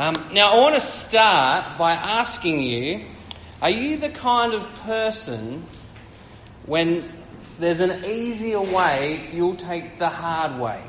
Um, 0.00 0.14
now, 0.32 0.52
I 0.52 0.60
want 0.60 0.76
to 0.76 0.80
start 0.80 1.76
by 1.76 1.90
asking 1.90 2.62
you 2.62 3.04
are 3.60 3.70
you 3.70 3.96
the 3.96 4.10
kind 4.10 4.54
of 4.54 4.72
person 4.82 5.64
when 6.66 7.10
there's 7.58 7.80
an 7.80 8.04
easier 8.04 8.60
way, 8.60 9.28
you'll 9.32 9.56
take 9.56 9.98
the 9.98 10.08
hard 10.08 10.60
way? 10.60 10.84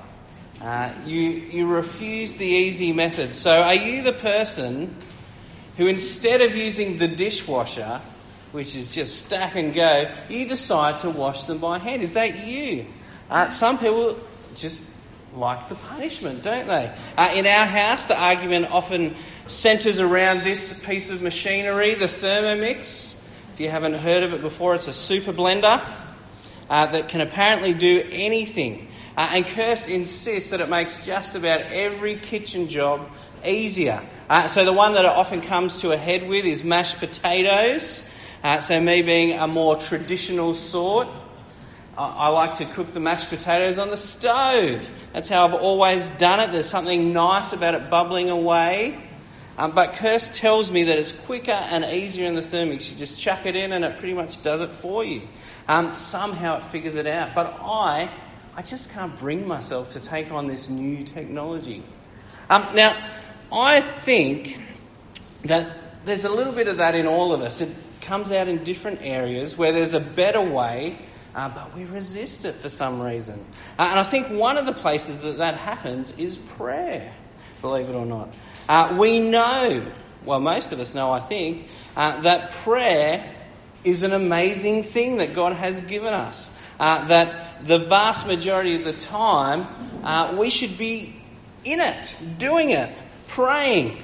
Uh, 0.62 0.92
you, 1.08 1.22
you 1.22 1.66
refuse 1.66 2.38
the 2.38 2.46
easy 2.46 2.94
method. 2.94 3.36
So, 3.36 3.64
are 3.64 3.74
you 3.74 4.04
the 4.04 4.14
person 4.14 4.96
who, 5.78 5.88
instead 5.88 6.42
of 6.42 6.56
using 6.56 6.98
the 7.00 7.08
dishwasher, 7.08 8.02
which 8.52 8.76
is 8.76 8.92
just 8.92 9.26
stack 9.26 9.56
and 9.56 9.74
go, 9.74 10.08
you 10.30 10.48
decide 10.48 11.00
to 11.00 11.10
wash 11.10 11.46
them 11.46 11.58
by 11.58 11.80
hand? 11.80 12.04
Is 12.04 12.14
that 12.14 12.46
you? 12.46 12.86
Uh, 13.28 13.50
some 13.50 13.80
people 13.80 14.20
just 14.54 14.84
like 15.36 15.70
the 15.70 15.76
punishment, 15.76 16.44
don't 16.44 16.68
they? 16.68 16.92
Uh, 17.18 17.32
in 17.36 17.46
our 17.46 17.66
house, 17.66 18.06
the 18.06 18.20
argument 18.20 18.72
often 18.72 19.16
centres 19.48 20.00
around 20.00 20.44
this 20.44 20.80
piece 20.86 21.12
of 21.12 21.22
machinery, 21.22 21.94
the 21.94 22.06
Thermomix. 22.06 23.22
If 23.54 23.60
you 23.60 23.70
haven't 23.70 23.96
heard 23.96 24.24
of 24.24 24.34
it 24.34 24.42
before, 24.42 24.76
it's 24.76 24.88
a 24.88 24.94
super 24.94 25.34
blender 25.34 25.82
uh, 26.70 26.86
that 26.88 27.10
can 27.10 27.22
apparently 27.22 27.74
do 27.74 28.06
anything. 28.12 28.88
Uh, 29.18 29.30
and 29.34 29.46
Kirst 29.46 29.90
insists 29.90 30.52
that 30.52 30.62
it 30.62 30.70
makes 30.70 31.06
just 31.06 31.36
about 31.36 31.62
every 31.62 32.16
kitchen 32.16 32.70
job 32.70 33.10
easier. 33.46 34.02
Uh, 34.30 34.48
so 34.48 34.64
the 34.64 34.74
one 34.74 34.94
that 34.94 35.06
it 35.06 35.12
often 35.12 35.42
comes 35.42 35.82
to 35.82 35.92
a 35.92 35.98
head 35.98 36.28
with 36.30 36.46
is 36.46 36.64
mashed 36.64 37.00
potatoes. 37.00 38.08
Uh, 38.44 38.60
so 38.60 38.80
me 38.80 39.02
being 39.02 39.38
a 39.38 39.48
more 39.48 39.76
traditional 39.76 40.54
sort, 40.54 41.08
I, 42.06 42.28
like 42.30 42.56
to 42.56 42.66
cook 42.66 42.94
the 42.94 43.00
mashed 43.00 43.30
potatoes 43.30 43.78
on 43.78 43.90
the 43.90 43.98
stove. 43.98 44.90
That's 45.14 45.28
how 45.30 45.46
I've 45.46 45.54
always 45.54 46.08
done 46.10 46.40
it. 46.40 46.52
There's 46.52 46.70
something 46.70 47.12
nice 47.14 47.54
about 47.54 47.76
it 47.76 47.90
bubbling 47.90 48.30
away. 48.30 48.98
Um, 49.58 49.72
but 49.72 49.94
Kirst 49.94 50.36
tells 50.36 50.72
me 50.72 50.86
that 50.86 50.98
it's 50.98 51.12
quicker 51.12 51.52
and 51.52 51.84
easier 51.84 52.26
in 52.28 52.36
the 52.36 52.42
Thermomix. 52.42 52.92
You 52.92 52.98
just 52.98 53.20
chuck 53.20 53.46
it 53.46 53.56
in 53.56 53.74
and 53.74 53.84
it 53.84 53.98
pretty 53.98 54.14
much 54.14 54.42
does 54.42 54.62
it 54.62 54.70
for 54.70 55.04
you. 55.04 55.22
Um, 55.68 55.98
somehow 55.98 56.58
it 56.58 56.66
figures 56.66 56.96
it 56.96 57.06
out. 57.06 57.36
But 57.36 57.58
I 57.62 58.10
I 58.56 58.62
just 58.62 58.92
can't 58.92 59.18
bring 59.18 59.48
myself 59.48 59.92
to 59.92 60.02
take 60.02 60.32
on 60.32 60.48
this 60.48 60.70
new 60.70 61.06
technology. 61.06 61.82
Um, 62.50 62.68
now, 62.74 62.94
I 63.54 63.80
think 63.80 64.60
that 65.46 65.78
there's 66.04 66.26
a 66.26 66.30
little 66.30 66.52
bit 66.52 66.68
of 66.68 66.78
that 66.78 66.94
in 66.94 67.08
all 67.08 67.34
of 67.34 67.42
us. 67.42 67.62
It 67.62 67.70
comes 68.02 68.32
out 68.32 68.48
in 68.48 68.64
different 68.64 69.00
areas 69.02 69.58
where 69.58 69.72
there's 69.72 69.94
a 69.94 70.02
better 70.02 70.42
way, 70.42 70.98
uh, 71.36 71.50
but 71.50 71.74
we 71.76 71.86
resist 71.86 72.46
it 72.46 72.56
for 72.56 72.70
some 72.70 73.02
reason. 73.02 73.46
Uh, 73.78 73.84
and 73.84 74.00
I 74.00 74.04
think 74.04 74.28
one 74.30 74.58
of 74.58 74.66
the 74.66 74.74
places 74.74 75.20
that 75.20 75.38
that 75.38 75.58
happens 75.58 76.14
is 76.18 76.38
prayer, 76.38 77.14
believe 77.62 77.90
it 77.90 77.96
or 77.96 78.06
not. 78.06 78.30
Uh, 78.68 78.96
we 79.00 79.20
know, 79.20 79.86
well, 80.26 80.40
most 80.40 80.72
of 80.72 80.80
us 80.80 80.94
know, 80.94 81.12
I 81.12 81.20
think, 81.20 81.68
uh, 81.96 82.22
that 82.22 82.52
prayer 82.52 83.24
is 83.84 84.04
an 84.04 84.14
amazing 84.14 84.84
thing 84.84 85.18
that 85.18 85.34
God 85.34 85.54
has 85.54 85.82
given 85.82 86.14
us. 86.14 86.52
Uh, 86.80 87.06
that 87.08 87.68
the 87.68 87.80
vast 87.80 88.26
majority 88.26 88.76
of 88.76 88.86
the 88.86 88.94
time, 88.94 89.68
uh, 90.04 90.36
we 90.40 90.50
should 90.50 90.78
be 90.78 91.16
in 91.66 91.82
it, 91.82 92.18
doing 92.38 92.70
it, 92.70 92.90
praying. 93.28 93.98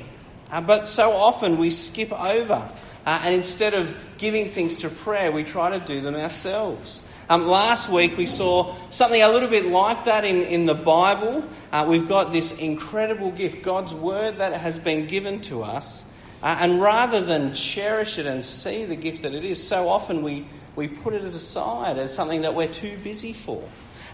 But 0.51 0.85
so 0.85 1.11
often 1.11 1.57
we 1.57 1.69
skip 1.69 2.11
over. 2.11 2.69
Uh, 3.05 3.19
and 3.23 3.35
instead 3.35 3.73
of 3.73 3.95
giving 4.17 4.47
things 4.47 4.77
to 4.77 4.89
prayer, 4.89 5.31
we 5.31 5.43
try 5.43 5.77
to 5.77 5.85
do 5.85 6.01
them 6.01 6.15
ourselves. 6.15 7.01
Um, 7.27 7.47
last 7.47 7.89
week 7.89 8.17
we 8.17 8.27
saw 8.27 8.75
something 8.91 9.19
a 9.19 9.29
little 9.29 9.49
bit 9.49 9.65
like 9.65 10.05
that 10.05 10.25
in, 10.25 10.43
in 10.43 10.67
the 10.67 10.75
Bible. 10.75 11.43
Uh, 11.71 11.85
we've 11.87 12.07
got 12.07 12.31
this 12.31 12.55
incredible 12.59 13.31
gift, 13.31 13.63
God's 13.63 13.95
Word 13.95 14.37
that 14.37 14.53
has 14.53 14.77
been 14.77 15.07
given 15.07 15.41
to 15.41 15.63
us. 15.63 16.05
Uh, 16.43 16.55
and 16.59 16.79
rather 16.79 17.21
than 17.21 17.55
cherish 17.55 18.19
it 18.19 18.27
and 18.27 18.45
see 18.45 18.85
the 18.85 18.95
gift 18.95 19.23
that 19.23 19.33
it 19.33 19.43
is, 19.43 19.65
so 19.65 19.89
often 19.89 20.21
we, 20.21 20.47
we 20.75 20.87
put 20.87 21.15
it 21.15 21.23
as 21.23 21.33
aside 21.33 21.97
as 21.97 22.13
something 22.13 22.41
that 22.41 22.53
we're 22.53 22.67
too 22.67 22.95
busy 23.03 23.33
for. 23.33 23.63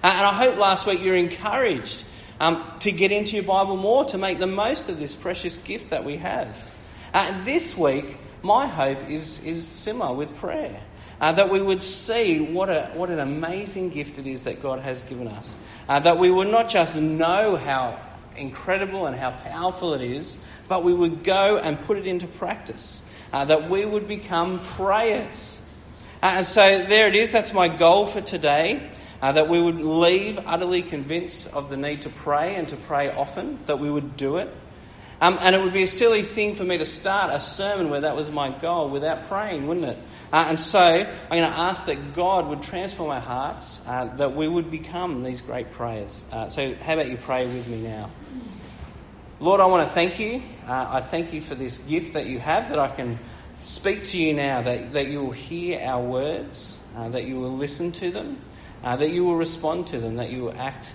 Uh, 0.01 0.07
and 0.07 0.25
I 0.25 0.33
hope 0.33 0.55
last 0.55 0.87
week 0.87 1.03
you're 1.03 1.17
encouraged 1.17 2.05
um, 2.39 2.63
to 2.79 2.93
get 2.93 3.11
into 3.11 3.35
your 3.35 3.43
Bible 3.43 3.75
more, 3.75 4.05
to 4.05 4.17
make 4.17 4.39
the 4.39 4.47
most 4.47 4.87
of 4.87 4.99
this 4.99 5.15
precious 5.15 5.57
gift 5.57 5.89
that 5.89 6.05
we 6.05 6.15
have. 6.15 6.55
Uh, 7.13 7.43
this 7.43 7.77
week, 7.77 8.15
my 8.41 8.67
hope 8.67 9.09
is, 9.09 9.43
is 9.43 9.67
similar 9.67 10.15
with 10.15 10.33
prayer. 10.37 10.79
Uh, 11.21 11.31
that 11.31 11.51
we 11.51 11.61
would 11.61 11.83
see 11.83 12.39
what, 12.39 12.67
a, 12.67 12.89
what 12.95 13.11
an 13.11 13.19
amazing 13.19 13.91
gift 13.91 14.17
it 14.17 14.25
is 14.25 14.43
that 14.43 14.59
God 14.59 14.79
has 14.79 15.03
given 15.03 15.27
us. 15.27 15.55
Uh, 15.87 15.99
that 15.99 16.17
we 16.17 16.31
would 16.31 16.47
not 16.47 16.67
just 16.67 16.95
know 16.95 17.55
how 17.55 17.99
incredible 18.35 19.05
and 19.05 19.15
how 19.15 19.29
powerful 19.29 19.93
it 19.93 20.01
is, 20.01 20.39
but 20.67 20.83
we 20.83 20.93
would 20.93 21.23
go 21.23 21.59
and 21.59 21.79
put 21.81 21.97
it 21.97 22.07
into 22.07 22.25
practice. 22.25 23.03
Uh, 23.31 23.45
that 23.45 23.69
we 23.69 23.85
would 23.85 24.07
become 24.07 24.61
prayers. 24.61 25.61
Uh, 26.23 26.37
and 26.37 26.45
so 26.45 26.83
there 26.85 27.07
it 27.07 27.15
is. 27.15 27.29
That's 27.29 27.53
my 27.53 27.67
goal 27.67 28.07
for 28.07 28.21
today. 28.21 28.89
Uh, 29.21 29.31
that 29.31 29.47
we 29.47 29.61
would 29.61 29.79
leave 29.79 30.39
utterly 30.47 30.81
convinced 30.81 31.47
of 31.53 31.69
the 31.69 31.77
need 31.77 32.01
to 32.01 32.09
pray 32.09 32.55
and 32.55 32.67
to 32.67 32.75
pray 32.75 33.11
often, 33.11 33.59
that 33.67 33.77
we 33.77 33.91
would 33.91 34.17
do 34.17 34.37
it. 34.37 34.51
Um, 35.21 35.37
and 35.39 35.55
it 35.55 35.61
would 35.61 35.71
be 35.71 35.83
a 35.83 35.87
silly 35.87 36.23
thing 36.23 36.55
for 36.55 36.63
me 36.63 36.79
to 36.79 36.85
start 36.85 37.31
a 37.31 37.39
sermon 37.39 37.91
where 37.91 38.01
that 38.01 38.15
was 38.15 38.31
my 38.31 38.49
goal 38.49 38.89
without 38.89 39.25
praying, 39.25 39.67
wouldn't 39.67 39.85
it? 39.85 39.99
Uh, 40.33 40.45
and 40.49 40.59
so 40.59 40.79
I'm 40.79 41.29
going 41.29 41.43
to 41.43 41.59
ask 41.59 41.85
that 41.85 42.15
God 42.15 42.47
would 42.47 42.63
transform 42.63 43.11
our 43.11 43.21
hearts, 43.21 43.85
uh, 43.85 44.05
that 44.15 44.35
we 44.35 44.47
would 44.47 44.71
become 44.71 45.21
these 45.21 45.43
great 45.43 45.71
prayers. 45.73 46.25
Uh, 46.31 46.49
so, 46.49 46.73
how 46.73 46.93
about 46.93 47.07
you 47.07 47.17
pray 47.17 47.45
with 47.45 47.67
me 47.67 47.83
now? 47.83 48.09
Lord, 49.39 49.61
I 49.61 49.67
want 49.67 49.87
to 49.87 49.93
thank 49.93 50.19
you. 50.19 50.41
Uh, 50.67 50.87
I 50.89 51.01
thank 51.01 51.33
you 51.33 51.41
for 51.41 51.53
this 51.53 51.77
gift 51.77 52.13
that 52.13 52.25
you 52.25 52.39
have, 52.39 52.69
that 52.69 52.79
I 52.79 52.87
can 52.87 53.19
speak 53.63 54.05
to 54.05 54.17
you 54.17 54.33
now, 54.33 54.63
that, 54.63 54.93
that 54.93 55.07
you 55.07 55.23
will 55.23 55.31
hear 55.31 55.81
our 55.81 56.01
words, 56.01 56.79
uh, 56.97 57.09
that 57.09 57.25
you 57.25 57.39
will 57.39 57.55
listen 57.55 57.91
to 57.91 58.09
them, 58.09 58.41
uh, 58.83 58.95
that 58.95 59.11
you 59.11 59.23
will 59.23 59.37
respond 59.37 59.85
to 59.87 59.99
them, 59.99 60.15
that 60.15 60.31
you 60.31 60.45
will 60.45 60.59
act 60.59 60.93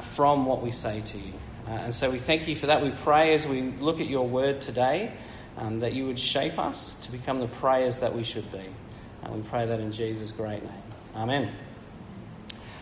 from 0.00 0.46
what 0.46 0.62
we 0.62 0.72
say 0.72 1.00
to 1.00 1.16
you. 1.16 1.32
Uh, 1.66 1.70
and 1.70 1.94
so 1.94 2.10
we 2.10 2.18
thank 2.18 2.48
you 2.48 2.56
for 2.56 2.66
that. 2.66 2.82
We 2.82 2.90
pray 2.90 3.34
as 3.34 3.46
we 3.46 3.62
look 3.62 4.00
at 4.00 4.06
your 4.06 4.26
word 4.26 4.60
today 4.60 5.12
um, 5.56 5.80
that 5.80 5.92
you 5.92 6.06
would 6.06 6.18
shape 6.18 6.58
us 6.58 6.94
to 7.02 7.12
become 7.12 7.40
the 7.40 7.48
prayers 7.48 8.00
that 8.00 8.14
we 8.14 8.24
should 8.24 8.50
be. 8.50 8.64
And 9.22 9.34
we 9.34 9.42
pray 9.42 9.66
that 9.66 9.80
in 9.80 9.92
Jesus' 9.92 10.32
great 10.32 10.62
name. 10.62 10.82
Amen. 11.14 11.52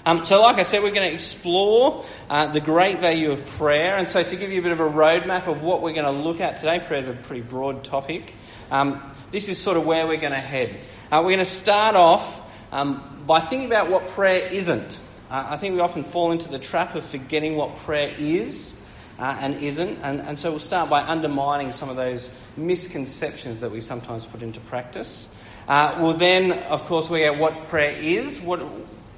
Um, 0.06 0.24
so, 0.24 0.40
like 0.40 0.56
I 0.56 0.62
said, 0.62 0.82
we're 0.82 0.94
going 0.94 1.08
to 1.08 1.12
explore 1.12 2.06
uh, 2.30 2.46
the 2.46 2.60
great 2.60 3.00
value 3.00 3.32
of 3.32 3.44
prayer. 3.44 3.96
And 3.96 4.08
so, 4.08 4.22
to 4.22 4.36
give 4.36 4.50
you 4.50 4.60
a 4.60 4.62
bit 4.62 4.72
of 4.72 4.80
a 4.80 4.88
roadmap 4.88 5.46
of 5.46 5.62
what 5.62 5.82
we're 5.82 5.92
going 5.92 6.06
to 6.06 6.22
look 6.22 6.40
at 6.40 6.56
today, 6.56 6.78
prayer 6.80 7.00
is 7.00 7.08
a 7.08 7.12
pretty 7.12 7.42
broad 7.42 7.84
topic. 7.84 8.34
Um, 8.70 9.14
this 9.30 9.50
is 9.50 9.58
sort 9.58 9.76
of 9.76 9.84
where 9.84 10.06
we're 10.06 10.20
going 10.20 10.32
to 10.32 10.38
head. 10.38 10.78
Uh, 11.12 11.20
we're 11.22 11.32
going 11.32 11.38
to 11.40 11.44
start 11.44 11.96
off 11.96 12.40
um, 12.72 13.24
by 13.26 13.40
thinking 13.40 13.66
about 13.66 13.90
what 13.90 14.06
prayer 14.06 14.46
isn't. 14.46 14.98
Uh, 15.30 15.46
I 15.50 15.58
think 15.58 15.74
we 15.74 15.80
often 15.80 16.02
fall 16.02 16.32
into 16.32 16.48
the 16.48 16.58
trap 16.58 16.96
of 16.96 17.04
forgetting 17.04 17.54
what 17.54 17.76
prayer 17.76 18.12
is 18.18 18.76
uh, 19.20 19.36
and 19.38 19.62
isn't, 19.62 19.96
and, 20.02 20.20
and 20.20 20.36
so 20.36 20.50
we'll 20.50 20.58
start 20.58 20.90
by 20.90 21.02
undermining 21.02 21.70
some 21.70 21.88
of 21.88 21.94
those 21.94 22.34
misconceptions 22.56 23.60
that 23.60 23.70
we 23.70 23.80
sometimes 23.80 24.26
put 24.26 24.42
into 24.42 24.58
practice. 24.58 25.32
Uh, 25.68 25.96
we'll 26.00 26.14
then, 26.14 26.50
of 26.64 26.84
course, 26.86 27.08
we 27.08 27.22
at 27.22 27.38
what 27.38 27.68
prayer 27.68 27.92
is, 27.92 28.40
what, 28.40 28.58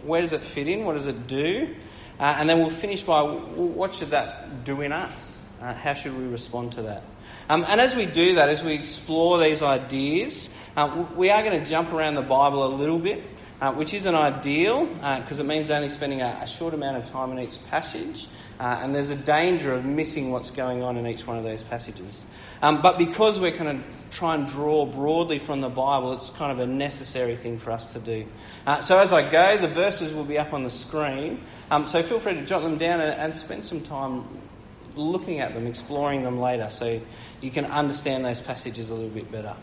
where 0.04 0.20
does 0.20 0.34
it 0.34 0.42
fit 0.42 0.68
in, 0.68 0.84
what 0.84 0.92
does 0.92 1.06
it 1.06 1.26
do, 1.26 1.74
uh, 2.20 2.24
and 2.24 2.46
then 2.46 2.58
we'll 2.58 2.68
finish 2.68 3.02
by 3.02 3.22
what 3.22 3.94
should 3.94 4.10
that 4.10 4.64
do 4.64 4.82
in 4.82 4.92
us? 4.92 5.41
Uh, 5.62 5.72
how 5.74 5.94
should 5.94 6.18
we 6.18 6.24
respond 6.24 6.72
to 6.72 6.82
that? 6.82 7.04
Um, 7.48 7.64
and 7.68 7.80
as 7.80 7.94
we 7.94 8.04
do 8.04 8.34
that, 8.34 8.48
as 8.48 8.64
we 8.64 8.72
explore 8.72 9.38
these 9.38 9.62
ideas, 9.62 10.52
uh, 10.76 11.06
we 11.14 11.30
are 11.30 11.40
going 11.44 11.62
to 11.62 11.64
jump 11.64 11.92
around 11.92 12.16
the 12.16 12.22
Bible 12.22 12.66
a 12.66 12.72
little 12.74 12.98
bit, 12.98 13.22
uh, 13.60 13.72
which 13.72 13.94
isn't 13.94 14.12
ideal 14.12 14.86
because 14.86 15.38
uh, 15.38 15.44
it 15.44 15.46
means 15.46 15.70
only 15.70 15.88
spending 15.88 16.20
a, 16.20 16.40
a, 16.42 16.48
short 16.48 16.74
amount 16.74 16.96
of 16.96 17.04
time 17.04 17.30
in 17.30 17.38
each 17.38 17.64
passage, 17.68 18.26
uh, 18.58 18.80
and 18.82 18.92
there's 18.92 19.10
a 19.10 19.16
danger 19.16 19.72
of 19.72 19.84
missing 19.84 20.32
what's 20.32 20.50
going 20.50 20.82
on 20.82 20.96
in 20.96 21.06
each 21.06 21.28
one 21.28 21.38
of 21.38 21.44
those 21.44 21.62
passages. 21.62 22.26
Um, 22.60 22.82
but 22.82 22.98
because 22.98 23.38
we're 23.38 23.56
going 23.56 23.82
to 23.82 23.84
try 24.10 24.34
and 24.34 24.48
draw 24.48 24.84
broadly 24.84 25.38
from 25.38 25.60
the 25.60 25.68
Bible, 25.68 26.12
it's 26.12 26.30
kind 26.30 26.50
of 26.50 26.58
a 26.58 26.66
necessary 26.66 27.36
thing 27.36 27.56
for 27.58 27.70
us 27.70 27.92
to 27.92 28.00
do. 28.00 28.26
Uh, 28.66 28.80
so 28.80 28.98
as 28.98 29.12
I 29.12 29.30
go, 29.30 29.58
the 29.58 29.68
verses 29.68 30.12
will 30.12 30.24
be 30.24 30.38
up 30.38 30.52
on 30.52 30.64
the 30.64 30.70
screen, 30.70 31.40
um, 31.70 31.86
so 31.86 32.02
feel 32.02 32.18
free 32.18 32.34
to 32.34 32.44
jot 32.44 32.62
them 32.62 32.78
down 32.78 33.00
and, 33.00 33.12
and 33.12 33.36
spend 33.36 33.64
some 33.64 33.80
time 33.82 34.24
looking 34.96 35.40
at 35.40 35.54
them, 35.54 35.66
exploring 35.66 36.22
them 36.22 36.40
later, 36.40 36.70
so 36.70 37.00
you 37.40 37.50
can 37.50 37.64
understand 37.66 38.24
those 38.24 38.40
passages 38.40 38.90
a 38.90 38.94
little 38.94 39.10
bit 39.10 39.30
better. 39.30 39.54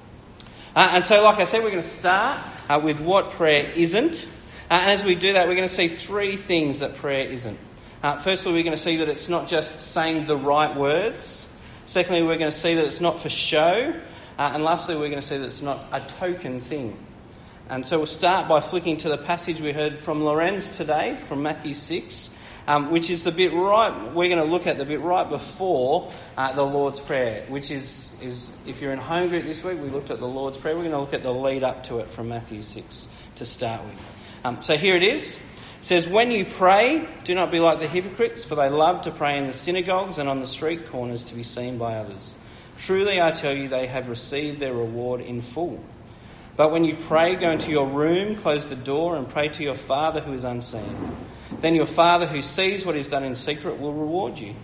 Uh, 0.76 0.90
and 0.94 1.06
so, 1.06 1.24
like 1.24 1.40
I 1.40 1.46
said, 1.46 1.64
we're 1.64 1.72
going 1.72 1.82
to 1.82 1.88
start 1.88 2.40
uh, 2.70 2.80
with 2.84 3.00
what 3.00 3.32
prayer 3.32 3.72
isn't. 3.72 4.28
Uh, 4.70 4.76
and 4.76 4.92
as 4.92 5.04
we 5.04 5.16
do 5.16 5.34
that, 5.34 5.48
we're 5.48 5.56
going 5.56 5.68
to 5.68 5.74
see 5.74 5.88
three 5.88 6.38
things 6.38 6.80
that 6.80 6.96
prayer 6.96 7.28
isn't. 7.28 7.58
Uh, 8.04 8.18
firstly, 8.18 8.54
we're 8.54 8.64
going 8.64 8.76
to 8.76 8.82
see 8.82 8.98
that 8.98 9.10
it's 9.10 9.28
not 9.28 9.48
just 9.48 9.92
saying 9.92 10.26
the 10.26 10.38
right 10.38 10.76
words. 10.76 11.48
Secondly, 11.86 12.22
we're 12.22 12.38
going 12.38 12.52
to 12.52 12.58
see 12.58 12.76
that 12.76 12.86
it's 12.86 13.02
not 13.02 13.20
for 13.20 13.30
show. 13.30 13.94
Uh, 14.38 14.52
and 14.54 14.64
lastly, 14.64 14.96
we're 14.96 15.10
going 15.10 15.22
to 15.22 15.28
see 15.28 15.38
that 15.38 15.46
it's 15.46 15.62
not 15.62 15.86
a 15.92 16.00
token 16.02 16.62
thing. 16.62 16.96
And 17.68 17.86
so 17.86 17.98
we'll 17.98 18.06
start 18.06 18.48
by 18.48 18.62
flicking 18.62 18.98
to 18.98 19.10
the 19.10 19.18
passage 19.18 19.60
we 19.60 19.74
heard 19.74 20.02
from 20.02 20.24
Lorenz 20.24 20.78
today, 20.78 21.18
from 21.28 21.44
Matthew 21.44 21.74
6. 21.74 22.30
Um, 22.70 22.92
which 22.92 23.10
is 23.10 23.24
the 23.24 23.32
bit 23.32 23.52
right, 23.52 23.92
we're 24.14 24.30
going 24.30 24.38
to 24.38 24.44
look 24.44 24.68
at 24.68 24.78
the 24.78 24.86
bit 24.86 25.02
right 25.02 25.28
before 25.28 26.12
uh, 26.38 26.54
the 26.54 26.64
Lord's 26.64 27.02
Prayer, 27.02 27.44
which 27.48 27.72
is, 27.72 28.16
is, 28.22 28.48
if 28.68 28.80
you're 28.80 28.94
in 28.94 29.00
home 29.00 29.30
group 29.30 29.44
this 29.44 29.64
week, 29.64 29.82
we 29.82 29.90
looked 29.90 30.12
at 30.12 30.20
the 30.20 30.28
Lord's 30.28 30.60
Prayer. 30.60 30.76
We're 30.76 30.84
going 30.84 30.92
to 30.92 31.00
look 31.00 31.16
at 31.16 31.24
the 31.24 31.34
lead 31.34 31.64
up 31.64 31.86
to 31.86 31.98
it 31.98 32.06
from 32.06 32.30
Matthew 32.30 32.62
6 32.62 33.08
to 33.38 33.46
start 33.46 33.84
with. 33.84 34.16
Um, 34.46 34.62
so 34.62 34.78
here 34.78 34.96
it 34.96 35.02
is. 35.02 35.38
It 35.38 35.42
says, 35.82 36.08
When 36.08 36.30
you 36.30 36.46
pray, 36.46 37.08
do 37.24 37.34
not 37.34 37.50
be 37.52 37.60
like 37.60 37.80
the 37.80 37.88
hypocrites, 37.88 38.46
for 38.46 38.54
they 38.54 38.70
love 38.70 39.02
to 39.02 39.12
pray 39.12 39.40
in 39.40 39.48
the 39.48 39.54
synagogues 39.54 40.20
and 40.20 40.30
on 40.30 40.40
the 40.40 40.46
street 40.46 40.86
corners 40.90 41.24
to 41.24 41.34
be 41.34 41.42
seen 41.42 41.80
by 41.80 41.96
others. 41.96 42.36
Truly, 42.78 43.20
I 43.20 43.32
tell 43.32 43.52
you, 43.52 43.68
they 43.68 43.88
have 43.88 44.10
received 44.10 44.60
their 44.60 44.76
reward 44.76 45.22
in 45.22 45.42
full. 45.42 45.84
But 46.56 46.72
when 46.72 46.84
you 46.84 46.96
pray, 46.96 47.36
go 47.36 47.50
into 47.50 47.72
your 47.72 47.88
room, 47.88 48.36
close 48.36 48.68
the 48.68 48.76
door, 48.76 49.16
and 49.16 49.28
pray 49.28 49.50
to 49.50 49.64
your 49.64 49.74
Father 49.74 50.20
who 50.20 50.34
is 50.34 50.44
unseen. 50.44 51.16
Then 51.52 51.76
your 51.76 51.86
Father 51.86 52.26
who 52.26 52.42
sees 52.42 52.86
what 52.86 52.96
is 52.96 53.08
done 53.08 53.24
in 53.24 53.36
secret 53.36 53.80
will 53.80 53.94
reward 53.94 54.38
you. 54.38 54.56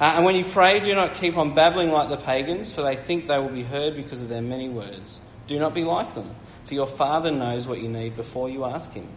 Uh, 0.00 0.14
and 0.16 0.24
when 0.24 0.34
you 0.34 0.44
pray, 0.44 0.80
do 0.80 0.94
not 0.94 1.14
keep 1.14 1.36
on 1.36 1.54
babbling 1.54 1.90
like 1.90 2.08
the 2.08 2.16
pagans, 2.16 2.72
for 2.72 2.82
they 2.82 2.96
think 2.96 3.28
they 3.28 3.38
will 3.38 3.48
be 3.48 3.62
heard 3.62 3.94
because 3.94 4.20
of 4.20 4.28
their 4.28 4.42
many 4.42 4.68
words. 4.68 5.20
Do 5.46 5.58
not 5.58 5.74
be 5.74 5.84
like 5.84 6.14
them, 6.14 6.34
for 6.64 6.74
your 6.74 6.86
Father 6.86 7.30
knows 7.30 7.66
what 7.66 7.80
you 7.80 7.88
need 7.88 8.16
before 8.16 8.48
you 8.48 8.64
ask 8.64 8.92
Him. 8.92 9.08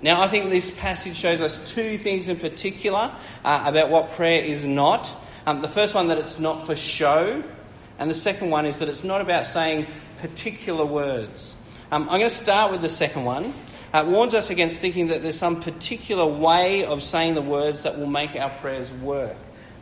Now, 0.00 0.22
I 0.22 0.28
think 0.28 0.50
this 0.50 0.76
passage 0.76 1.16
shows 1.16 1.40
us 1.40 1.70
two 1.70 1.96
things 1.98 2.28
in 2.28 2.36
particular 2.36 3.12
uh, 3.44 3.64
about 3.66 3.88
what 3.88 4.10
prayer 4.12 4.42
is 4.42 4.64
not. 4.64 5.14
Um, 5.46 5.62
the 5.62 5.68
first 5.68 5.94
one, 5.94 6.08
that 6.08 6.18
it's 6.18 6.38
not 6.38 6.66
for 6.66 6.74
show, 6.74 7.42
and 7.98 8.10
the 8.10 8.14
second 8.14 8.50
one 8.50 8.66
is 8.66 8.78
that 8.78 8.88
it's 8.88 9.04
not 9.04 9.20
about 9.20 9.46
saying 9.46 9.86
particular 10.18 10.84
words. 10.84 11.54
Um, 11.90 12.04
I'm 12.04 12.18
going 12.18 12.22
to 12.22 12.30
start 12.30 12.72
with 12.72 12.80
the 12.80 12.88
second 12.88 13.24
one. 13.24 13.52
Uh, 13.92 14.04
warns 14.06 14.34
us 14.34 14.48
against 14.48 14.80
thinking 14.80 15.08
that 15.08 15.22
there's 15.22 15.38
some 15.38 15.60
particular 15.60 16.24
way 16.24 16.84
of 16.84 17.02
saying 17.02 17.34
the 17.34 17.42
words 17.42 17.82
that 17.82 17.98
will 17.98 18.06
make 18.06 18.34
our 18.36 18.48
prayers 18.48 18.90
work. 18.90 19.36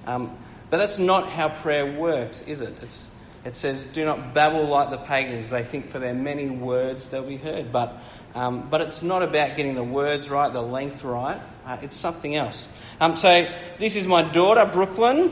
Um, 0.04 0.36
but 0.68 0.78
that's 0.78 0.98
not 0.98 1.28
how 1.28 1.48
prayer 1.48 1.98
works, 1.98 2.42
is 2.42 2.60
it? 2.60 2.74
It's, 2.82 3.08
it 3.44 3.56
says, 3.56 3.84
Do 3.84 4.04
not 4.04 4.34
babble 4.34 4.66
like 4.66 4.90
the 4.90 4.98
pagans. 4.98 5.48
They 5.50 5.62
think 5.62 5.90
for 5.90 6.00
their 6.00 6.14
many 6.14 6.48
words 6.48 7.06
they'll 7.06 7.22
be 7.22 7.36
heard. 7.36 7.70
But, 7.70 7.96
um, 8.34 8.68
but 8.68 8.80
it's 8.80 9.02
not 9.02 9.22
about 9.22 9.56
getting 9.56 9.76
the 9.76 9.84
words 9.84 10.28
right, 10.28 10.52
the 10.52 10.60
length 10.60 11.04
right. 11.04 11.40
Uh, 11.64 11.76
it's 11.82 11.96
something 11.96 12.34
else. 12.34 12.66
Um, 13.00 13.16
so, 13.16 13.46
this 13.78 13.94
is 13.94 14.08
my 14.08 14.22
daughter, 14.22 14.66
Brooklyn. 14.66 15.30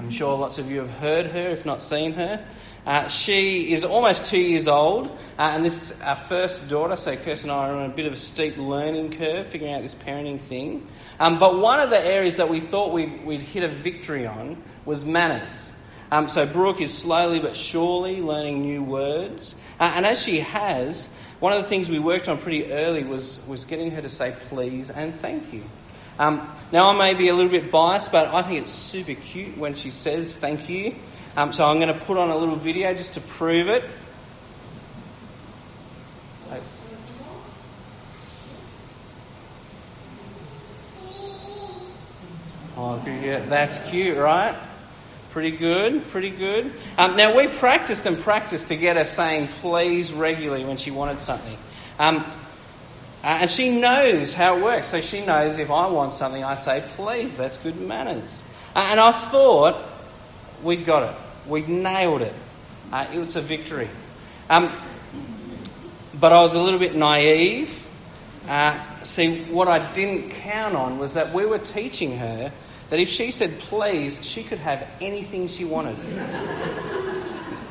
I'm 0.00 0.08
sure 0.08 0.34
lots 0.34 0.58
of 0.58 0.70
you 0.70 0.78
have 0.78 0.88
heard 0.88 1.26
her, 1.26 1.50
if 1.50 1.66
not 1.66 1.82
seen 1.82 2.12
her. 2.12 2.42
Uh, 2.86 3.06
she 3.08 3.70
is 3.70 3.84
almost 3.84 4.24
two 4.24 4.40
years 4.40 4.66
old, 4.66 5.08
uh, 5.38 5.42
and 5.42 5.62
this 5.62 5.90
is 5.92 6.00
our 6.00 6.16
first 6.16 6.70
daughter, 6.70 6.96
so 6.96 7.14
Kirsten 7.16 7.50
and 7.50 7.60
I 7.60 7.68
are 7.68 7.76
on 7.76 7.90
a 7.90 7.94
bit 7.94 8.06
of 8.06 8.14
a 8.14 8.16
steep 8.16 8.56
learning 8.56 9.12
curve 9.12 9.46
figuring 9.48 9.74
out 9.74 9.82
this 9.82 9.94
parenting 9.94 10.40
thing. 10.40 10.86
Um, 11.18 11.38
but 11.38 11.58
one 11.58 11.80
of 11.80 11.90
the 11.90 12.02
areas 12.02 12.38
that 12.38 12.48
we 12.48 12.60
thought 12.60 12.94
we'd, 12.94 13.26
we'd 13.26 13.42
hit 13.42 13.62
a 13.62 13.68
victory 13.68 14.26
on 14.26 14.56
was 14.86 15.04
manners. 15.04 15.70
Um, 16.10 16.28
so 16.28 16.46
Brooke 16.46 16.80
is 16.80 16.96
slowly 16.96 17.38
but 17.38 17.54
surely 17.54 18.22
learning 18.22 18.62
new 18.62 18.82
words, 18.82 19.54
uh, 19.78 19.92
and 19.94 20.06
as 20.06 20.22
she 20.22 20.40
has, 20.40 21.10
one 21.40 21.52
of 21.52 21.62
the 21.62 21.68
things 21.68 21.90
we 21.90 21.98
worked 21.98 22.26
on 22.26 22.38
pretty 22.38 22.72
early 22.72 23.04
was, 23.04 23.38
was 23.46 23.66
getting 23.66 23.90
her 23.90 24.00
to 24.00 24.08
say 24.08 24.34
please 24.48 24.88
and 24.88 25.14
thank 25.14 25.52
you. 25.52 25.62
Um, 26.20 26.46
now, 26.70 26.90
I 26.90 26.96
may 26.98 27.14
be 27.14 27.28
a 27.28 27.34
little 27.34 27.50
bit 27.50 27.72
biased, 27.72 28.12
but 28.12 28.28
I 28.28 28.42
think 28.42 28.60
it's 28.60 28.70
super 28.70 29.14
cute 29.14 29.56
when 29.56 29.74
she 29.74 29.90
says 29.90 30.36
thank 30.36 30.68
you. 30.68 30.94
Um, 31.34 31.50
so 31.54 31.66
I'm 31.66 31.80
going 31.80 31.92
to 31.92 32.04
put 32.04 32.18
on 32.18 32.28
a 32.28 32.36
little 32.36 32.56
video 32.56 32.92
just 32.92 33.14
to 33.14 33.22
prove 33.22 33.68
it. 33.68 33.82
Oh, 42.76 43.02
yeah, 43.06 43.40
that's 43.46 43.78
cute, 43.90 44.16
right? 44.16 44.54
Pretty 45.30 45.50
good, 45.50 46.06
pretty 46.08 46.30
good. 46.30 46.72
Um, 46.98 47.16
now, 47.16 47.34
we 47.34 47.46
practiced 47.48 48.04
and 48.04 48.18
practiced 48.18 48.68
to 48.68 48.76
get 48.76 48.96
her 48.96 49.06
saying 49.06 49.48
please 49.48 50.12
regularly 50.12 50.66
when 50.66 50.76
she 50.76 50.90
wanted 50.90 51.20
something. 51.20 51.56
Um, 51.98 52.24
uh, 53.22 53.26
and 53.26 53.50
she 53.50 53.68
knows 53.68 54.32
how 54.32 54.56
it 54.56 54.62
works. 54.62 54.88
So 54.88 55.00
she 55.00 55.24
knows 55.24 55.58
if 55.58 55.70
I 55.70 55.86
want 55.88 56.14
something, 56.14 56.42
I 56.42 56.54
say 56.54 56.84
please. 56.96 57.36
That's 57.36 57.58
good 57.58 57.78
manners. 57.80 58.44
Uh, 58.74 58.86
and 58.90 58.98
I 58.98 59.12
thought 59.12 59.82
we'd 60.62 60.86
got 60.86 61.02
it. 61.10 61.16
We 61.46 61.62
nailed 61.62 62.22
it. 62.22 62.34
Uh, 62.90 63.06
it 63.12 63.18
was 63.18 63.36
a 63.36 63.42
victory. 63.42 63.90
Um, 64.48 64.72
but 66.14 66.32
I 66.32 66.40
was 66.42 66.54
a 66.54 66.62
little 66.62 66.80
bit 66.80 66.94
naive. 66.94 67.86
Uh, 68.48 68.78
see, 69.02 69.44
what 69.44 69.68
I 69.68 69.92
didn't 69.92 70.30
count 70.30 70.74
on 70.74 70.98
was 70.98 71.14
that 71.14 71.34
we 71.34 71.44
were 71.44 71.58
teaching 71.58 72.16
her 72.18 72.52
that 72.88 72.98
if 72.98 73.08
she 73.08 73.30
said 73.30 73.58
please, 73.60 74.24
she 74.24 74.42
could 74.42 74.58
have 74.58 74.88
anything 75.00 75.46
she 75.46 75.64
wanted. 75.64 75.96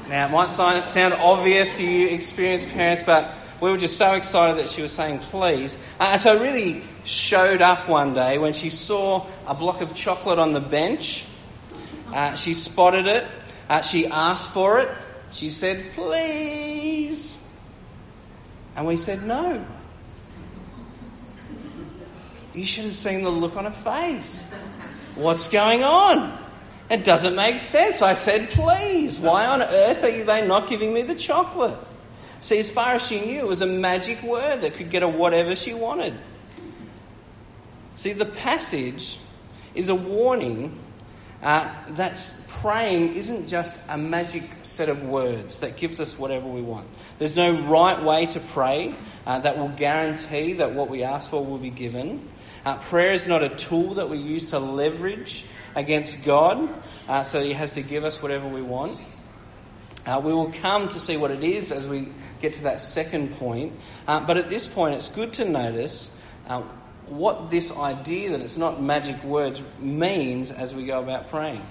now, 0.08 0.28
it 0.28 0.32
might 0.32 0.50
sound 0.50 1.14
obvious 1.16 1.78
to 1.78 1.84
you, 1.84 2.08
experienced 2.08 2.70
parents, 2.70 3.04
but 3.04 3.34
we 3.62 3.72
were 3.72 3.78
just 3.78 3.98
so 3.98 4.14
excited 4.14 4.58
that 4.58 4.70
she 4.70 4.82
was 4.82 4.92
saying 4.92 5.20
please. 5.20 5.78
Uh, 6.00 6.04
and 6.04 6.22
so 6.22 6.36
it 6.36 6.42
really 6.42 6.84
showed 7.04 7.62
up 7.62 7.90
one 7.90 8.14
day 8.14 8.38
when 8.38 8.54
she 8.54 8.70
saw 8.70 9.28
a 9.48 9.54
block 9.54 9.82
of 9.82 9.94
chocolate 9.94 10.40
on 10.40 10.54
the 10.54 10.62
bench. 10.62 11.26
Uh, 12.14 12.36
she 12.36 12.54
spotted 12.54 13.08
it. 13.08 13.26
Uh, 13.70 13.82
she 13.82 14.08
asked 14.08 14.52
for 14.52 14.80
it. 14.80 14.90
She 15.32 15.50
said, 15.50 15.92
please. 15.94 17.38
And 18.76 18.88
we 18.88 18.98
said, 18.98 19.24
no. 19.24 19.66
You 22.54 22.66
should 22.66 22.86
have 22.86 22.94
seen 22.94 23.24
the 23.24 23.30
look 23.30 23.56
on 23.56 23.66
her 23.66 23.72
face. 23.72 24.44
What's 25.16 25.50
going 25.50 25.84
on? 25.84 26.38
It 26.90 27.04
doesn't 27.04 27.36
make 27.36 27.60
sense. 27.60 28.02
I 28.02 28.14
said, 28.14 28.50
please. 28.50 29.20
Why 29.20 29.46
on 29.46 29.62
earth 29.62 30.04
are 30.04 30.24
they 30.24 30.48
not 30.48 30.68
giving 30.68 30.94
me 30.94 31.04
the 31.04 31.14
chocolate? 31.14 31.78
See, 32.42 32.60
as 32.60 32.70
far 32.70 32.94
as 32.94 33.06
she 33.06 33.20
knew, 33.22 33.40
it 33.40 33.48
was 33.48 33.62
a 33.62 33.68
magic 33.68 34.22
word 34.24 34.62
that 34.62 34.76
could 34.76 34.90
get 34.90 35.02
her 35.02 35.08
whatever 35.08 35.56
she 35.56 35.74
wanted. 35.74 36.14
See, 37.96 38.14
the 38.14 38.26
passage 38.26 39.20
is 39.76 39.90
a 39.90 39.96
warning 39.96 40.80
uh, 41.44 41.70
that 41.92 42.44
praying 42.48 43.16
isn't 43.16 43.48
just 43.48 43.78
a 43.88 43.98
magic 43.98 44.44
set 44.64 44.90
of 44.90 45.04
words 45.04 45.60
that 45.60 45.78
gives 45.78 46.00
us 46.00 46.18
whatever 46.18 46.48
we 46.48 46.62
want. 46.62 46.88
There's 47.18 47.36
no 47.36 47.60
right 47.62 48.02
way 48.02 48.26
to 48.28 48.40
pray 48.40 48.94
uh, 49.26 49.40
that 49.40 49.58
will 49.58 49.70
guarantee 49.70 50.54
that 50.54 50.74
what 50.74 50.90
we 50.90 51.04
ask 51.04 51.30
for 51.30 51.46
will 51.46 51.58
be 51.58 51.70
given. 51.70 52.28
Uh, 52.66 52.78
prayer 52.78 53.14
is 53.14 53.28
not 53.28 53.44
a 53.44 53.50
tool 53.50 53.96
that 53.96 54.10
we 54.10 54.18
use 54.18 54.46
to 54.46 54.60
leverage 54.60 55.46
against 55.76 56.26
God 56.26 56.70
uh, 57.08 57.24
so 57.24 57.42
He 57.42 57.54
has 57.54 57.74
to 57.74 57.82
give 57.82 58.04
us 58.04 58.22
whatever 58.22 58.48
we 58.48 58.62
want. 58.62 58.92
Uh, 60.06 60.22
we 60.24 60.34
will 60.34 60.52
come 60.52 60.88
to 60.90 61.00
see 61.00 61.18
what 61.18 61.32
it 61.32 61.44
is 61.44 61.72
as 61.72 61.88
we 61.88 62.08
get 62.42 62.54
to 62.54 62.64
that 62.64 62.82
second 62.82 63.36
point. 63.38 63.74
Uh, 64.08 64.20
but 64.20 64.38
at 64.38 64.50
this 64.50 64.66
point, 64.66 64.96
it's 64.96 65.10
good 65.10 65.34
to 65.34 65.46
notice 65.46 66.14
uh, 66.48 66.62
what 67.08 67.50
this 67.50 67.76
idea 67.78 68.32
that 68.32 68.42
it's 68.42 68.58
not 68.58 68.82
magic 68.82 69.22
words 69.24 69.62
means 69.80 70.52
as 70.52 70.74
we 70.74 70.86
go 70.86 71.00
about 71.00 71.30
praying. 71.30 71.62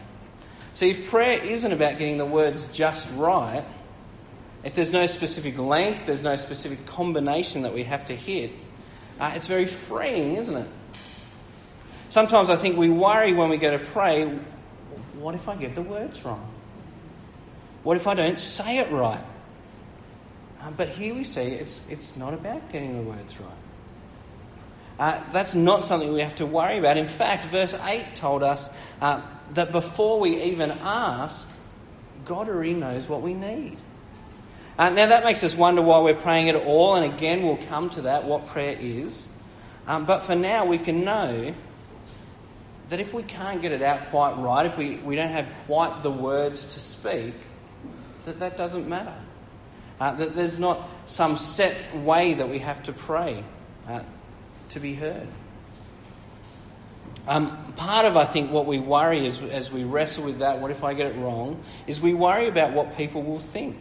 See, 0.74 0.90
if 0.90 1.10
prayer 1.10 1.42
isn't 1.42 1.72
about 1.72 1.98
getting 1.98 2.18
the 2.18 2.26
words 2.26 2.66
just 2.72 3.08
right, 3.14 3.64
if 4.62 4.74
there's 4.74 4.92
no 4.92 5.06
specific 5.06 5.58
length, 5.58 6.06
there's 6.06 6.22
no 6.22 6.36
specific 6.36 6.84
combination 6.86 7.62
that 7.62 7.74
we 7.74 7.84
have 7.84 8.04
to 8.06 8.14
hit, 8.14 8.52
uh, 9.18 9.32
it's 9.34 9.46
very 9.48 9.66
freeing, 9.66 10.36
isn't 10.36 10.56
it? 10.56 10.68
Sometimes 12.08 12.50
I 12.50 12.56
think 12.56 12.76
we 12.76 12.88
worry 12.88 13.32
when 13.32 13.48
we 13.48 13.56
go 13.56 13.70
to 13.70 13.78
pray 13.78 14.38
what 15.18 15.34
if 15.34 15.48
I 15.48 15.56
get 15.56 15.74
the 15.74 15.82
words 15.82 16.24
wrong? 16.24 16.48
What 17.82 17.96
if 17.96 18.06
I 18.06 18.14
don't 18.14 18.38
say 18.38 18.78
it 18.78 18.90
right? 18.90 19.22
Uh, 20.60 20.70
but 20.72 20.88
here 20.88 21.14
we 21.14 21.24
see 21.24 21.42
it's, 21.42 21.88
it's 21.88 22.16
not 22.16 22.34
about 22.34 22.68
getting 22.70 22.96
the 22.96 23.02
words 23.02 23.38
right. 23.40 23.50
Uh, 24.98 25.22
that's 25.32 25.54
not 25.54 25.84
something 25.84 26.12
we 26.12 26.20
have 26.20 26.34
to 26.36 26.46
worry 26.46 26.78
about. 26.78 26.96
In 26.96 27.06
fact, 27.06 27.44
verse 27.46 27.72
8 27.72 28.16
told 28.16 28.42
us 28.42 28.68
uh, 29.00 29.22
that 29.54 29.70
before 29.70 30.18
we 30.18 30.42
even 30.42 30.72
ask, 30.72 31.48
God 32.24 32.48
already 32.48 32.74
knows 32.74 33.08
what 33.08 33.22
we 33.22 33.34
need. 33.34 33.78
Uh, 34.76 34.90
now, 34.90 35.06
that 35.06 35.24
makes 35.24 35.42
us 35.44 35.54
wonder 35.54 35.82
why 35.82 36.00
we're 36.00 36.14
praying 36.14 36.48
at 36.48 36.56
all, 36.56 36.96
and 36.96 37.12
again, 37.12 37.42
we'll 37.42 37.56
come 37.68 37.90
to 37.90 38.02
that, 38.02 38.24
what 38.24 38.46
prayer 38.46 38.76
is. 38.78 39.28
Um, 39.86 40.04
but 40.04 40.24
for 40.24 40.34
now, 40.34 40.66
we 40.66 40.78
can 40.78 41.04
know 41.04 41.54
that 42.88 43.00
if 43.00 43.12
we 43.12 43.22
can't 43.22 43.60
get 43.60 43.72
it 43.72 43.82
out 43.82 44.10
quite 44.10 44.34
right, 44.34 44.66
if 44.66 44.76
we, 44.76 44.96
we 44.98 45.16
don't 45.16 45.30
have 45.30 45.48
quite 45.66 46.02
the 46.02 46.10
words 46.10 46.74
to 46.74 46.80
speak, 46.80 47.34
that 48.28 48.40
that 48.40 48.56
doesn't 48.56 48.88
matter. 48.88 49.14
Uh, 50.00 50.12
that 50.12 50.36
there's 50.36 50.58
not 50.58 50.88
some 51.06 51.36
set 51.36 51.96
way 51.96 52.34
that 52.34 52.48
we 52.48 52.60
have 52.60 52.82
to 52.84 52.92
pray 52.92 53.42
uh, 53.88 54.02
to 54.68 54.80
be 54.80 54.94
heard. 54.94 55.26
Um, 57.26 57.74
part 57.74 58.06
of, 58.06 58.16
I 58.16 58.24
think, 58.24 58.50
what 58.50 58.66
we 58.66 58.78
worry 58.78 59.26
is, 59.26 59.42
as 59.42 59.70
we 59.70 59.84
wrestle 59.84 60.24
with 60.24 60.38
that, 60.38 60.60
what 60.60 60.70
if 60.70 60.84
I 60.84 60.94
get 60.94 61.14
it 61.14 61.18
wrong, 61.18 61.62
is 61.86 62.00
we 62.00 62.14
worry 62.14 62.48
about 62.48 62.72
what 62.72 62.96
people 62.96 63.22
will 63.22 63.40
think. 63.40 63.76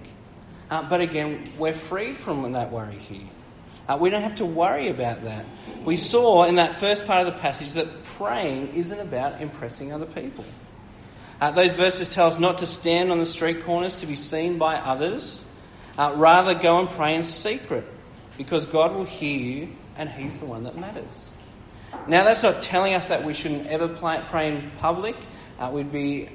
Uh, 0.69 0.81
but 0.89 0.99
again, 0.99 1.49
we're 1.57 1.73
freed 1.73 2.17
from 2.17 2.51
that 2.51 2.71
worry 2.71 2.97
here. 2.97 3.27
Uh, 3.87 3.97
we 3.99 4.09
don't 4.09 4.23
have 4.23 4.35
to 4.35 4.45
worry 4.45 4.89
about 4.89 5.23
that. 5.23 5.45
We 5.85 5.95
saw 5.95 6.43
in 6.43 6.55
that 6.55 6.75
first 6.75 7.07
part 7.07 7.25
of 7.25 7.33
the 7.33 7.39
passage 7.39 7.73
that 7.73 8.03
praying 8.17 8.73
isn't 8.73 8.99
about 8.99 9.39
impressing 9.39 9.93
other 9.93 10.05
people. 10.05 10.43
Uh, 11.39 11.51
those 11.51 11.75
verses 11.75 12.09
tell 12.09 12.27
us 12.27 12.39
not 12.39 12.59
to 12.59 12.65
stand 12.65 13.11
on 13.11 13.19
the 13.19 13.25
street 13.25 13.63
corners 13.63 13.97
to 13.97 14.07
be 14.07 14.15
seen 14.15 14.57
by 14.57 14.75
others. 14.75 15.47
Uh, 15.97 16.13
rather, 16.15 16.53
go 16.55 16.79
and 16.79 16.89
pray 16.89 17.15
in 17.15 17.23
secret 17.23 17.85
because 18.37 18.65
God 18.65 18.93
will 18.93 19.05
hear 19.05 19.39
you 19.39 19.69
and 19.97 20.09
He's 20.09 20.39
the 20.39 20.45
one 20.45 20.63
that 20.63 20.77
matters. 20.77 21.29
Now, 22.07 22.23
that's 22.23 22.43
not 22.43 22.61
telling 22.61 22.93
us 22.93 23.07
that 23.07 23.23
we 23.23 23.33
shouldn't 23.33 23.67
ever 23.67 23.87
pray 23.87 24.55
in 24.55 24.71
public. 24.79 25.15
Uh, 25.59 25.69
we'd 25.73 25.91
be 25.91 26.29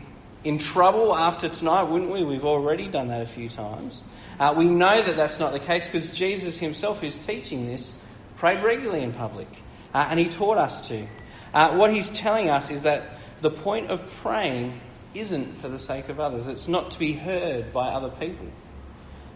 in 0.45 0.59
trouble 0.59 1.15
after 1.15 1.49
tonight, 1.49 1.85
wouldn't 1.85 2.11
we? 2.11 2.25
We've 2.25 2.45
already 2.45 2.89
done 2.89 3.09
that 3.09 3.23
a 3.23 3.27
few 3.27 3.49
times. 3.49 4.05
Uh, 4.41 4.55
we 4.57 4.65
know 4.65 5.03
that 5.03 5.17
that's 5.17 5.39
not 5.39 5.53
the 5.53 5.61
case 5.61 5.89
because 5.89 6.17
Jesus 6.17 6.59
himself, 6.59 7.01
who's 7.01 7.19
teaching 7.19 7.67
this, 7.67 7.99
prayed 8.37 8.63
regularly 8.63 9.03
in 9.03 9.13
public. 9.13 9.49
Uh, 9.95 10.07
and 10.11 10.19
he 10.19 10.29
taught 10.29 10.59
us 10.59 10.89
to. 10.89 11.07
Uh, 11.55 11.77
what 11.77 11.93
he's 11.93 12.11
telling 12.11 12.49
us 12.49 12.71
is 12.71 12.83
that 12.83 13.19
the 13.41 13.51
point 13.51 13.91
of 13.91 14.05
praying 14.23 14.81
isn't 15.15 15.59
for 15.59 15.69
the 15.69 15.79
sake 15.79 16.09
of 16.09 16.21
others, 16.21 16.49
it's 16.49 16.69
not 16.69 16.91
to 16.93 16.99
be 16.99 17.13
heard 17.13 17.73
by 17.73 17.89
other 17.89 18.11
people. 18.11 18.47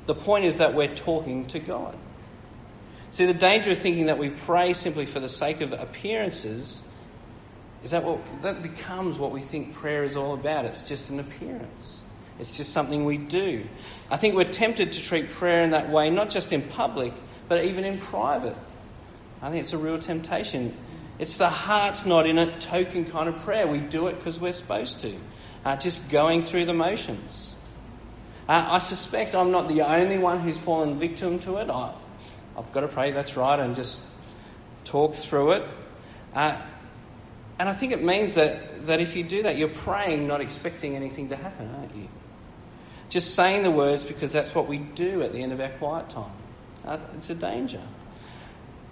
The 0.06 0.14
point 0.14 0.44
is 0.44 0.58
that 0.58 0.74
we're 0.74 0.94
talking 0.94 1.46
to 1.46 1.58
God. 1.58 1.96
See, 3.10 3.26
the 3.26 3.34
danger 3.34 3.70
of 3.70 3.78
thinking 3.78 4.06
that 4.06 4.18
we 4.18 4.30
pray 4.30 4.72
simply 4.72 5.06
for 5.06 5.20
the 5.20 5.28
sake 5.28 5.60
of 5.60 5.72
appearances 5.72 6.82
is 7.82 7.90
that 7.92 8.04
what, 8.04 8.20
that 8.42 8.62
becomes 8.62 9.18
what 9.18 9.32
we 9.32 9.40
think 9.40 9.74
prayer 9.74 10.04
is 10.04 10.16
all 10.16 10.34
about. 10.34 10.64
It's 10.64 10.82
just 10.82 11.10
an 11.10 11.20
appearance. 11.20 12.02
It's 12.38 12.56
just 12.56 12.72
something 12.72 13.04
we 13.04 13.16
do. 13.16 13.64
I 14.10 14.16
think 14.16 14.34
we're 14.34 14.44
tempted 14.44 14.92
to 14.92 15.00
treat 15.00 15.30
prayer 15.30 15.62
in 15.62 15.70
that 15.70 15.90
way, 15.90 16.10
not 16.10 16.28
just 16.28 16.52
in 16.52 16.62
public, 16.62 17.12
but 17.48 17.64
even 17.64 17.84
in 17.84 17.98
private. 17.98 18.56
I 19.40 19.50
think 19.50 19.62
it's 19.62 19.72
a 19.72 19.78
real 19.78 19.98
temptation. 19.98 20.74
It's 21.18 21.36
the 21.36 21.48
heart's 21.48 22.04
not 22.04 22.26
in 22.26 22.38
it 22.38 22.60
token 22.60 23.06
kind 23.06 23.28
of 23.28 23.38
prayer. 23.40 23.66
We 23.66 23.78
do 23.78 24.08
it 24.08 24.16
because 24.18 24.38
we're 24.38 24.52
supposed 24.52 25.00
to, 25.00 25.14
uh, 25.66 25.74
just 25.74 26.08
going 26.10 26.42
through 26.42 26.64
the 26.64 26.72
motions. 26.72 27.56
Uh, 28.48 28.64
I 28.68 28.78
suspect 28.78 29.34
I'm 29.34 29.50
not 29.50 29.66
the 29.66 29.82
only 29.82 30.16
one 30.16 30.38
who's 30.38 30.56
fallen 30.56 31.00
victim 31.00 31.40
to 31.40 31.56
it. 31.56 31.68
I, 31.68 31.92
have 32.54 32.72
got 32.72 32.82
to 32.82 32.88
pray, 32.88 33.10
that's 33.10 33.36
right, 33.36 33.58
and 33.58 33.74
just 33.74 34.00
talk 34.84 35.16
through 35.16 35.52
it. 35.52 35.64
Uh, 36.32 36.56
and 37.58 37.68
I 37.68 37.72
think 37.72 37.90
it 37.90 38.00
means 38.00 38.34
that, 38.34 38.86
that 38.86 39.00
if 39.00 39.16
you 39.16 39.24
do 39.24 39.42
that, 39.42 39.56
you're 39.56 39.68
praying, 39.68 40.28
not 40.28 40.40
expecting 40.40 40.94
anything 40.94 41.30
to 41.30 41.36
happen, 41.36 41.68
aren't 41.76 41.96
you? 41.96 42.06
Just 43.08 43.34
saying 43.34 43.64
the 43.64 43.70
words 43.72 44.04
because 44.04 44.30
that's 44.30 44.54
what 44.54 44.68
we 44.68 44.78
do 44.78 45.22
at 45.22 45.32
the 45.32 45.42
end 45.42 45.50
of 45.50 45.60
our 45.60 45.70
quiet 45.70 46.08
time. 46.08 46.30
Uh, 46.84 46.98
it's 47.16 47.30
a 47.30 47.34
danger. 47.34 47.82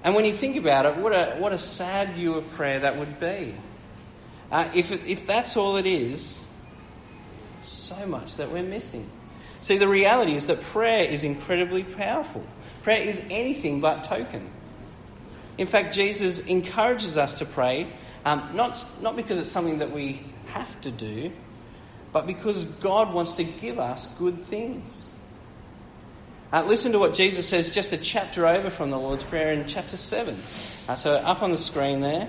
And 0.02 0.16
when 0.16 0.24
you 0.24 0.32
think 0.32 0.56
about 0.56 0.86
it, 0.86 0.96
what 0.96 1.12
a, 1.12 1.36
what 1.36 1.52
a 1.52 1.58
sad 1.58 2.14
view 2.14 2.34
of 2.34 2.50
prayer 2.50 2.80
that 2.80 2.98
would 2.98 3.20
be. 3.20 3.54
Uh, 4.50 4.68
if, 4.74 4.90
if 5.06 5.24
that's 5.24 5.56
all 5.56 5.76
it 5.76 5.86
is, 5.86 6.43
so 7.64 8.06
much 8.06 8.36
that 8.36 8.50
we're 8.50 8.62
missing. 8.62 9.10
See, 9.60 9.78
the 9.78 9.88
reality 9.88 10.34
is 10.34 10.46
that 10.46 10.60
prayer 10.60 11.04
is 11.04 11.24
incredibly 11.24 11.84
powerful. 11.84 12.44
Prayer 12.82 13.02
is 13.02 13.22
anything 13.30 13.80
but 13.80 14.04
token. 14.04 14.50
In 15.56 15.66
fact, 15.66 15.94
Jesus 15.94 16.40
encourages 16.40 17.16
us 17.16 17.34
to 17.34 17.44
pray 17.44 17.88
um, 18.24 18.50
not, 18.54 18.84
not 19.02 19.16
because 19.16 19.38
it's 19.38 19.50
something 19.50 19.78
that 19.78 19.90
we 19.90 20.22
have 20.46 20.80
to 20.82 20.90
do, 20.90 21.30
but 22.12 22.26
because 22.26 22.64
God 22.64 23.12
wants 23.12 23.34
to 23.34 23.44
give 23.44 23.78
us 23.78 24.06
good 24.16 24.38
things. 24.38 25.08
Uh, 26.52 26.62
listen 26.64 26.92
to 26.92 26.98
what 26.98 27.12
Jesus 27.14 27.48
says 27.48 27.74
just 27.74 27.92
a 27.92 27.96
chapter 27.96 28.46
over 28.46 28.70
from 28.70 28.90
the 28.90 28.98
Lord's 28.98 29.24
Prayer 29.24 29.52
in 29.52 29.66
chapter 29.66 29.96
7. 29.96 30.34
Uh, 30.88 30.94
so, 30.94 31.14
up 31.14 31.42
on 31.42 31.50
the 31.50 31.58
screen 31.58 32.00
there, 32.00 32.28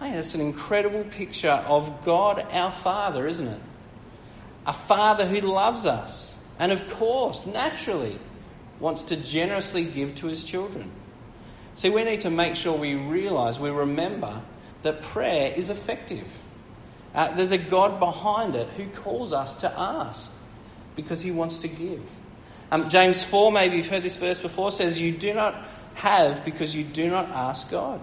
That's 0.00 0.34
an 0.34 0.40
incredible 0.40 1.04
picture 1.04 1.50
of 1.50 2.04
God 2.04 2.46
our 2.50 2.72
Father, 2.72 3.26
isn't 3.26 3.46
it? 3.46 3.60
A 4.66 4.72
Father 4.72 5.26
who 5.26 5.40
loves 5.40 5.86
us 5.86 6.36
and, 6.58 6.72
of 6.72 6.88
course, 6.90 7.46
naturally, 7.46 8.18
wants 8.80 9.04
to 9.04 9.16
generously 9.16 9.84
give 9.84 10.14
to 10.16 10.26
his 10.26 10.44
children. 10.44 10.90
See, 11.74 11.90
we 11.90 12.04
need 12.04 12.22
to 12.22 12.30
make 12.30 12.56
sure 12.56 12.76
we 12.76 12.94
realise, 12.94 13.58
we 13.58 13.70
remember 13.70 14.42
that 14.82 15.02
prayer 15.02 15.52
is 15.52 15.70
effective. 15.70 16.26
Uh, 17.14 17.34
there's 17.34 17.52
a 17.52 17.58
God 17.58 17.98
behind 17.98 18.54
it 18.54 18.68
who 18.70 18.86
calls 18.86 19.32
us 19.32 19.54
to 19.60 19.78
ask 19.78 20.32
because 20.96 21.22
he 21.22 21.30
wants 21.30 21.58
to 21.58 21.68
give. 21.68 22.02
Um, 22.70 22.88
James 22.88 23.22
4, 23.22 23.50
maybe 23.50 23.76
you've 23.76 23.88
heard 23.88 24.02
this 24.02 24.16
verse 24.16 24.40
before, 24.40 24.70
says, 24.70 25.00
You 25.00 25.12
do 25.12 25.32
not 25.32 25.54
have 25.94 26.44
because 26.44 26.74
you 26.76 26.84
do 26.84 27.08
not 27.08 27.28
ask 27.30 27.70
God. 27.70 28.00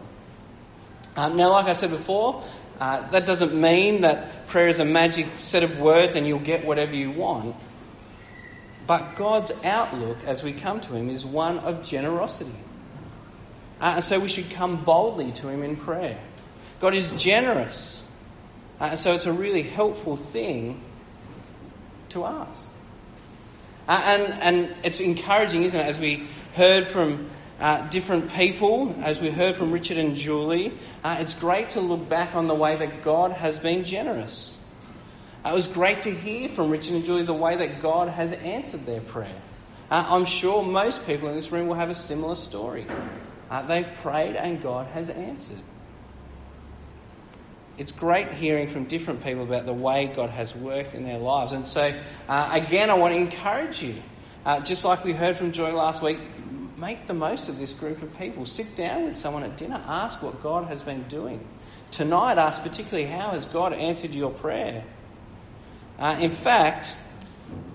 Um, 1.15 1.37
now, 1.37 1.51
like 1.51 1.67
I 1.67 1.73
said 1.73 1.91
before, 1.91 2.43
uh, 2.79 3.09
that 3.11 3.25
doesn't 3.25 3.53
mean 3.53 4.01
that 4.01 4.47
prayer 4.47 4.67
is 4.67 4.79
a 4.79 4.85
magic 4.85 5.27
set 5.37 5.63
of 5.63 5.79
words 5.79 6.15
and 6.15 6.27
you'll 6.27 6.39
get 6.39 6.65
whatever 6.65 6.93
you 6.93 7.11
want. 7.11 7.55
But 8.85 9.15
God's 9.15 9.51
outlook 9.63 10.17
as 10.25 10.43
we 10.43 10.53
come 10.53 10.81
to 10.81 10.93
Him 10.93 11.09
is 11.09 11.25
one 11.25 11.59
of 11.59 11.83
generosity. 11.83 12.51
Uh, 13.81 13.93
and 13.95 14.03
so 14.03 14.19
we 14.19 14.27
should 14.27 14.49
come 14.49 14.83
boldly 14.83 15.31
to 15.33 15.47
Him 15.47 15.63
in 15.63 15.75
prayer. 15.75 16.19
God 16.79 16.93
is 16.93 17.11
generous. 17.11 18.05
Uh, 18.79 18.85
and 18.85 18.99
so 18.99 19.13
it's 19.15 19.25
a 19.25 19.33
really 19.33 19.63
helpful 19.63 20.17
thing 20.17 20.81
to 22.09 22.25
ask. 22.25 22.71
Uh, 23.87 24.01
and, 24.03 24.33
and 24.41 24.75
it's 24.83 24.99
encouraging, 24.99 25.63
isn't 25.63 25.79
it, 25.79 25.85
as 25.85 25.97
we 25.97 26.27
heard 26.55 26.87
from 26.87 27.29
uh, 27.59 27.87
different 27.87 28.31
people, 28.33 28.93
as 29.01 29.21
we 29.21 29.29
heard 29.29 29.55
from 29.55 29.71
Richard 29.71 29.97
and 29.97 30.15
Julie, 30.15 30.73
uh, 31.03 31.17
it's 31.19 31.33
great 31.33 31.69
to 31.71 31.81
look 31.81 32.09
back 32.09 32.35
on 32.35 32.47
the 32.47 32.55
way 32.55 32.75
that 32.75 33.01
God 33.01 33.31
has 33.31 33.59
been 33.59 33.85
generous. 33.85 34.57
Uh, 35.43 35.51
it 35.51 35.53
was 35.53 35.67
great 35.67 36.01
to 36.01 36.11
hear 36.11 36.49
from 36.49 36.69
Richard 36.69 36.95
and 36.95 37.05
Julie 37.05 37.23
the 37.23 37.33
way 37.33 37.55
that 37.55 37.81
God 37.81 38.09
has 38.09 38.33
answered 38.33 38.85
their 38.85 38.99
prayer. 38.99 39.41
Uh, 39.89 40.05
I'm 40.07 40.25
sure 40.25 40.63
most 40.63 41.05
people 41.05 41.29
in 41.29 41.35
this 41.35 41.51
room 41.51 41.67
will 41.67 41.75
have 41.75 41.89
a 41.89 41.95
similar 41.95 42.35
story. 42.35 42.87
Uh, 43.49 43.61
they've 43.61 43.93
prayed 44.01 44.35
and 44.35 44.61
God 44.61 44.87
has 44.87 45.09
answered. 45.09 45.61
It's 47.77 47.91
great 47.91 48.33
hearing 48.33 48.67
from 48.67 48.85
different 48.85 49.23
people 49.23 49.43
about 49.43 49.65
the 49.65 49.73
way 49.73 50.07
God 50.07 50.29
has 50.29 50.55
worked 50.55 50.93
in 50.93 51.03
their 51.03 51.19
lives. 51.19 51.53
And 51.53 51.65
so, 51.65 51.93
uh, 52.27 52.49
again, 52.51 52.89
I 52.89 52.95
want 52.95 53.13
to 53.13 53.17
encourage 53.17 53.81
you. 53.81 53.95
Just 54.63 54.85
like 54.85 55.03
we 55.03 55.11
heard 55.11 55.35
from 55.35 55.51
Joy 55.51 55.73
last 55.73 56.03
week, 56.03 56.19
make 56.85 57.07
the 57.07 57.13
most 57.13 57.49
of 57.49 57.57
this 57.57 57.73
group 57.73 58.01
of 58.03 58.17
people. 58.17 58.45
Sit 58.45 58.75
down 58.75 59.05
with 59.05 59.15
someone 59.15 59.43
at 59.43 59.57
dinner, 59.57 59.81
ask 59.87 60.21
what 60.21 60.41
God 60.43 60.67
has 60.67 60.83
been 60.83 61.03
doing. 61.03 61.45
Tonight, 61.91 62.37
ask 62.37 62.61
particularly 62.61 63.07
how 63.07 63.31
has 63.31 63.45
God 63.45 63.73
answered 63.73 64.13
your 64.13 64.31
prayer. 64.31 64.83
Uh, 65.97 66.17
in 66.19 66.31
fact, 66.31 66.95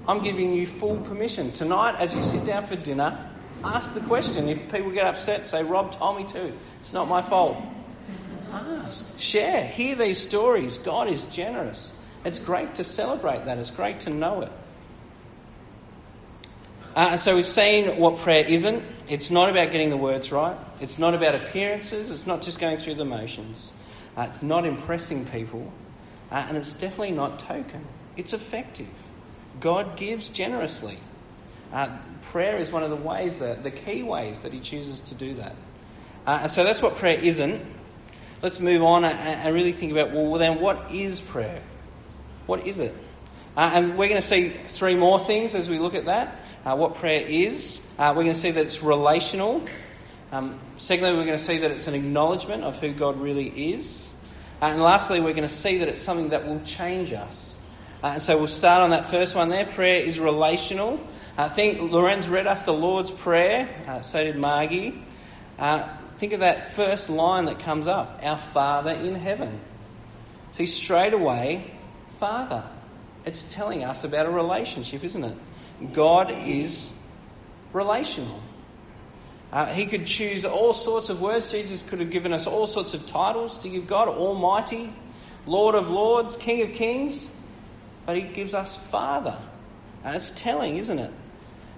I'm 0.06 0.20
giving 0.20 0.52
you 0.52 0.66
full 0.66 0.98
permission. 0.98 1.50
Tonight, 1.52 1.96
as 1.98 2.14
you 2.14 2.22
sit 2.22 2.44
down 2.44 2.66
for 2.66 2.76
dinner, 2.76 3.30
Ask 3.62 3.92
the 3.94 4.00
question. 4.00 4.48
If 4.48 4.72
people 4.72 4.90
get 4.90 5.06
upset, 5.06 5.46
say, 5.46 5.62
Rob 5.62 5.92
told 5.92 6.16
me 6.16 6.24
to. 6.28 6.52
It's 6.80 6.92
not 6.92 7.08
my 7.08 7.20
fault. 7.20 7.58
Ask. 8.52 9.18
Share. 9.18 9.66
Hear 9.66 9.94
these 9.94 10.18
stories. 10.18 10.78
God 10.78 11.08
is 11.08 11.24
generous. 11.26 11.94
It's 12.24 12.38
great 12.38 12.74
to 12.76 12.84
celebrate 12.84 13.44
that. 13.44 13.58
It's 13.58 13.70
great 13.70 14.00
to 14.00 14.10
know 14.10 14.42
it. 14.42 14.52
Uh, 16.96 17.08
and 17.12 17.20
so 17.20 17.36
we've 17.36 17.46
seen 17.46 17.98
what 17.98 18.16
prayer 18.16 18.44
isn't. 18.44 18.82
It's 19.10 19.28
not 19.28 19.50
about 19.50 19.72
getting 19.72 19.90
the 19.90 19.96
words 19.96 20.30
right. 20.30 20.56
It's 20.80 20.96
not 20.96 21.14
about 21.14 21.34
appearances. 21.34 22.12
It's 22.12 22.28
not 22.28 22.42
just 22.42 22.60
going 22.60 22.76
through 22.76 22.94
the 22.94 23.04
motions. 23.04 23.72
Uh, 24.16 24.28
it's 24.30 24.40
not 24.40 24.64
impressing 24.64 25.26
people. 25.26 25.72
Uh, 26.30 26.46
and 26.48 26.56
it's 26.56 26.72
definitely 26.72 27.10
not 27.10 27.40
token. 27.40 27.84
It's 28.16 28.32
effective. 28.32 28.86
God 29.58 29.96
gives 29.96 30.28
generously. 30.28 30.96
Uh, 31.72 31.88
prayer 32.22 32.58
is 32.58 32.70
one 32.70 32.84
of 32.84 32.90
the 32.90 32.96
ways, 32.96 33.38
that, 33.38 33.64
the 33.64 33.72
key 33.72 34.04
ways 34.04 34.38
that 34.40 34.52
he 34.52 34.60
chooses 34.60 35.00
to 35.00 35.16
do 35.16 35.34
that. 35.34 35.56
Uh, 36.24 36.38
and 36.42 36.50
so 36.50 36.62
that's 36.62 36.80
what 36.80 36.94
prayer 36.94 37.18
isn't. 37.18 37.60
Let's 38.42 38.60
move 38.60 38.84
on 38.84 39.04
and, 39.04 39.18
and, 39.18 39.52
really 39.52 39.72
think 39.72 39.90
about 39.90 40.12
well, 40.12 40.34
then 40.34 40.60
what 40.60 40.92
is 40.92 41.20
prayer? 41.20 41.60
What 42.46 42.64
is 42.64 42.78
it? 42.78 42.94
Uh, 43.56 43.70
and 43.74 43.98
we're 43.98 44.08
going 44.08 44.20
to 44.20 44.26
see 44.26 44.48
three 44.48 44.94
more 44.94 45.18
things 45.18 45.54
as 45.54 45.68
we 45.68 45.78
look 45.78 45.94
at 45.94 46.04
that. 46.06 46.40
Uh, 46.64 46.76
what 46.76 46.94
prayer 46.94 47.26
is. 47.26 47.84
Uh, 47.98 48.12
we're 48.14 48.22
going 48.22 48.34
to 48.34 48.38
see 48.38 48.50
that 48.50 48.64
it's 48.64 48.82
relational. 48.82 49.64
Um, 50.30 50.60
secondly, 50.76 51.12
we're 51.12 51.24
going 51.24 51.38
to 51.38 51.44
see 51.44 51.58
that 51.58 51.70
it's 51.70 51.88
an 51.88 51.94
acknowledgement 51.94 52.62
of 52.62 52.78
who 52.78 52.92
God 52.92 53.20
really 53.20 53.72
is. 53.72 54.12
Uh, 54.62 54.66
and 54.66 54.82
lastly, 54.82 55.20
we're 55.20 55.32
going 55.32 55.48
to 55.48 55.54
see 55.54 55.78
that 55.78 55.88
it's 55.88 56.00
something 56.00 56.28
that 56.28 56.46
will 56.46 56.60
change 56.60 57.12
us. 57.12 57.56
Uh, 58.02 58.08
and 58.08 58.22
so 58.22 58.38
we'll 58.38 58.46
start 58.46 58.82
on 58.82 58.90
that 58.90 59.10
first 59.10 59.34
one 59.34 59.48
there. 59.48 59.64
Prayer 59.64 60.02
is 60.02 60.20
relational. 60.20 61.00
I 61.36 61.48
think 61.48 61.90
Lorenz 61.90 62.28
read 62.28 62.46
us 62.46 62.64
the 62.64 62.72
Lord's 62.72 63.10
Prayer, 63.10 63.68
uh, 63.88 64.02
so 64.02 64.22
did 64.22 64.36
Margie. 64.36 65.02
Uh, 65.58 65.88
think 66.18 66.32
of 66.32 66.40
that 66.40 66.72
first 66.72 67.10
line 67.10 67.46
that 67.46 67.58
comes 67.58 67.88
up 67.88 68.20
Our 68.22 68.36
Father 68.36 68.92
in 68.92 69.14
heaven. 69.14 69.60
See, 70.52 70.66
straight 70.66 71.14
away, 71.14 71.70
Father. 72.18 72.64
It's 73.24 73.52
telling 73.52 73.84
us 73.84 74.04
about 74.04 74.26
a 74.26 74.30
relationship, 74.30 75.04
isn't 75.04 75.24
it? 75.24 75.36
God 75.92 76.30
is 76.46 76.92
relational. 77.72 78.40
Uh, 79.52 79.66
he 79.66 79.86
could 79.86 80.06
choose 80.06 80.44
all 80.44 80.72
sorts 80.72 81.08
of 81.08 81.20
words. 81.20 81.50
Jesus 81.50 81.82
could 81.82 82.00
have 82.00 82.10
given 82.10 82.32
us 82.32 82.46
all 82.46 82.66
sorts 82.66 82.94
of 82.94 83.06
titles 83.06 83.58
to 83.58 83.68
give 83.68 83.86
God 83.86 84.08
Almighty, 84.08 84.92
Lord 85.46 85.74
of 85.74 85.90
Lords, 85.90 86.36
King 86.36 86.62
of 86.62 86.72
Kings. 86.72 87.30
But 88.06 88.16
He 88.16 88.22
gives 88.22 88.54
us 88.54 88.76
Father. 88.76 89.38
And 90.04 90.16
it's 90.16 90.30
telling, 90.30 90.76
isn't 90.76 90.98
it? 90.98 91.12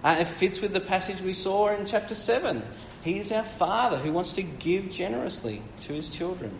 Uh, 0.04 0.16
it 0.20 0.26
fits 0.26 0.60
with 0.60 0.72
the 0.72 0.80
passage 0.80 1.20
we 1.20 1.34
saw 1.34 1.68
in 1.68 1.86
chapter 1.86 2.14
7. 2.14 2.62
He 3.02 3.18
is 3.18 3.32
our 3.32 3.42
Father 3.42 3.96
who 3.96 4.12
wants 4.12 4.32
to 4.34 4.42
give 4.42 4.90
generously 4.90 5.62
to 5.82 5.92
His 5.92 6.10
children. 6.10 6.52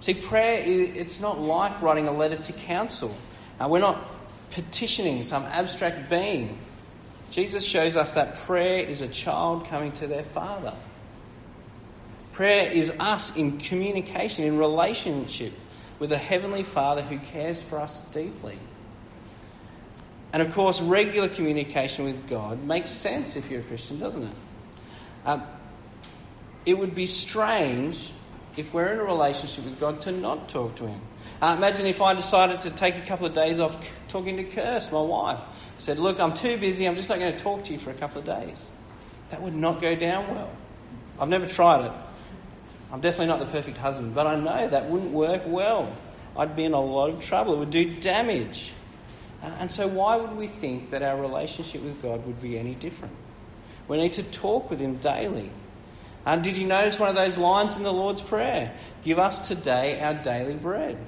See, 0.00 0.14
prayer, 0.14 0.62
it's 0.64 1.20
not 1.20 1.40
like 1.40 1.82
writing 1.82 2.06
a 2.06 2.12
letter 2.12 2.36
to 2.36 2.52
council. 2.52 3.14
We're 3.66 3.80
not 3.80 4.04
petitioning 4.50 5.22
some 5.22 5.44
abstract 5.44 6.08
being. 6.08 6.58
Jesus 7.30 7.64
shows 7.64 7.96
us 7.96 8.14
that 8.14 8.36
prayer 8.36 8.82
is 8.84 9.02
a 9.02 9.08
child 9.08 9.66
coming 9.66 9.92
to 9.92 10.06
their 10.06 10.24
Father. 10.24 10.74
Prayer 12.32 12.70
is 12.70 12.92
us 13.00 13.36
in 13.36 13.58
communication, 13.58 14.44
in 14.44 14.56
relationship 14.56 15.52
with 15.98 16.12
a 16.12 16.18
Heavenly 16.18 16.62
Father 16.62 17.02
who 17.02 17.18
cares 17.18 17.60
for 17.60 17.78
us 17.78 18.00
deeply. 18.12 18.58
And 20.32 20.42
of 20.42 20.52
course, 20.54 20.80
regular 20.80 21.28
communication 21.28 22.04
with 22.04 22.28
God 22.28 22.62
makes 22.62 22.90
sense 22.90 23.34
if 23.34 23.50
you're 23.50 23.60
a 23.60 23.64
Christian, 23.64 23.98
doesn't 23.98 24.22
it? 24.22 24.34
Um, 25.24 25.42
it 26.64 26.78
would 26.78 26.94
be 26.94 27.06
strange 27.06 28.12
if 28.58 28.74
we're 28.74 28.92
in 28.92 28.98
a 28.98 29.04
relationship 29.04 29.64
with 29.64 29.78
God 29.78 30.00
to 30.02 30.12
not 30.12 30.48
talk 30.48 30.74
to 30.76 30.86
Him. 30.86 31.00
Uh, 31.40 31.54
imagine 31.56 31.86
if 31.86 32.02
I 32.02 32.14
decided 32.14 32.60
to 32.60 32.70
take 32.70 32.96
a 32.96 33.02
couple 33.02 33.26
of 33.26 33.32
days 33.32 33.60
off 33.60 33.76
talking 34.08 34.36
to 34.38 34.44
Kirst, 34.44 34.92
my 34.92 35.00
wife. 35.00 35.40
said, 35.78 35.98
Look, 35.98 36.18
I'm 36.18 36.34
too 36.34 36.56
busy, 36.56 36.86
I'm 36.86 36.96
just 36.96 37.08
not 37.08 37.18
going 37.18 37.32
to 37.32 37.38
talk 37.38 37.64
to 37.64 37.72
you 37.72 37.78
for 37.78 37.90
a 37.90 37.94
couple 37.94 38.18
of 38.18 38.24
days. 38.24 38.70
That 39.30 39.40
would 39.42 39.54
not 39.54 39.80
go 39.80 39.94
down 39.94 40.34
well. 40.34 40.50
I've 41.20 41.28
never 41.28 41.46
tried 41.46 41.84
it. 41.84 41.92
I'm 42.90 43.00
definitely 43.00 43.26
not 43.26 43.40
the 43.40 43.46
perfect 43.46 43.78
husband, 43.78 44.14
but 44.14 44.26
I 44.26 44.36
know 44.36 44.68
that 44.68 44.86
wouldn't 44.86 45.12
work 45.12 45.42
well. 45.46 45.94
I'd 46.36 46.56
be 46.56 46.64
in 46.64 46.72
a 46.72 46.80
lot 46.80 47.10
of 47.10 47.20
trouble, 47.20 47.54
it 47.54 47.58
would 47.58 47.70
do 47.70 47.90
damage. 48.00 48.72
Uh, 49.42 49.46
and 49.60 49.70
so, 49.70 49.86
why 49.86 50.16
would 50.16 50.36
we 50.36 50.48
think 50.48 50.90
that 50.90 51.02
our 51.02 51.20
relationship 51.20 51.82
with 51.82 52.02
God 52.02 52.26
would 52.26 52.42
be 52.42 52.58
any 52.58 52.74
different? 52.74 53.14
We 53.86 53.98
need 53.98 54.14
to 54.14 54.22
talk 54.24 54.70
with 54.70 54.80
Him 54.80 54.96
daily. 54.96 55.50
Uh, 56.26 56.36
did 56.36 56.56
you 56.56 56.66
notice 56.66 56.98
one 56.98 57.08
of 57.08 57.14
those 57.14 57.38
lines 57.38 57.76
in 57.76 57.82
the 57.82 57.92
Lord's 57.92 58.22
Prayer? 58.22 58.74
Give 59.02 59.18
us 59.18 59.48
today 59.48 60.00
our 60.00 60.14
daily 60.14 60.54
bread. 60.54 60.98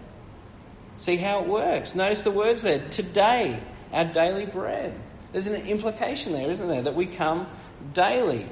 See 0.97 1.17
how 1.17 1.40
it 1.40 1.49
works. 1.49 1.95
Notice 1.95 2.23
the 2.23 2.31
words 2.31 2.62
there 2.62 2.87
today, 2.90 3.61
our 3.93 4.05
daily 4.05 4.47
bread. 4.47 4.95
There's 5.33 5.47
an 5.47 5.67
implication 5.67 6.33
there, 6.33 6.50
isn't 6.50 6.69
there, 6.69 6.83
that 6.83 6.95
we 6.95 7.07
come 7.07 7.47
daily. 7.93 8.47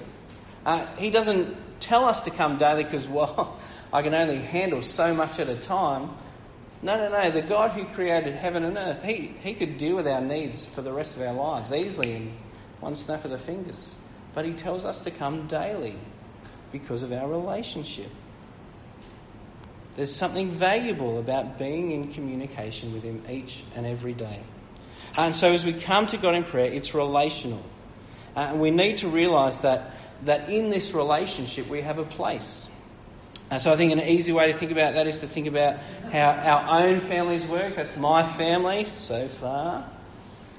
Uh, 0.65 0.87
he 0.97 1.11
doesn't 1.11 1.57
tell 1.81 2.05
us 2.05 2.25
to 2.25 2.31
come 2.31 2.59
daily 2.59 2.85
because, 2.85 3.09
well, 3.09 3.59
I 3.93 4.03
can 4.03 4.15
only 4.15 4.39
handle 4.39 4.83
so 4.83 5.15
much 5.15 5.39
at 5.39 5.49
a 5.49 5.57
time. 5.57 6.11
No, 6.83 6.97
no, 6.97 7.11
no. 7.11 7.31
The 7.31 7.43
God 7.43 7.73
who 7.73 7.85
created 7.85 8.35
heaven 8.35 8.63
and 8.63 8.77
earth, 8.77 9.03
he, 9.03 9.35
he 9.43 9.55
could 9.55 9.77
deal 9.79 9.97
with 9.97 10.07
our 10.07 10.21
needs 10.21 10.67
for 10.67 10.83
the 10.83 10.93
rest 10.93 11.17
of 11.17 11.23
our 11.23 11.33
lives 11.33 11.73
easily 11.73 12.15
in 12.15 12.33
one 12.81 12.95
snap 12.95 13.25
of 13.25 13.31
the 13.31 13.39
fingers. 13.39 13.97
But 14.35 14.45
He 14.45 14.53
tells 14.53 14.85
us 14.85 15.01
to 15.01 15.11
come 15.11 15.49
daily 15.49 15.97
because 16.73 17.03
of 17.03 17.13
our 17.13 17.29
relationship. 17.29 18.11
There's 19.97 20.15
something 20.15 20.51
valuable 20.51 21.19
about 21.19 21.59
being 21.59 21.91
in 21.91 22.09
communication 22.09 22.93
with 22.93 23.03
Him 23.03 23.23
each 23.29 23.65
and 23.75 23.85
every 23.85 24.13
day. 24.13 24.41
And 25.17 25.35
so, 25.35 25.53
as 25.53 25.65
we 25.65 25.73
come 25.73 26.07
to 26.09 26.17
God 26.17 26.35
in 26.35 26.45
prayer, 26.45 26.71
it's 26.71 26.95
relational. 26.95 27.65
Uh, 28.37 28.41
and 28.51 28.61
we 28.61 28.71
need 28.71 28.99
to 28.99 29.09
realise 29.09 29.57
that, 29.57 29.99
that 30.25 30.49
in 30.49 30.71
this 30.71 30.93
relationship 30.95 31.69
we 31.69 31.81
have 31.81 31.99
a 31.99 32.05
place. 32.05 32.69
And 33.51 33.61
so, 33.61 33.73
I 33.73 33.77
think 33.77 33.91
an 33.91 34.01
easy 34.01 34.33
way 34.33 34.53
to 34.53 34.57
think 34.57 34.71
about 34.71 34.95
that 34.95 35.09
is 35.09 35.19
to 35.21 35.27
think 35.27 35.49
about 35.49 35.79
how 36.13 36.31
our 36.31 36.85
own 36.85 37.01
families 37.01 37.45
work. 37.47 37.75
That's 37.75 37.97
my 37.97 38.23
family 38.23 38.85
so 38.85 39.27
far. 39.27 39.85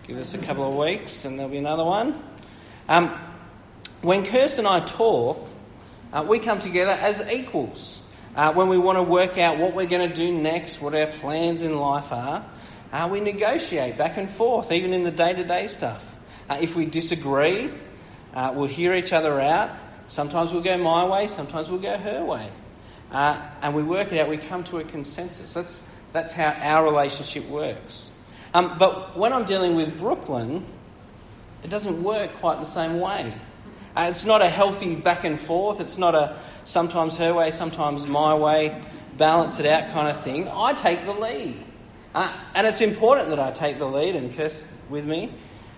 Give 0.06 0.18
us 0.18 0.34
a 0.34 0.40
couple 0.40 0.68
of 0.68 0.76
weeks 0.76 1.24
and 1.24 1.38
there'll 1.38 1.52
be 1.52 1.60
another 1.60 1.86
one. 1.86 2.22
Um, 2.90 3.18
when 4.02 4.26
Kirsten 4.26 4.66
and 4.66 4.84
I 4.84 4.86
talk, 4.86 5.48
uh, 6.12 6.26
we 6.28 6.40
come 6.40 6.60
together 6.60 6.92
as 6.92 7.22
equals. 7.30 8.02
Uh, 8.36 8.54
when 8.54 8.70
we 8.70 8.78
want 8.78 8.98
to 8.98 9.04
work 9.04 9.38
out 9.38 9.58
what 9.58 9.74
we're 9.74 9.88
going 9.88 10.08
to 10.08 10.16
do 10.16 10.32
next, 10.32 10.82
what 10.82 10.96
our 10.96 11.08
plans 11.08 11.62
in 11.62 11.78
life 11.78 12.12
are, 12.12 12.46
uh, 12.92 13.08
we 13.12 13.20
negotiate 13.20 13.98
back 13.98 14.18
and 14.18 14.30
forth, 14.30 14.72
even 14.72 14.94
in 14.94 15.04
the 15.04 15.12
day 15.12 15.34
to 15.34 15.44
day 15.44 15.68
stuff. 15.68 16.16
Uh, 16.50 16.58
if 16.62 16.76
we 16.76 16.86
disagree, 16.86 17.70
uh, 18.34 18.54
we'll 18.56 18.68
hear 18.68 18.94
each 18.94 19.14
other 19.14 19.40
out. 19.40 19.72
Sometimes 20.08 20.52
we'll 20.52 20.64
go 20.64 20.78
my 20.78 21.06
way, 21.06 21.28
sometimes 21.28 21.70
we'll 21.70 21.80
go 21.80 21.98
her 21.98 22.24
way. 22.24 22.50
Uh, 23.12 23.40
and 23.62 23.76
we 23.76 23.84
work 23.84 24.12
it 24.12 24.20
out, 24.20 24.30
we 24.30 24.38
come 24.38 24.64
to 24.64 24.78
a 24.78 24.84
consensus. 24.84 25.54
That's, 25.54 25.88
that's 26.14 26.34
how 26.34 26.48
our 26.48 26.84
relationship 26.84 27.48
works. 27.48 28.12
Um, 28.54 28.78
but 28.80 29.18
when 29.18 29.34
I'm 29.34 29.46
dealing 29.46 29.76
with 29.76 29.98
Brooklyn, 29.98 30.66
it 31.64 31.70
doesn't 31.70 32.02
work 32.02 32.36
quite 32.36 32.60
the 32.60 32.66
same 32.66 33.00
way. 33.00 33.34
Uh, 34.00 34.10
it's 34.10 34.24
not 34.24 34.42
a 34.42 34.48
healthy 34.48 34.96
back 34.96 35.26
and 35.26 35.38
forth. 35.38 35.82
It's 35.82 35.98
not 35.98 36.16
a 36.16 36.38
sometimes 36.64 37.18
her 37.18 37.34
way, 37.34 37.52
sometimes 37.52 38.08
my 38.08 38.34
way, 38.34 38.82
balance 39.18 39.60
it 39.60 39.66
out 39.66 39.92
kind 39.92 40.08
of 40.08 40.24
thing. 40.24 40.48
I 40.48 40.72
take 40.72 41.04
the 41.04 41.12
lead. 41.12 41.62
Uh, 42.16 42.34
and 42.56 42.66
it's 42.66 42.80
important 42.80 43.28
that 43.32 43.42
I 43.42 43.52
take 43.52 43.78
the 43.78 43.88
lead 43.88 44.16
and 44.16 44.32
Kirst 44.32 44.64
with 44.90 45.06
me 45.06 45.34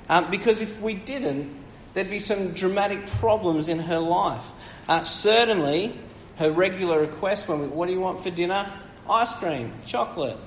um, 0.08 0.30
because 0.30 0.62
if 0.62 0.80
we 0.82 0.94
didn't, 0.94 1.52
there'd 1.96 2.12
be 2.12 2.20
some 2.20 2.54
dramatic 2.54 3.08
problems 3.08 3.68
in 3.68 3.80
her 3.80 3.98
life. 3.98 4.46
Uh, 4.88 5.02
certainly, 5.02 5.98
her 6.36 6.52
regular 6.52 7.02
request 7.02 7.48
when 7.48 7.60
we, 7.60 7.68
what 7.70 7.88
do 7.88 7.94
you 7.94 8.00
want 8.00 8.20
for 8.20 8.30
dinner? 8.30 8.72
Ice 9.10 9.34
cream, 9.34 9.74
chocolate. 9.84 10.38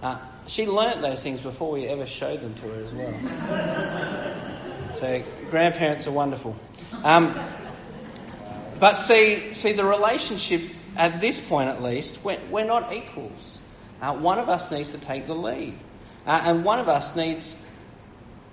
Uh, 0.00 0.20
she 0.46 0.68
learnt 0.68 1.02
those 1.02 1.20
things 1.20 1.40
before 1.40 1.72
we 1.72 1.88
ever 1.88 2.06
showed 2.06 2.42
them 2.42 2.54
to 2.54 2.62
her 2.68 2.80
as 2.84 2.94
well. 2.94 4.54
so, 4.94 5.22
grandparents 5.50 6.06
are 6.06 6.12
wonderful. 6.12 6.56
Um, 7.04 7.38
but 8.80 8.94
see, 8.94 9.52
see, 9.52 9.72
the 9.72 9.84
relationship 9.84 10.62
at 10.96 11.20
this 11.20 11.40
point, 11.40 11.68
at 11.68 11.82
least, 11.82 12.24
we're, 12.24 12.40
we're 12.50 12.64
not 12.64 12.92
equals. 12.92 13.60
Uh, 14.00 14.14
one 14.14 14.38
of 14.38 14.48
us 14.48 14.70
needs 14.70 14.92
to 14.92 14.98
take 14.98 15.26
the 15.26 15.34
lead, 15.34 15.78
uh, 16.26 16.40
and 16.44 16.64
one 16.64 16.78
of 16.78 16.88
us 16.88 17.16
needs 17.16 17.60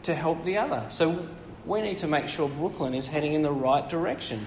to 0.03 0.13
help 0.13 0.43
the 0.43 0.57
other. 0.57 0.85
So 0.89 1.27
we 1.65 1.81
need 1.81 1.99
to 1.99 2.07
make 2.07 2.27
sure 2.27 2.47
Brooklyn 2.47 2.93
is 2.93 3.07
heading 3.07 3.33
in 3.33 3.41
the 3.41 3.51
right 3.51 3.87
direction. 3.87 4.45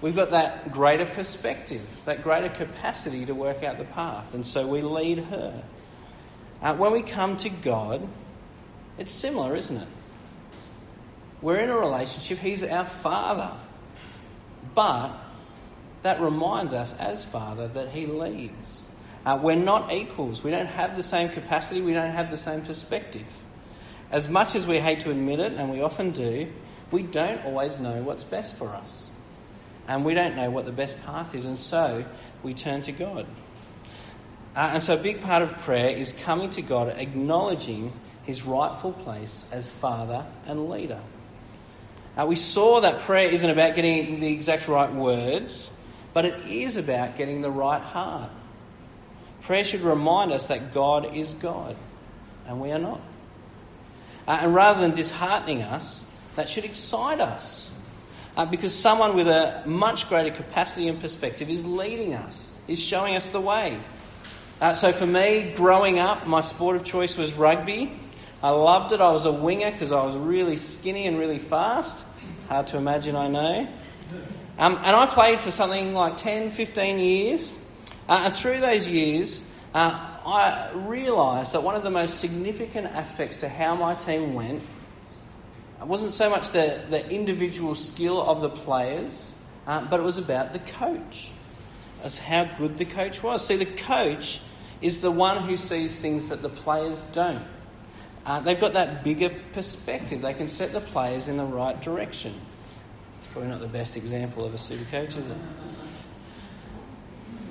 We've 0.00 0.14
got 0.16 0.30
that 0.30 0.72
greater 0.72 1.06
perspective, 1.06 1.82
that 2.04 2.22
greater 2.22 2.48
capacity 2.48 3.24
to 3.26 3.34
work 3.34 3.62
out 3.62 3.78
the 3.78 3.84
path, 3.84 4.34
and 4.34 4.46
so 4.46 4.66
we 4.66 4.82
lead 4.82 5.18
her. 5.18 5.62
Uh, 6.60 6.74
when 6.76 6.92
we 6.92 7.02
come 7.02 7.36
to 7.38 7.48
God, 7.48 8.06
it's 8.98 9.12
similar, 9.12 9.56
isn't 9.56 9.76
it? 9.76 9.88
We're 11.42 11.58
in 11.58 11.68
a 11.68 11.76
relationship, 11.76 12.38
He's 12.38 12.62
our 12.62 12.86
Father. 12.86 13.50
But 14.74 15.12
that 16.02 16.20
reminds 16.20 16.72
us, 16.72 16.94
as 16.98 17.24
Father, 17.24 17.68
that 17.68 17.90
He 17.90 18.06
leads. 18.06 18.86
Uh, 19.26 19.38
we're 19.42 19.56
not 19.56 19.92
equals. 19.92 20.42
We 20.42 20.50
don't 20.50 20.66
have 20.66 20.96
the 20.96 21.02
same 21.02 21.28
capacity. 21.28 21.80
We 21.80 21.92
don't 21.92 22.12
have 22.12 22.30
the 22.30 22.36
same 22.36 22.62
perspective. 22.62 23.26
As 24.10 24.28
much 24.28 24.54
as 24.54 24.66
we 24.66 24.78
hate 24.78 25.00
to 25.00 25.10
admit 25.10 25.40
it, 25.40 25.52
and 25.54 25.70
we 25.70 25.80
often 25.80 26.10
do, 26.10 26.48
we 26.90 27.02
don't 27.02 27.44
always 27.44 27.78
know 27.78 28.02
what's 28.02 28.24
best 28.24 28.56
for 28.56 28.68
us. 28.68 29.10
And 29.88 30.04
we 30.04 30.14
don't 30.14 30.36
know 30.36 30.50
what 30.50 30.64
the 30.64 30.72
best 30.72 31.02
path 31.04 31.34
is, 31.34 31.44
and 31.44 31.58
so 31.58 32.04
we 32.42 32.54
turn 32.54 32.82
to 32.82 32.92
God. 32.92 33.26
Uh, 34.54 34.70
and 34.74 34.82
so, 34.82 34.94
a 34.94 34.98
big 34.98 35.22
part 35.22 35.42
of 35.42 35.50
prayer 35.60 35.90
is 35.90 36.12
coming 36.12 36.50
to 36.50 36.62
God, 36.62 36.88
acknowledging 36.98 37.92
His 38.22 38.44
rightful 38.44 38.92
place 38.92 39.44
as 39.50 39.70
Father 39.70 40.26
and 40.46 40.68
leader. 40.68 41.00
Uh, 42.16 42.26
we 42.26 42.36
saw 42.36 42.80
that 42.80 43.00
prayer 43.00 43.28
isn't 43.28 43.48
about 43.48 43.74
getting 43.74 44.20
the 44.20 44.32
exact 44.32 44.68
right 44.68 44.92
words, 44.92 45.70
but 46.12 46.24
it 46.24 46.46
is 46.46 46.76
about 46.76 47.16
getting 47.16 47.40
the 47.40 47.50
right 47.50 47.80
heart. 47.80 48.30
Prayer 49.42 49.64
should 49.64 49.80
remind 49.80 50.32
us 50.32 50.46
that 50.48 50.72
God 50.72 51.14
is 51.14 51.34
God, 51.34 51.74
and 52.46 52.60
we 52.60 52.70
are 52.70 52.78
not. 52.78 53.00
Uh, 54.28 54.38
and 54.42 54.54
rather 54.54 54.80
than 54.80 54.92
disheartening 54.92 55.62
us, 55.62 56.06
that 56.36 56.48
should 56.48 56.64
excite 56.64 57.20
us. 57.20 57.70
Uh, 58.36 58.46
because 58.46 58.74
someone 58.74 59.14
with 59.14 59.28
a 59.28 59.62
much 59.66 60.08
greater 60.08 60.30
capacity 60.30 60.88
and 60.88 61.00
perspective 61.00 61.50
is 61.50 61.66
leading 61.66 62.14
us, 62.14 62.52
is 62.68 62.78
showing 62.78 63.16
us 63.16 63.30
the 63.30 63.40
way. 63.40 63.78
Uh, 64.60 64.72
so 64.74 64.92
for 64.92 65.06
me, 65.06 65.52
growing 65.56 65.98
up, 65.98 66.26
my 66.26 66.40
sport 66.40 66.76
of 66.76 66.84
choice 66.84 67.16
was 67.16 67.34
rugby. 67.34 67.92
I 68.42 68.50
loved 68.50 68.92
it. 68.92 69.00
I 69.00 69.10
was 69.12 69.24
a 69.24 69.32
winger 69.32 69.70
because 69.70 69.92
I 69.92 70.04
was 70.04 70.16
really 70.16 70.56
skinny 70.56 71.06
and 71.06 71.16
really 71.16 71.38
fast. 71.38 72.04
Hard 72.48 72.66
to 72.68 72.76
imagine, 72.76 73.14
I 73.14 73.28
know. 73.28 73.68
Um, 74.58 74.76
and 74.82 74.96
I 74.96 75.06
played 75.06 75.38
for 75.38 75.52
something 75.52 75.94
like 75.94 76.16
10, 76.16 76.50
15 76.50 76.98
years. 76.98 77.56
Uh, 78.08 78.22
and 78.24 78.34
through 78.34 78.60
those 78.60 78.88
years, 78.88 79.48
uh, 79.74 79.90
I 80.26 80.70
realised 80.74 81.52
that 81.52 81.62
one 81.62 81.76
of 81.76 81.84
the 81.84 81.90
most 81.90 82.18
significant 82.18 82.88
aspects 82.88 83.38
to 83.38 83.48
how 83.48 83.76
my 83.76 83.94
team 83.94 84.34
went 84.34 84.62
wasn't 85.80 86.12
so 86.12 86.30
much 86.30 86.50
the, 86.50 86.80
the 86.90 87.08
individual 87.10 87.74
skill 87.74 88.22
of 88.22 88.40
the 88.40 88.48
players, 88.48 89.34
uh, 89.66 89.84
but 89.84 90.00
it 90.00 90.02
was 90.02 90.18
about 90.18 90.52
the 90.52 90.60
coach, 90.60 91.30
as 92.02 92.18
how 92.18 92.44
good 92.44 92.78
the 92.78 92.84
coach 92.84 93.22
was. 93.22 93.46
See, 93.46 93.56
the 93.56 93.66
coach 93.66 94.40
is 94.80 95.00
the 95.00 95.10
one 95.10 95.44
who 95.44 95.56
sees 95.56 95.96
things 95.96 96.28
that 96.28 96.42
the 96.42 96.48
players 96.48 97.02
don't. 97.12 97.44
Uh, 98.24 98.40
they've 98.40 98.60
got 98.60 98.74
that 98.74 99.02
bigger 99.02 99.30
perspective. 99.52 100.22
They 100.22 100.34
can 100.34 100.46
set 100.46 100.72
the 100.72 100.80
players 100.80 101.28
in 101.28 101.36
the 101.36 101.44
right 101.44 101.80
direction. 101.80 102.34
Probably 103.32 103.50
not 103.50 103.60
the 103.60 103.68
best 103.68 103.96
example 103.96 104.44
of 104.44 104.54
a 104.54 104.58
super 104.58 104.88
coach, 104.90 105.16
is 105.16 105.26
it? 105.26 105.36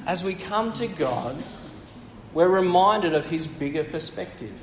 As 0.05 0.23
we 0.23 0.34
come 0.34 0.71
to 0.73 0.88
God, 0.88 1.43
we're 2.34 2.47
reminded 2.47 3.13
of 3.13 3.25
His 3.25 3.47
bigger 3.47 3.84
perspective. 3.84 4.53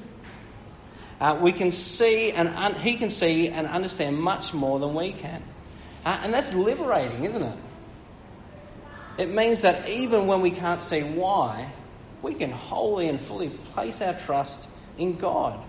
Uh, 1.21 1.39
we 1.41 1.53
can 1.53 1.73
see 1.73 2.33
and 2.33 2.49
un- 2.49 2.75
He 2.75 2.97
can 2.97 3.11
see 3.11 3.49
and 3.49 3.67
understand 3.67 4.19
much 4.19 4.55
more 4.55 4.79
than 4.79 4.95
we 4.95 5.13
can. 5.13 5.43
Uh, 6.07 6.21
and 6.23 6.33
that's 6.33 6.55
liberating, 6.55 7.25
isn't 7.25 7.43
it? 7.43 7.59
It 9.19 9.29
means 9.29 9.63
that 9.63 9.89
even 9.89 10.27
when 10.27 10.41
we 10.41 10.53
can't 10.53 10.83
see 10.83 11.03
why, 11.03 11.71
we 12.23 12.35
can 12.35 12.53
wholly 12.53 13.09
and 13.09 13.21
fully 13.21 13.51
place 13.51 14.01
our 14.01 14.15
trust 14.15 14.69
in 14.97 15.17
God 15.17 15.61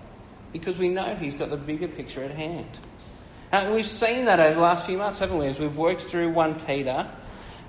because 0.54 0.78
we 0.78 0.90
know 0.90 1.16
He's 1.16 1.34
got 1.34 1.50
the 1.50 1.58
bigger 1.58 1.88
picture 1.88 2.24
at 2.24 2.32
hand. 2.32 2.80
And 3.52 3.74
we've 3.74 3.86
seen 3.86 4.26
that 4.26 4.40
over 4.40 4.56
the 4.56 4.62
last 4.62 4.86
few 4.86 4.98
months, 4.98 5.20
haven't 5.20 5.38
we? 5.38 5.48
As 5.48 5.60
we've 5.60 5.76
worked 5.76 6.02
through 6.02 6.30
1 6.30 6.60
Peter, 6.62 7.10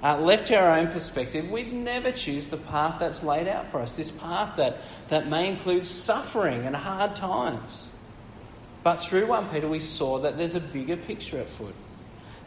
uh, 0.02 0.18
left 0.18 0.48
to 0.48 0.56
our 0.56 0.78
own 0.78 0.88
perspective, 0.88 1.50
we'd 1.50 1.72
never 1.72 2.12
choose 2.12 2.48
the 2.48 2.56
path 2.58 2.98
that's 2.98 3.22
laid 3.22 3.48
out 3.48 3.70
for 3.70 3.80
us. 3.80 3.92
This 3.92 4.10
path 4.10 4.56
that, 4.56 4.78
that 5.08 5.28
may 5.28 5.48
include 5.48 5.86
suffering 5.86 6.66
and 6.66 6.76
hard 6.76 7.16
times. 7.16 7.90
But 8.82 8.96
through 8.96 9.26
1 9.26 9.48
Peter, 9.48 9.68
we 9.68 9.80
saw 9.80 10.18
that 10.20 10.38
there's 10.38 10.54
a 10.54 10.60
bigger 10.60 10.96
picture 10.96 11.38
at 11.38 11.48
foot. 11.48 11.74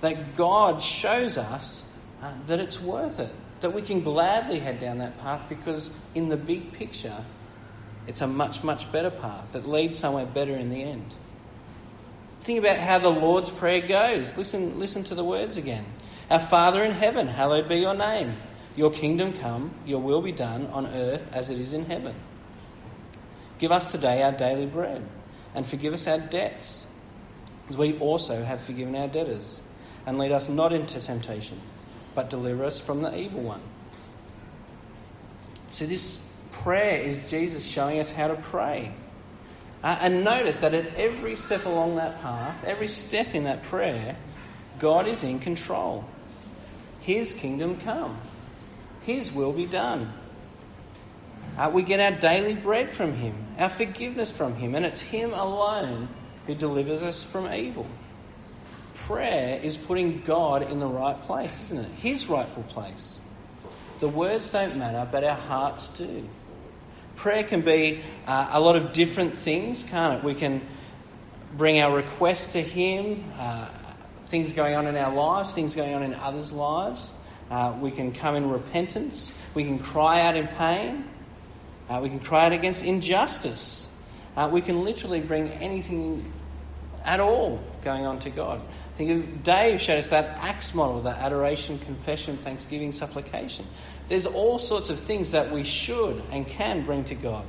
That 0.01 0.35
God 0.35 0.81
shows 0.81 1.37
us 1.37 1.89
uh, 2.21 2.33
that 2.47 2.59
it's 2.59 2.81
worth 2.81 3.19
it. 3.19 3.31
That 3.61 3.71
we 3.71 3.81
can 3.81 4.01
gladly 4.01 4.59
head 4.59 4.79
down 4.79 4.97
that 4.97 5.19
path 5.19 5.47
because, 5.47 5.95
in 6.15 6.29
the 6.29 6.37
big 6.37 6.73
picture, 6.73 7.23
it's 8.07 8.21
a 8.21 8.27
much, 8.27 8.63
much 8.63 8.91
better 8.91 9.09
path. 9.09 9.55
It 9.55 9.65
leads 9.65 9.99
somewhere 9.99 10.25
better 10.25 10.55
in 10.55 10.69
the 10.69 10.83
end. 10.83 11.13
Think 12.43 12.59
about 12.59 12.77
how 12.77 12.99
the 12.99 13.09
Lord's 13.09 13.49
Prayer 13.49 13.81
goes. 13.87 14.35
Listen, 14.35 14.77
listen 14.79 15.03
to 15.05 15.15
the 15.15 15.23
words 15.23 15.55
again. 15.55 15.85
Our 16.29 16.41
Father 16.41 16.83
in 16.83 16.91
heaven, 16.91 17.27
hallowed 17.27 17.69
be 17.69 17.75
your 17.75 17.93
name. 17.93 18.31
Your 18.75 18.91
kingdom 18.91 19.33
come, 19.33 19.73
your 19.85 20.01
will 20.01 20.21
be 20.21 20.31
done 20.31 20.67
on 20.67 20.87
earth 20.87 21.21
as 21.31 21.49
it 21.49 21.59
is 21.59 21.73
in 21.73 21.85
heaven. 21.85 22.15
Give 23.59 23.71
us 23.71 23.91
today 23.91 24.21
our 24.23 24.31
daily 24.31 24.65
bread, 24.65 25.07
and 25.55 25.65
forgive 25.65 25.93
us 25.93 26.07
our 26.07 26.17
debts, 26.17 26.85
as 27.69 27.77
we 27.77 27.97
also 27.99 28.43
have 28.43 28.59
forgiven 28.61 28.95
our 28.95 29.07
debtors. 29.07 29.61
And 30.05 30.17
lead 30.17 30.33
us 30.33 30.49
not 30.49 30.73
into 30.73 30.99
temptation, 30.99 31.61
but 32.13 32.29
deliver 32.29 32.65
us 32.65 32.81
from 32.81 33.03
the 33.03 33.17
evil 33.17 33.41
one. 33.41 33.61
See, 35.71 35.85
this 35.85 36.19
prayer 36.61 37.01
is 37.01 37.29
Jesus 37.29 37.65
showing 37.65 37.99
us 37.99 38.11
how 38.11 38.27
to 38.27 38.35
pray. 38.35 38.93
Uh, 39.83 39.97
and 39.99 40.23
notice 40.23 40.57
that 40.57 40.73
at 40.73 40.95
every 40.95 41.35
step 41.35 41.65
along 41.65 41.97
that 41.97 42.21
path, 42.21 42.63
every 42.63 42.87
step 42.87 43.35
in 43.35 43.43
that 43.43 43.63
prayer, 43.63 44.15
God 44.79 45.07
is 45.07 45.23
in 45.23 45.39
control. 45.39 46.05
His 47.01 47.33
kingdom 47.33 47.77
come, 47.77 48.17
His 49.01 49.31
will 49.31 49.51
be 49.51 49.65
done. 49.65 50.13
Uh, 51.57 51.69
we 51.71 51.83
get 51.83 51.99
our 51.99 52.17
daily 52.17 52.55
bread 52.55 52.89
from 52.89 53.13
Him, 53.13 53.35
our 53.59 53.69
forgiveness 53.69 54.31
from 54.31 54.55
Him, 54.55 54.73
and 54.73 54.85
it's 54.85 55.01
Him 55.01 55.33
alone 55.33 56.07
who 56.47 56.55
delivers 56.55 57.03
us 57.03 57.23
from 57.23 57.53
evil. 57.53 57.85
Prayer 58.93 59.59
is 59.61 59.75
putting 59.75 60.21
God 60.21 60.63
in 60.63 60.79
the 60.79 60.87
right 60.87 61.21
place, 61.23 61.63
isn't 61.63 61.79
it? 61.79 61.91
His 61.91 62.27
rightful 62.27 62.63
place. 62.63 63.21
The 63.99 64.07
words 64.07 64.49
don't 64.49 64.77
matter, 64.77 65.07
but 65.11 65.23
our 65.25 65.35
hearts 65.35 65.87
do. 65.89 66.27
Prayer 67.15 67.43
can 67.43 67.61
be 67.61 68.01
uh, 68.27 68.49
a 68.51 68.59
lot 68.59 68.75
of 68.75 68.91
different 68.91 69.35
things, 69.35 69.83
can't 69.83 70.17
it? 70.17 70.23
We 70.23 70.33
can 70.33 70.61
bring 71.55 71.79
our 71.79 71.95
requests 71.95 72.53
to 72.53 72.61
Him, 72.61 73.23
uh, 73.37 73.69
things 74.27 74.51
going 74.51 74.75
on 74.75 74.87
in 74.87 74.95
our 74.95 75.13
lives, 75.13 75.51
things 75.51 75.75
going 75.75 75.93
on 75.93 76.03
in 76.03 76.13
others' 76.15 76.51
lives. 76.51 77.13
Uh, 77.51 77.77
we 77.79 77.91
can 77.91 78.11
come 78.11 78.35
in 78.35 78.49
repentance. 78.49 79.31
We 79.53 79.63
can 79.63 79.77
cry 79.77 80.21
out 80.21 80.35
in 80.35 80.47
pain. 80.47 81.05
Uh, 81.87 81.99
we 82.01 82.09
can 82.09 82.19
cry 82.19 82.45
out 82.45 82.53
against 82.53 82.83
injustice. 82.83 83.87
Uh, 84.35 84.49
we 84.51 84.61
can 84.61 84.83
literally 84.83 85.21
bring 85.21 85.49
anything 85.49 86.31
at 87.03 87.19
all 87.19 87.61
going 87.81 88.05
on 88.05 88.19
to 88.19 88.29
God. 88.29 88.61
Think 88.95 89.11
of 89.11 89.43
Dave 89.43 89.81
showed 89.81 89.99
us 89.99 90.09
that 90.09 90.37
Acts 90.39 90.73
model, 90.73 91.01
that 91.01 91.17
adoration, 91.17 91.79
confession, 91.79 92.37
thanksgiving, 92.37 92.91
supplication. 92.91 93.65
There's 94.07 94.25
all 94.25 94.59
sorts 94.59 94.89
of 94.89 94.99
things 94.99 95.31
that 95.31 95.51
we 95.51 95.63
should 95.63 96.21
and 96.31 96.47
can 96.47 96.85
bring 96.85 97.03
to 97.05 97.15
God. 97.15 97.45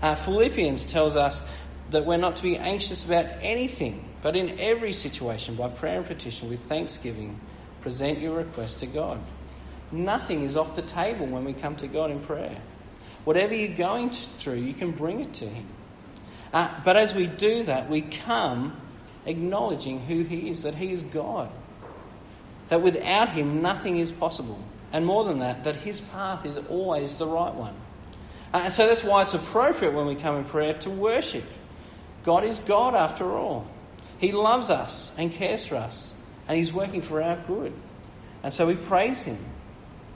Uh, 0.00 0.14
Philippians 0.14 0.86
tells 0.86 1.16
us 1.16 1.42
that 1.90 2.04
we're 2.04 2.18
not 2.18 2.36
to 2.36 2.42
be 2.42 2.56
anxious 2.56 3.04
about 3.04 3.26
anything, 3.40 4.04
but 4.22 4.36
in 4.36 4.58
every 4.58 4.92
situation, 4.92 5.54
by 5.54 5.68
prayer 5.68 5.98
and 5.98 6.06
petition, 6.06 6.48
with 6.48 6.60
thanksgiving, 6.64 7.40
present 7.80 8.18
your 8.18 8.36
request 8.36 8.80
to 8.80 8.86
God. 8.86 9.18
Nothing 9.90 10.44
is 10.44 10.56
off 10.56 10.76
the 10.76 10.82
table 10.82 11.26
when 11.26 11.44
we 11.44 11.54
come 11.54 11.76
to 11.76 11.88
God 11.88 12.10
in 12.10 12.20
prayer. 12.20 12.56
Whatever 13.24 13.54
you're 13.54 13.76
going 13.76 14.10
through, 14.10 14.56
you 14.56 14.74
can 14.74 14.90
bring 14.90 15.20
it 15.20 15.32
to 15.34 15.46
Him. 15.46 15.66
Uh, 16.52 16.70
but 16.84 16.96
as 16.96 17.14
we 17.14 17.26
do 17.26 17.62
that, 17.64 17.88
we 17.90 18.00
come 18.00 18.80
acknowledging 19.26 20.00
who 20.00 20.22
He 20.22 20.48
is, 20.50 20.62
that 20.62 20.74
He 20.74 20.92
is 20.92 21.02
God. 21.02 21.50
That 22.68 22.82
without 22.82 23.30
Him, 23.30 23.62
nothing 23.62 23.98
is 23.98 24.10
possible. 24.10 24.62
And 24.92 25.04
more 25.04 25.24
than 25.24 25.40
that, 25.40 25.64
that 25.64 25.76
His 25.76 26.00
path 26.00 26.46
is 26.46 26.56
always 26.68 27.16
the 27.16 27.26
right 27.26 27.54
one. 27.54 27.74
Uh, 28.52 28.62
and 28.64 28.72
so 28.72 28.86
that's 28.86 29.04
why 29.04 29.22
it's 29.22 29.34
appropriate 29.34 29.92
when 29.92 30.06
we 30.06 30.14
come 30.14 30.36
in 30.36 30.44
prayer 30.44 30.74
to 30.74 30.90
worship. 30.90 31.44
God 32.24 32.44
is 32.44 32.58
God 32.60 32.94
after 32.94 33.30
all. 33.36 33.66
He 34.18 34.32
loves 34.32 34.70
us 34.70 35.12
and 35.16 35.30
cares 35.30 35.66
for 35.66 35.76
us, 35.76 36.14
and 36.48 36.56
He's 36.56 36.72
working 36.72 37.02
for 37.02 37.22
our 37.22 37.36
good. 37.46 37.72
And 38.42 38.52
so 38.52 38.66
we 38.66 38.74
praise 38.74 39.24
Him 39.24 39.38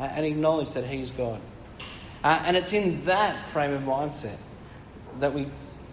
uh, 0.00 0.04
and 0.04 0.24
acknowledge 0.24 0.72
that 0.72 0.86
He 0.86 1.00
is 1.00 1.10
God. 1.10 1.40
Uh, 2.24 2.42
and 2.44 2.56
it's 2.56 2.72
in 2.72 3.04
that 3.04 3.46
frame 3.46 3.72
of 3.72 3.82
mindset 3.82 4.36
that 5.20 5.34
we 5.34 5.46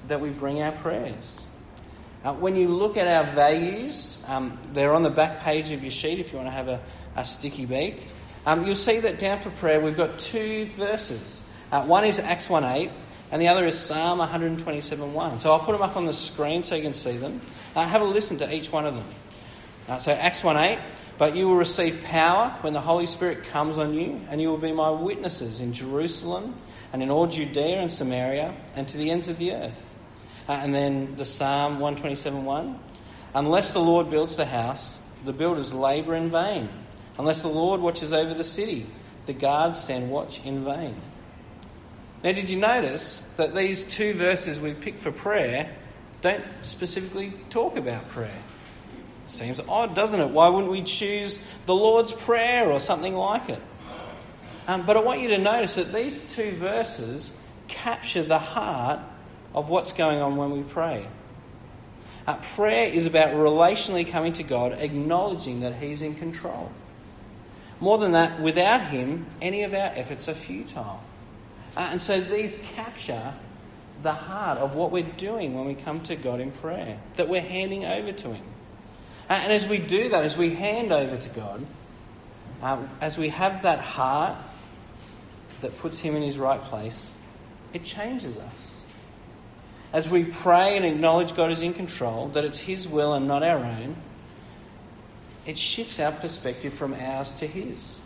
that 0.09 0.21
we 0.21 0.29
bring 0.29 0.61
our 0.61 0.71
prayers. 0.73 1.43
Uh, 2.23 2.33
when 2.33 2.55
you 2.55 2.67
look 2.67 2.97
at 2.97 3.07
our 3.07 3.31
values, 3.33 4.21
um, 4.27 4.59
they're 4.73 4.93
on 4.93 5.03
the 5.03 5.09
back 5.09 5.39
page 5.39 5.71
of 5.71 5.81
your 5.81 5.91
sheet 5.91 6.19
if 6.19 6.31
you 6.31 6.37
want 6.37 6.47
to 6.47 6.51
have 6.51 6.67
a, 6.67 6.81
a 7.15 7.23
sticky 7.23 7.65
beak. 7.65 8.07
Um, 8.45 8.65
you'll 8.65 8.75
see 8.75 8.99
that 8.99 9.19
down 9.19 9.39
for 9.39 9.49
prayer 9.51 9.79
we've 9.79 9.95
got 9.95 10.19
two 10.19 10.65
verses. 10.75 11.41
Uh, 11.71 11.83
one 11.83 12.03
is 12.03 12.19
Acts 12.19 12.49
1 12.49 12.63
8, 12.63 12.91
and 13.31 13.41
the 13.41 13.47
other 13.47 13.65
is 13.65 13.77
Psalm 13.77 14.19
127 14.19 15.13
1. 15.13 15.39
So 15.39 15.51
I'll 15.53 15.59
put 15.59 15.71
them 15.71 15.81
up 15.81 15.95
on 15.95 16.05
the 16.05 16.13
screen 16.13 16.63
so 16.63 16.75
you 16.75 16.81
can 16.81 16.93
see 16.93 17.15
them. 17.15 17.39
Uh, 17.75 17.85
have 17.85 18.01
a 18.01 18.05
listen 18.05 18.37
to 18.39 18.53
each 18.53 18.71
one 18.71 18.85
of 18.85 18.95
them. 18.95 19.05
Uh, 19.87 19.97
so 19.97 20.11
Acts 20.11 20.43
1 20.43 20.57
8, 20.57 20.79
but 21.17 21.35
you 21.35 21.47
will 21.47 21.55
receive 21.55 22.03
power 22.03 22.55
when 22.61 22.73
the 22.73 22.81
Holy 22.81 23.05
Spirit 23.05 23.43
comes 23.45 23.77
on 23.77 23.93
you, 23.93 24.19
and 24.29 24.41
you 24.41 24.49
will 24.49 24.57
be 24.57 24.71
my 24.71 24.89
witnesses 24.89 25.61
in 25.61 25.71
Jerusalem 25.71 26.55
and 26.91 27.01
in 27.01 27.09
all 27.09 27.27
Judea 27.27 27.79
and 27.79 27.91
Samaria 27.91 28.53
and 28.75 28.87
to 28.89 28.97
the 28.97 29.09
ends 29.11 29.29
of 29.29 29.37
the 29.37 29.53
earth. 29.53 29.88
Uh, 30.49 30.53
and 30.53 30.73
then 30.73 31.15
the 31.15 31.25
Psalm 31.25 31.77
127.1. 31.77 32.75
Unless 33.35 33.71
the 33.73 33.79
Lord 33.79 34.09
builds 34.09 34.35
the 34.35 34.47
house, 34.47 34.97
the 35.23 35.31
builders 35.31 35.71
labour 35.71 36.15
in 36.15 36.31
vain. 36.31 36.69
Unless 37.19 37.43
the 37.43 37.49
Lord 37.49 37.81
watches 37.81 38.11
over 38.11 38.33
the 38.33 38.43
city, 38.43 38.87
the 39.27 39.33
guards 39.33 39.79
stand 39.79 40.09
watch 40.09 40.43
in 40.43 40.65
vain. 40.65 40.95
Now, 42.23 42.31
did 42.31 42.49
you 42.49 42.59
notice 42.59 43.19
that 43.37 43.53
these 43.53 43.83
two 43.83 44.13
verses 44.13 44.59
we 44.59 44.73
picked 44.73 44.99
for 44.99 45.11
prayer 45.11 45.69
don't 46.21 46.43
specifically 46.63 47.31
talk 47.51 47.77
about 47.77 48.09
prayer? 48.09 48.41
Seems 49.27 49.59
odd, 49.69 49.93
doesn't 49.93 50.19
it? 50.19 50.31
Why 50.31 50.49
wouldn't 50.49 50.71
we 50.71 50.81
choose 50.81 51.39
the 51.67 51.75
Lord's 51.75 52.11
Prayer 52.11 52.71
or 52.71 52.79
something 52.79 53.13
like 53.13 53.49
it? 53.49 53.61
Um, 54.67 54.87
but 54.87 54.97
I 54.97 55.01
want 55.01 55.19
you 55.19 55.27
to 55.29 55.37
notice 55.37 55.75
that 55.75 55.93
these 55.93 56.33
two 56.35 56.53
verses 56.53 57.31
capture 57.67 58.23
the 58.23 58.39
heart 58.39 58.99
of 59.53 59.69
what's 59.69 59.93
going 59.93 60.19
on 60.21 60.35
when 60.37 60.51
we 60.51 60.63
pray. 60.63 61.07
Prayer 62.55 62.87
is 62.87 63.05
about 63.05 63.33
relationally 63.33 64.07
coming 64.07 64.33
to 64.33 64.43
God, 64.43 64.73
acknowledging 64.73 65.61
that 65.61 65.75
He's 65.75 66.01
in 66.01 66.15
control. 66.15 66.71
More 67.79 67.97
than 67.97 68.11
that, 68.11 68.39
without 68.41 68.81
Him, 68.81 69.25
any 69.41 69.63
of 69.63 69.73
our 69.73 69.91
efforts 69.95 70.27
are 70.27 70.33
futile. 70.33 71.01
Uh, 71.75 71.87
and 71.91 72.01
so 72.01 72.19
these 72.19 72.61
capture 72.75 73.33
the 74.03 74.13
heart 74.13 74.57
of 74.57 74.75
what 74.75 74.91
we're 74.91 75.03
doing 75.03 75.55
when 75.55 75.65
we 75.65 75.75
come 75.75 76.01
to 76.01 76.15
God 76.15 76.39
in 76.39 76.51
prayer, 76.51 76.99
that 77.15 77.29
we're 77.29 77.41
handing 77.41 77.85
over 77.85 78.11
to 78.11 78.33
Him. 78.33 78.45
Uh, 79.29 79.33
and 79.33 79.51
as 79.51 79.67
we 79.67 79.77
do 79.77 80.09
that, 80.09 80.23
as 80.23 80.37
we 80.37 80.51
hand 80.51 80.91
over 80.91 81.17
to 81.17 81.29
God, 81.29 81.65
uh, 82.61 82.81
as 83.01 83.17
we 83.17 83.29
have 83.29 83.61
that 83.63 83.79
heart 83.79 84.37
that 85.61 85.77
puts 85.79 85.99
Him 85.99 86.15
in 86.15 86.21
His 86.21 86.37
right 86.37 86.61
place, 86.61 87.13
it 87.73 87.83
changes 87.83 88.37
us. 88.37 88.71
As 89.91 90.07
we 90.07 90.23
pray 90.23 90.77
and 90.77 90.85
acknowledge 90.85 91.35
God 91.35 91.51
is 91.51 91.61
in 91.61 91.73
control, 91.73 92.27
that 92.29 92.45
it's 92.45 92.59
His 92.59 92.87
will 92.87 93.13
and 93.13 93.27
not 93.27 93.41
our 93.43 93.57
own, 93.57 93.95
it 95.45 95.57
shifts 95.57 95.99
our 95.99 96.11
perspective 96.11 96.73
from 96.73 96.93
ours 96.93 97.33
to 97.35 97.47
His. 97.47 97.99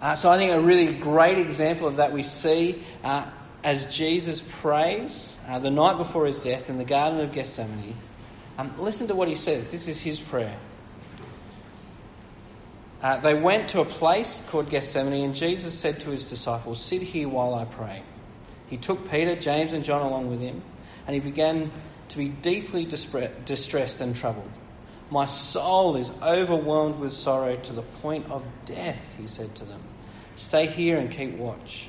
Uh, 0.00 0.16
so 0.16 0.30
I 0.30 0.36
think 0.36 0.52
a 0.52 0.60
really 0.60 0.92
great 0.92 1.38
example 1.38 1.86
of 1.86 1.96
that 1.96 2.12
we 2.12 2.22
see 2.22 2.82
uh, 3.04 3.26
as 3.62 3.94
Jesus 3.94 4.42
prays 4.60 5.34
uh, 5.48 5.58
the 5.58 5.70
night 5.70 5.96
before 5.96 6.26
his 6.26 6.38
death 6.38 6.68
in 6.68 6.76
the 6.76 6.84
Garden 6.84 7.20
of 7.20 7.32
Gethsemane. 7.32 7.96
Um, 8.58 8.72
listen 8.78 9.06
to 9.08 9.14
what 9.14 9.28
he 9.28 9.34
says. 9.34 9.70
This 9.70 9.88
is 9.88 10.00
his 10.00 10.20
prayer. 10.20 10.56
Uh, 13.02 13.18
they 13.18 13.34
went 13.34 13.70
to 13.70 13.80
a 13.80 13.84
place 13.84 14.46
called 14.50 14.68
Gethsemane, 14.68 15.24
and 15.24 15.34
Jesus 15.34 15.78
said 15.78 16.00
to 16.00 16.10
his 16.10 16.24
disciples, 16.24 16.80
Sit 16.80 17.02
here 17.02 17.28
while 17.28 17.54
I 17.54 17.64
pray. 17.64 18.02
He 18.66 18.76
took 18.76 19.10
Peter, 19.10 19.36
James, 19.36 19.72
and 19.72 19.84
John 19.84 20.02
along 20.02 20.30
with 20.30 20.40
him, 20.40 20.62
and 21.06 21.14
he 21.14 21.20
began 21.20 21.70
to 22.08 22.18
be 22.18 22.28
deeply 22.28 22.84
distressed 22.84 24.00
and 24.00 24.16
troubled. 24.16 24.50
My 25.10 25.26
soul 25.26 25.96
is 25.96 26.10
overwhelmed 26.22 26.96
with 26.96 27.12
sorrow 27.12 27.56
to 27.56 27.72
the 27.72 27.82
point 27.82 28.30
of 28.30 28.46
death, 28.64 29.04
he 29.18 29.26
said 29.26 29.54
to 29.56 29.64
them. 29.64 29.80
Stay 30.36 30.66
here 30.66 30.98
and 30.98 31.10
keep 31.10 31.36
watch. 31.36 31.88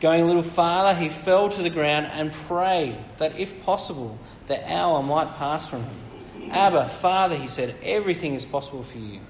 Going 0.00 0.22
a 0.22 0.26
little 0.26 0.42
farther, 0.42 0.98
he 0.98 1.08
fell 1.08 1.48
to 1.50 1.62
the 1.62 1.70
ground 1.70 2.06
and 2.06 2.32
prayed 2.32 2.96
that, 3.18 3.38
if 3.38 3.62
possible, 3.62 4.18
the 4.48 4.72
hour 4.72 5.02
might 5.02 5.36
pass 5.36 5.68
from 5.68 5.84
him. 5.84 6.50
Abba, 6.50 6.88
Father, 6.88 7.36
he 7.36 7.46
said, 7.46 7.76
everything 7.82 8.34
is 8.34 8.44
possible 8.44 8.82
for 8.82 8.98
you. 8.98 9.20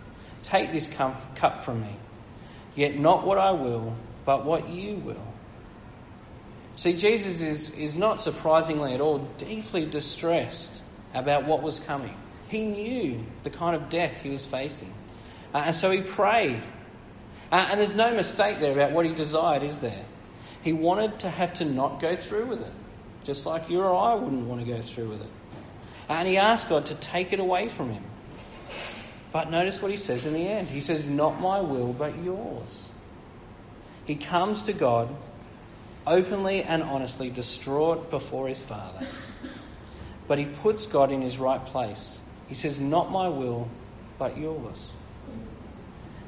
Take 0.43 0.73
this 0.73 0.89
cup 0.89 1.65
from 1.65 1.83
me. 1.83 1.97
Yet 2.75 2.99
not 2.99 3.27
what 3.27 3.37
I 3.37 3.51
will, 3.51 3.95
but 4.25 4.47
what 4.47 4.71
you 4.71 4.97
will. 4.97 5.32
See, 6.77 6.95
Jesus 6.95 7.43
is, 7.43 7.77
is 7.79 7.95
not 7.95 8.23
surprisingly 8.23 8.95
at 8.95 9.01
all 9.01 9.19
deeply 9.39 9.85
distressed 9.85 10.81
about 11.15 11.45
what 11.45 11.63
was 11.63 11.81
coming. 11.81 12.15
He 12.49 12.65
knew 12.65 13.25
the 13.43 13.51
kind 13.51 13.77
of 13.77 13.89
death 13.89 14.23
he 14.23 14.31
was 14.31 14.47
facing. 14.47 14.93
Uh, 15.55 15.65
and 15.67 15.77
so 15.77 15.91
he 15.91 16.01
prayed. 16.01 16.63
Uh, 17.51 17.69
and 17.71 17.81
there's 17.81 17.95
no 17.95 18.15
mistake 18.15 18.61
there 18.61 18.73
about 18.73 18.93
what 18.93 19.05
he 19.05 19.13
desired, 19.15 19.63
is 19.63 19.81
there? 19.81 20.05
He 20.63 20.73
wanted 20.73 21.19
to 21.21 21.31
have 21.31 21.53
to 21.55 21.65
not 21.65 22.01
go 22.01 22.17
through 22.17 22.47
with 22.47 22.63
it, 22.63 22.73
just 23.25 23.45
like 23.45 23.69
you 23.69 23.81
or 23.81 23.95
I 23.95 24.15
wouldn't 24.15 24.47
want 24.47 24.65
to 24.65 24.73
go 24.73 24.81
through 24.81 25.11
with 25.11 25.23
it. 25.23 25.31
Uh, 26.09 26.15
and 26.15 26.29
he 26.29 26.39
asked 26.39 26.69
God 26.69 26.87
to 26.87 26.95
take 26.95 27.33
it 27.33 27.41
away 27.41 27.69
from 27.69 27.91
him. 27.91 28.05
But 29.33 29.51
notice 29.51 29.81
what 29.81 29.91
he 29.91 29.97
says 29.97 30.27
in 30.27 30.35
the 30.35 30.47
end. 30.47 30.69
He 30.69 30.81
says, 30.81 31.07
Not 31.07 31.41
my 31.41 31.61
will, 31.61 31.93
but 31.93 32.17
yours. 32.23 32.89
He 34.05 34.17
comes 34.17 34.63
to 34.65 34.73
God 34.73 35.09
openly 36.07 36.63
and 36.63 36.83
honestly 36.83 37.31
distraught 37.31 38.11
before 38.11 38.49
his 38.49 38.63
Father. 38.63 39.07
But 40.29 40.39
he 40.39 40.47
puts 40.47 40.87
God 40.87 41.13
in 41.13 41.21
his 41.21 41.39
right 41.39 41.65
place. 41.65 42.21
He 42.49 42.55
says, 42.55 42.79
Not 42.79 43.11
my 43.11 43.29
will, 43.29 43.69
but 44.19 44.39
yours. 44.39 44.91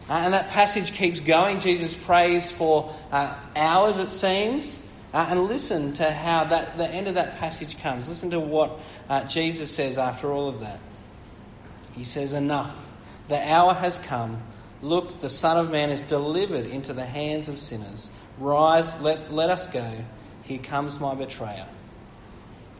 Uh, 0.09 0.13
and 0.13 0.35
that 0.35 0.51
passage 0.51 0.93
keeps 0.93 1.21
going. 1.21 1.59
Jesus 1.59 1.95
prays 1.95 2.53
for 2.53 2.95
uh, 3.11 3.35
hours, 3.57 3.99
it 3.99 4.11
seems. 4.11 4.79
Uh, 5.13 5.27
and 5.31 5.45
listen 5.45 5.93
to 5.95 6.11
how 6.11 6.45
that, 6.45 6.77
the 6.77 6.89
end 6.89 7.07
of 7.07 7.15
that 7.15 7.39
passage 7.39 7.81
comes. 7.81 8.09
Listen 8.09 8.31
to 8.31 8.41
what 8.41 8.79
uh, 9.09 9.25
Jesus 9.25 9.71
says 9.71 9.97
after 9.97 10.33
all 10.33 10.49
of 10.49 10.61
that. 10.61 10.81
He 11.95 12.05
says, 12.05 12.33
Enough. 12.33 12.75
The 13.29 13.51
hour 13.51 13.73
has 13.73 13.99
come. 13.99 14.43
Look, 14.83 15.21
the 15.21 15.31
Son 15.31 15.57
of 15.57 15.71
Man 15.71 15.89
is 15.89 16.03
delivered 16.03 16.67
into 16.67 16.93
the 16.93 17.07
hands 17.07 17.49
of 17.49 17.59
sinners. 17.59 18.11
Rise, 18.39 19.01
let, 19.01 19.33
let 19.33 19.51
us 19.51 19.69
go. 19.69 19.93
Here 20.43 20.59
comes 20.59 21.01
my 21.01 21.15
betrayer. 21.15 21.67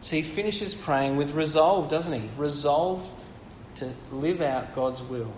So 0.01 0.15
he 0.15 0.21
finishes 0.21 0.75
praying 0.75 1.17
with 1.17 1.33
resolve, 1.33 1.89
doesn't 1.89 2.13
he? 2.13 2.29
Resolve 2.37 3.09
to 3.75 3.91
live 4.11 4.41
out 4.41 4.75
God's 4.75 5.01
will. 5.01 5.33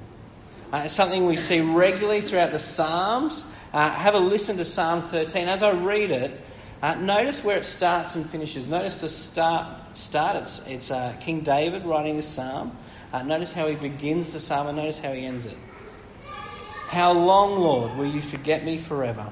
Uh, 0.74 0.82
it's 0.86 0.94
something 0.94 1.26
we 1.26 1.38
see 1.38 1.62
regularly 1.62 2.22
throughout 2.22 2.52
the 2.52 2.60
Psalms. 2.60 3.46
Uh, 3.72 3.90
have 3.90 4.16
a 4.16 4.20
listen 4.20 4.58
to 4.58 4.66
Psalm 4.66 5.02
13. 5.02 5.48
As 5.48 5.64
I 5.64 5.72
read 5.72 6.12
it, 6.12 6.42
uh, 6.82 6.96
notice 6.96 7.44
where 7.44 7.58
it 7.58 7.66
starts 7.66 8.16
and 8.16 8.30
finishes. 8.30 8.68
Notice 8.68 8.98
the 8.98 9.10
start. 9.10 9.98
Start. 9.98 10.36
It's, 10.36 10.68
it's 10.68 10.92
uh, 10.92 11.16
King 11.22 11.42
David 11.42 11.86
writing 11.86 12.18
this 12.18 12.28
psalm. 12.28 12.78
Uh, 13.14 13.24
notice 13.24 13.54
how 13.54 13.68
he 13.68 13.76
begins 13.76 14.34
the 14.34 14.40
psalm 14.40 14.68
and 14.68 14.78
notice 14.78 15.00
how 15.00 15.14
he 15.14 15.26
ends 15.26 15.46
it. 15.46 15.58
How 16.88 17.14
long, 17.14 17.60
Lord, 17.60 17.98
will 17.98 18.06
you 18.06 18.22
forget 18.22 18.66
me 18.66 18.78
forever? 18.78 19.32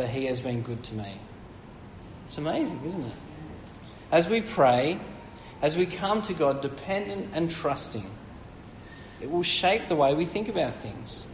for 0.00 0.06
he 0.06 0.26
has 0.26 0.40
been 0.40 0.62
good 0.62 0.82
to 0.84 0.94
me. 0.94 1.20
It's 2.26 2.38
amazing, 2.38 2.80
isn't 2.86 3.04
it? 3.04 3.12
As 4.10 4.28
we 4.28 4.40
pray, 4.40 4.98
as 5.60 5.76
we 5.76 5.84
come 5.84 6.22
to 6.22 6.32
God 6.32 6.62
dependent 6.62 7.30
and 7.34 7.50
trusting, 7.50 8.08
it 9.20 9.30
will 9.30 9.42
shape 9.42 9.88
the 9.88 9.96
way 9.96 10.14
we 10.14 10.24
think 10.24 10.48
about 10.48 10.74
things. 10.76 11.26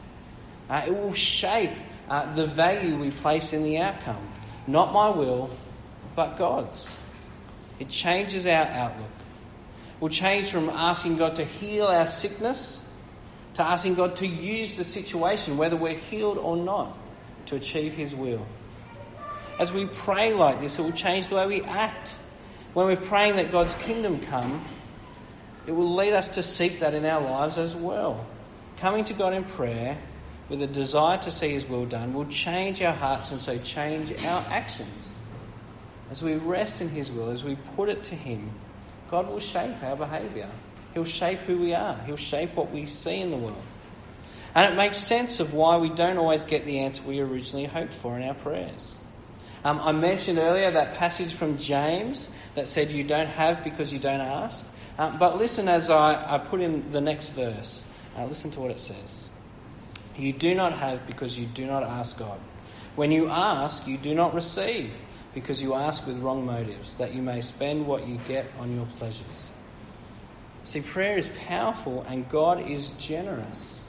Uh, 0.68 0.82
it 0.86 0.92
will 0.92 1.14
shape 1.14 1.72
uh, 2.08 2.34
the 2.34 2.46
value 2.46 2.96
we 2.96 3.10
place 3.10 3.52
in 3.52 3.62
the 3.62 3.78
outcome. 3.78 4.26
Not 4.66 4.92
my 4.92 5.10
will, 5.10 5.50
but 6.16 6.36
God's. 6.36 6.88
It 7.78 7.88
changes 7.88 8.46
our 8.46 8.64
outlook. 8.64 9.10
We'll 10.00 10.10
change 10.10 10.50
from 10.50 10.68
asking 10.70 11.18
God 11.18 11.36
to 11.36 11.44
heal 11.44 11.86
our 11.86 12.06
sickness 12.06 12.84
to 13.56 13.62
asking 13.62 13.94
God 13.94 14.16
to 14.16 14.26
use 14.26 14.76
the 14.76 14.84
situation, 14.84 15.56
whether 15.56 15.76
we're 15.76 15.94
healed 15.94 16.36
or 16.36 16.58
not, 16.58 16.94
to 17.46 17.56
achieve 17.56 17.94
His 17.94 18.14
will. 18.14 18.46
As 19.58 19.72
we 19.72 19.86
pray 19.86 20.34
like 20.34 20.60
this, 20.60 20.78
it 20.78 20.82
will 20.82 20.92
change 20.92 21.28
the 21.28 21.36
way 21.36 21.46
we 21.46 21.62
act 21.62 22.16
when 22.76 22.88
we're 22.88 22.96
praying 22.96 23.36
that 23.36 23.50
God's 23.50 23.72
kingdom 23.72 24.20
come, 24.20 24.60
it 25.66 25.72
will 25.72 25.94
lead 25.94 26.12
us 26.12 26.28
to 26.28 26.42
seek 26.42 26.80
that 26.80 26.92
in 26.92 27.06
our 27.06 27.22
lives 27.22 27.56
as 27.56 27.74
well. 27.74 28.26
Coming 28.76 29.02
to 29.06 29.14
God 29.14 29.32
in 29.32 29.44
prayer 29.44 29.96
with 30.50 30.60
a 30.60 30.66
desire 30.66 31.16
to 31.22 31.30
see 31.30 31.52
His 31.52 31.66
will 31.66 31.86
done 31.86 32.12
will 32.12 32.26
change 32.26 32.82
our 32.82 32.92
hearts 32.92 33.30
and 33.30 33.40
so 33.40 33.56
change 33.56 34.12
our 34.26 34.44
actions. 34.50 35.14
As 36.10 36.22
we 36.22 36.34
rest 36.34 36.82
in 36.82 36.90
His 36.90 37.10
will, 37.10 37.30
as 37.30 37.44
we 37.44 37.56
put 37.76 37.88
it 37.88 38.04
to 38.04 38.14
Him, 38.14 38.50
God 39.10 39.26
will 39.26 39.40
shape 39.40 39.82
our 39.82 39.96
behaviour. 39.96 40.50
He'll 40.92 41.04
shape 41.04 41.38
who 41.38 41.56
we 41.56 41.72
are, 41.72 41.94
He'll 42.04 42.16
shape 42.16 42.54
what 42.56 42.70
we 42.72 42.84
see 42.84 43.22
in 43.22 43.30
the 43.30 43.38
world. 43.38 43.56
And 44.56 44.72
it 44.72 44.74
makes 44.74 44.96
sense 44.96 45.38
of 45.38 45.52
why 45.52 45.76
we 45.76 45.90
don't 45.90 46.16
always 46.16 46.46
get 46.46 46.64
the 46.64 46.78
answer 46.78 47.02
we 47.02 47.20
originally 47.20 47.66
hoped 47.66 47.92
for 47.92 48.16
in 48.16 48.26
our 48.26 48.32
prayers. 48.32 48.94
Um, 49.62 49.78
I 49.82 49.92
mentioned 49.92 50.38
earlier 50.38 50.70
that 50.70 50.94
passage 50.94 51.34
from 51.34 51.58
James 51.58 52.30
that 52.54 52.66
said 52.66 52.90
you 52.90 53.04
don't 53.04 53.26
have 53.26 53.62
because 53.62 53.92
you 53.92 53.98
don't 53.98 54.22
ask. 54.22 54.66
Um, 54.96 55.18
but 55.18 55.36
listen 55.36 55.68
as 55.68 55.90
I, 55.90 56.36
I, 56.36 56.38
put 56.38 56.62
in 56.62 56.90
the 56.90 57.02
next 57.02 57.30
verse. 57.30 57.84
Uh, 58.16 58.24
listen 58.24 58.50
to 58.52 58.60
what 58.60 58.70
it 58.70 58.80
says. 58.80 59.28
You 60.16 60.32
do 60.32 60.54
not 60.54 60.72
have 60.72 61.06
because 61.06 61.38
you 61.38 61.44
do 61.44 61.66
not 61.66 61.82
ask 61.82 62.18
God. 62.18 62.40
When 62.94 63.10
you 63.10 63.28
ask, 63.28 63.86
you 63.86 63.98
do 63.98 64.14
not 64.14 64.32
receive 64.32 64.94
because 65.34 65.60
you 65.60 65.74
ask 65.74 66.06
with 66.06 66.16
wrong 66.20 66.46
motives, 66.46 66.96
that 66.96 67.12
you 67.12 67.20
may 67.20 67.42
spend 67.42 67.86
what 67.86 68.08
you 68.08 68.18
get 68.26 68.46
on 68.58 68.74
your 68.74 68.86
pleasures. 68.98 69.50
See, 70.64 70.80
prayer 70.80 71.18
is 71.18 71.28
powerful 71.46 72.00
and 72.08 72.26
God 72.30 72.66
is 72.66 72.88
generous. 72.92 73.80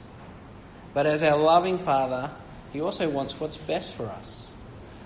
But 0.98 1.06
as 1.06 1.22
our 1.22 1.38
loving 1.38 1.78
Father, 1.78 2.28
He 2.72 2.80
also 2.80 3.08
wants 3.08 3.38
what's 3.38 3.56
best 3.56 3.94
for 3.94 4.06
us. 4.06 4.50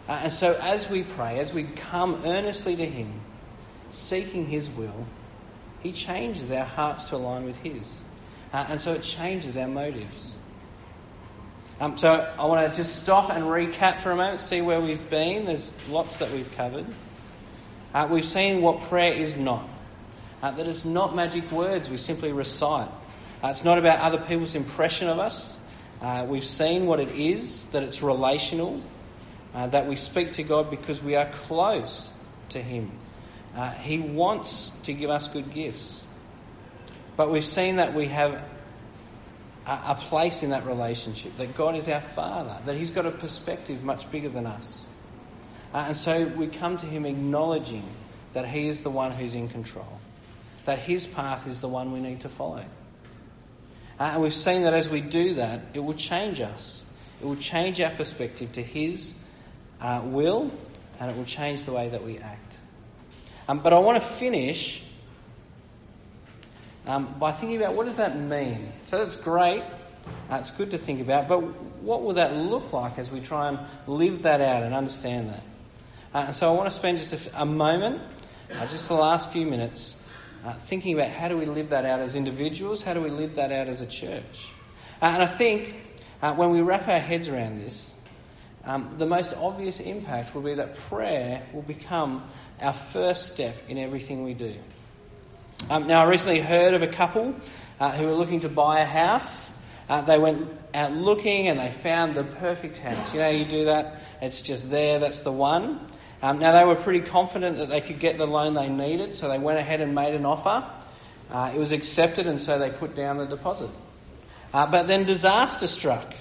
Uh, 0.08 0.20
and 0.22 0.32
so, 0.32 0.58
as 0.62 0.88
we 0.88 1.02
pray, 1.02 1.38
as 1.38 1.52
we 1.52 1.64
come 1.64 2.22
earnestly 2.24 2.74
to 2.76 2.86
Him, 2.86 3.20
seeking 3.90 4.46
His 4.46 4.70
will, 4.70 5.06
He 5.82 5.92
changes 5.92 6.50
our 6.50 6.64
hearts 6.64 7.04
to 7.10 7.16
align 7.16 7.44
with 7.44 7.56
His. 7.56 8.00
Uh, 8.54 8.64
and 8.70 8.80
so 8.80 8.94
it 8.94 9.02
changes 9.02 9.58
our 9.58 9.68
motives. 9.68 10.36
Um, 11.78 11.98
so 11.98 12.26
I 12.38 12.46
want 12.46 12.72
to 12.72 12.74
just 12.74 13.02
stop 13.02 13.28
and 13.28 13.44
recap 13.44 13.98
for 13.98 14.12
a 14.12 14.16
moment, 14.16 14.40
see 14.40 14.62
where 14.62 14.80
we've 14.80 15.10
been. 15.10 15.44
There's 15.44 15.70
lots 15.90 16.16
that 16.20 16.30
we've 16.30 16.50
covered. 16.52 16.86
Uh, 17.92 18.08
we've 18.10 18.24
seen 18.24 18.62
what 18.62 18.80
prayer 18.80 19.12
is 19.12 19.36
not. 19.36 19.68
Uh, 20.42 20.52
that 20.52 20.66
it's 20.66 20.86
not 20.86 21.14
magic 21.14 21.52
words 21.52 21.90
we 21.90 21.98
simply 21.98 22.32
recite. 22.32 22.88
Uh, 23.44 23.48
it's 23.48 23.62
not 23.62 23.76
about 23.76 23.98
other 23.98 24.24
people's 24.24 24.54
impression 24.54 25.10
of 25.10 25.18
us. 25.18 25.58
Uh, 26.02 26.26
we've 26.28 26.44
seen 26.44 26.86
what 26.86 26.98
it 26.98 27.10
is, 27.10 27.62
that 27.66 27.84
it's 27.84 28.02
relational, 28.02 28.82
uh, 29.54 29.68
that 29.68 29.86
we 29.86 29.94
speak 29.94 30.32
to 30.32 30.42
God 30.42 30.68
because 30.68 31.00
we 31.00 31.14
are 31.14 31.26
close 31.26 32.12
to 32.48 32.60
Him. 32.60 32.90
Uh, 33.54 33.70
he 33.70 34.00
wants 34.00 34.70
to 34.82 34.92
give 34.92 35.10
us 35.10 35.28
good 35.28 35.52
gifts. 35.52 36.04
But 37.16 37.30
we've 37.30 37.44
seen 37.44 37.76
that 37.76 37.94
we 37.94 38.06
have 38.06 38.34
a, 39.64 39.70
a 39.70 39.94
place 40.00 40.42
in 40.42 40.50
that 40.50 40.66
relationship, 40.66 41.36
that 41.36 41.54
God 41.54 41.76
is 41.76 41.86
our 41.86 42.00
Father, 42.00 42.58
that 42.64 42.74
He's 42.74 42.90
got 42.90 43.06
a 43.06 43.12
perspective 43.12 43.84
much 43.84 44.10
bigger 44.10 44.28
than 44.28 44.46
us. 44.46 44.88
Uh, 45.72 45.84
and 45.86 45.96
so 45.96 46.24
we 46.24 46.48
come 46.48 46.78
to 46.78 46.86
Him 46.86 47.06
acknowledging 47.06 47.84
that 48.32 48.48
He 48.48 48.66
is 48.66 48.82
the 48.82 48.90
one 48.90 49.12
who's 49.12 49.36
in 49.36 49.48
control, 49.48 50.00
that 50.64 50.80
His 50.80 51.06
path 51.06 51.46
is 51.46 51.60
the 51.60 51.68
one 51.68 51.92
we 51.92 52.00
need 52.00 52.22
to 52.22 52.28
follow. 52.28 52.64
Uh, 53.98 54.04
and 54.04 54.22
we've 54.22 54.32
seen 54.32 54.62
that 54.62 54.74
as 54.74 54.88
we 54.88 55.00
do 55.00 55.34
that, 55.34 55.60
it 55.74 55.80
will 55.80 55.94
change 55.94 56.40
us. 56.40 56.84
It 57.20 57.26
will 57.26 57.36
change 57.36 57.80
our 57.80 57.90
perspective 57.90 58.52
to 58.52 58.62
His 58.62 59.14
uh, 59.80 60.02
will, 60.04 60.50
and 60.98 61.10
it 61.10 61.16
will 61.16 61.24
change 61.24 61.64
the 61.64 61.72
way 61.72 61.88
that 61.88 62.04
we 62.04 62.18
act. 62.18 62.56
Um, 63.48 63.60
but 63.60 63.72
I 63.72 63.78
want 63.78 64.02
to 64.02 64.08
finish 64.08 64.82
um, 66.86 67.14
by 67.18 67.32
thinking 67.32 67.58
about 67.58 67.74
what 67.74 67.86
does 67.86 67.96
that 67.96 68.18
mean. 68.18 68.72
So 68.86 68.98
that's 68.98 69.16
great. 69.16 69.62
Uh, 70.30 70.36
it's 70.36 70.50
good 70.50 70.70
to 70.72 70.78
think 70.78 71.00
about, 71.00 71.28
but 71.28 71.38
what 71.82 72.02
will 72.02 72.14
that 72.14 72.36
look 72.36 72.72
like 72.72 72.98
as 72.98 73.12
we 73.12 73.20
try 73.20 73.48
and 73.48 73.58
live 73.86 74.22
that 74.22 74.40
out 74.40 74.62
and 74.62 74.74
understand 74.74 75.30
that? 75.30 75.42
Uh, 76.14 76.24
and 76.26 76.34
so 76.34 76.52
I 76.52 76.56
want 76.56 76.68
to 76.68 76.74
spend 76.74 76.98
just 76.98 77.12
a, 77.12 77.42
a 77.42 77.46
moment, 77.46 78.00
uh, 78.52 78.66
just 78.66 78.88
the 78.88 78.94
last 78.94 79.32
few 79.32 79.46
minutes, 79.46 80.01
uh, 80.44 80.54
thinking 80.54 80.94
about 80.94 81.08
how 81.08 81.28
do 81.28 81.36
we 81.36 81.46
live 81.46 81.70
that 81.70 81.84
out 81.84 82.00
as 82.00 82.16
individuals, 82.16 82.82
how 82.82 82.94
do 82.94 83.00
we 83.00 83.10
live 83.10 83.36
that 83.36 83.52
out 83.52 83.68
as 83.68 83.80
a 83.80 83.86
church. 83.86 84.52
Uh, 85.00 85.06
and 85.06 85.22
I 85.22 85.26
think 85.26 85.76
uh, 86.20 86.34
when 86.34 86.50
we 86.50 86.60
wrap 86.60 86.88
our 86.88 86.98
heads 86.98 87.28
around 87.28 87.60
this, 87.60 87.94
um, 88.64 88.94
the 88.98 89.06
most 89.06 89.34
obvious 89.34 89.80
impact 89.80 90.34
will 90.34 90.42
be 90.42 90.54
that 90.54 90.76
prayer 90.76 91.42
will 91.52 91.62
become 91.62 92.22
our 92.60 92.72
first 92.72 93.32
step 93.32 93.56
in 93.68 93.78
everything 93.78 94.22
we 94.22 94.34
do. 94.34 94.54
Um, 95.68 95.86
now, 95.86 96.02
I 96.02 96.06
recently 96.06 96.40
heard 96.40 96.74
of 96.74 96.82
a 96.82 96.88
couple 96.88 97.34
uh, 97.80 97.90
who 97.92 98.06
were 98.06 98.14
looking 98.14 98.40
to 98.40 98.48
buy 98.48 98.80
a 98.80 98.84
house. 98.84 99.56
Uh, 99.88 100.00
they 100.00 100.18
went 100.18 100.48
out 100.74 100.92
looking 100.92 101.48
and 101.48 101.58
they 101.58 101.70
found 101.70 102.14
the 102.14 102.24
perfect 102.24 102.78
house. 102.78 103.14
You 103.14 103.20
know, 103.20 103.28
you 103.28 103.44
do 103.44 103.64
that, 103.66 104.00
it's 104.20 104.42
just 104.42 104.70
there, 104.70 104.98
that's 104.98 105.22
the 105.22 105.32
one. 105.32 105.86
Um, 106.22 106.38
now, 106.38 106.52
they 106.52 106.64
were 106.64 106.76
pretty 106.76 107.00
confident 107.00 107.58
that 107.58 107.68
they 107.68 107.80
could 107.80 107.98
get 107.98 108.16
the 108.16 108.26
loan 108.26 108.54
they 108.54 108.68
needed, 108.68 109.16
so 109.16 109.28
they 109.28 109.40
went 109.40 109.58
ahead 109.58 109.80
and 109.80 109.92
made 109.92 110.14
an 110.14 110.24
offer. 110.24 110.64
Uh, 111.32 111.50
it 111.52 111.58
was 111.58 111.72
accepted, 111.72 112.28
and 112.28 112.40
so 112.40 112.60
they 112.60 112.70
put 112.70 112.94
down 112.94 113.18
the 113.18 113.26
deposit. 113.26 113.70
Uh, 114.54 114.66
but 114.66 114.86
then 114.86 115.04
disaster 115.04 115.66
struck. 115.66 116.14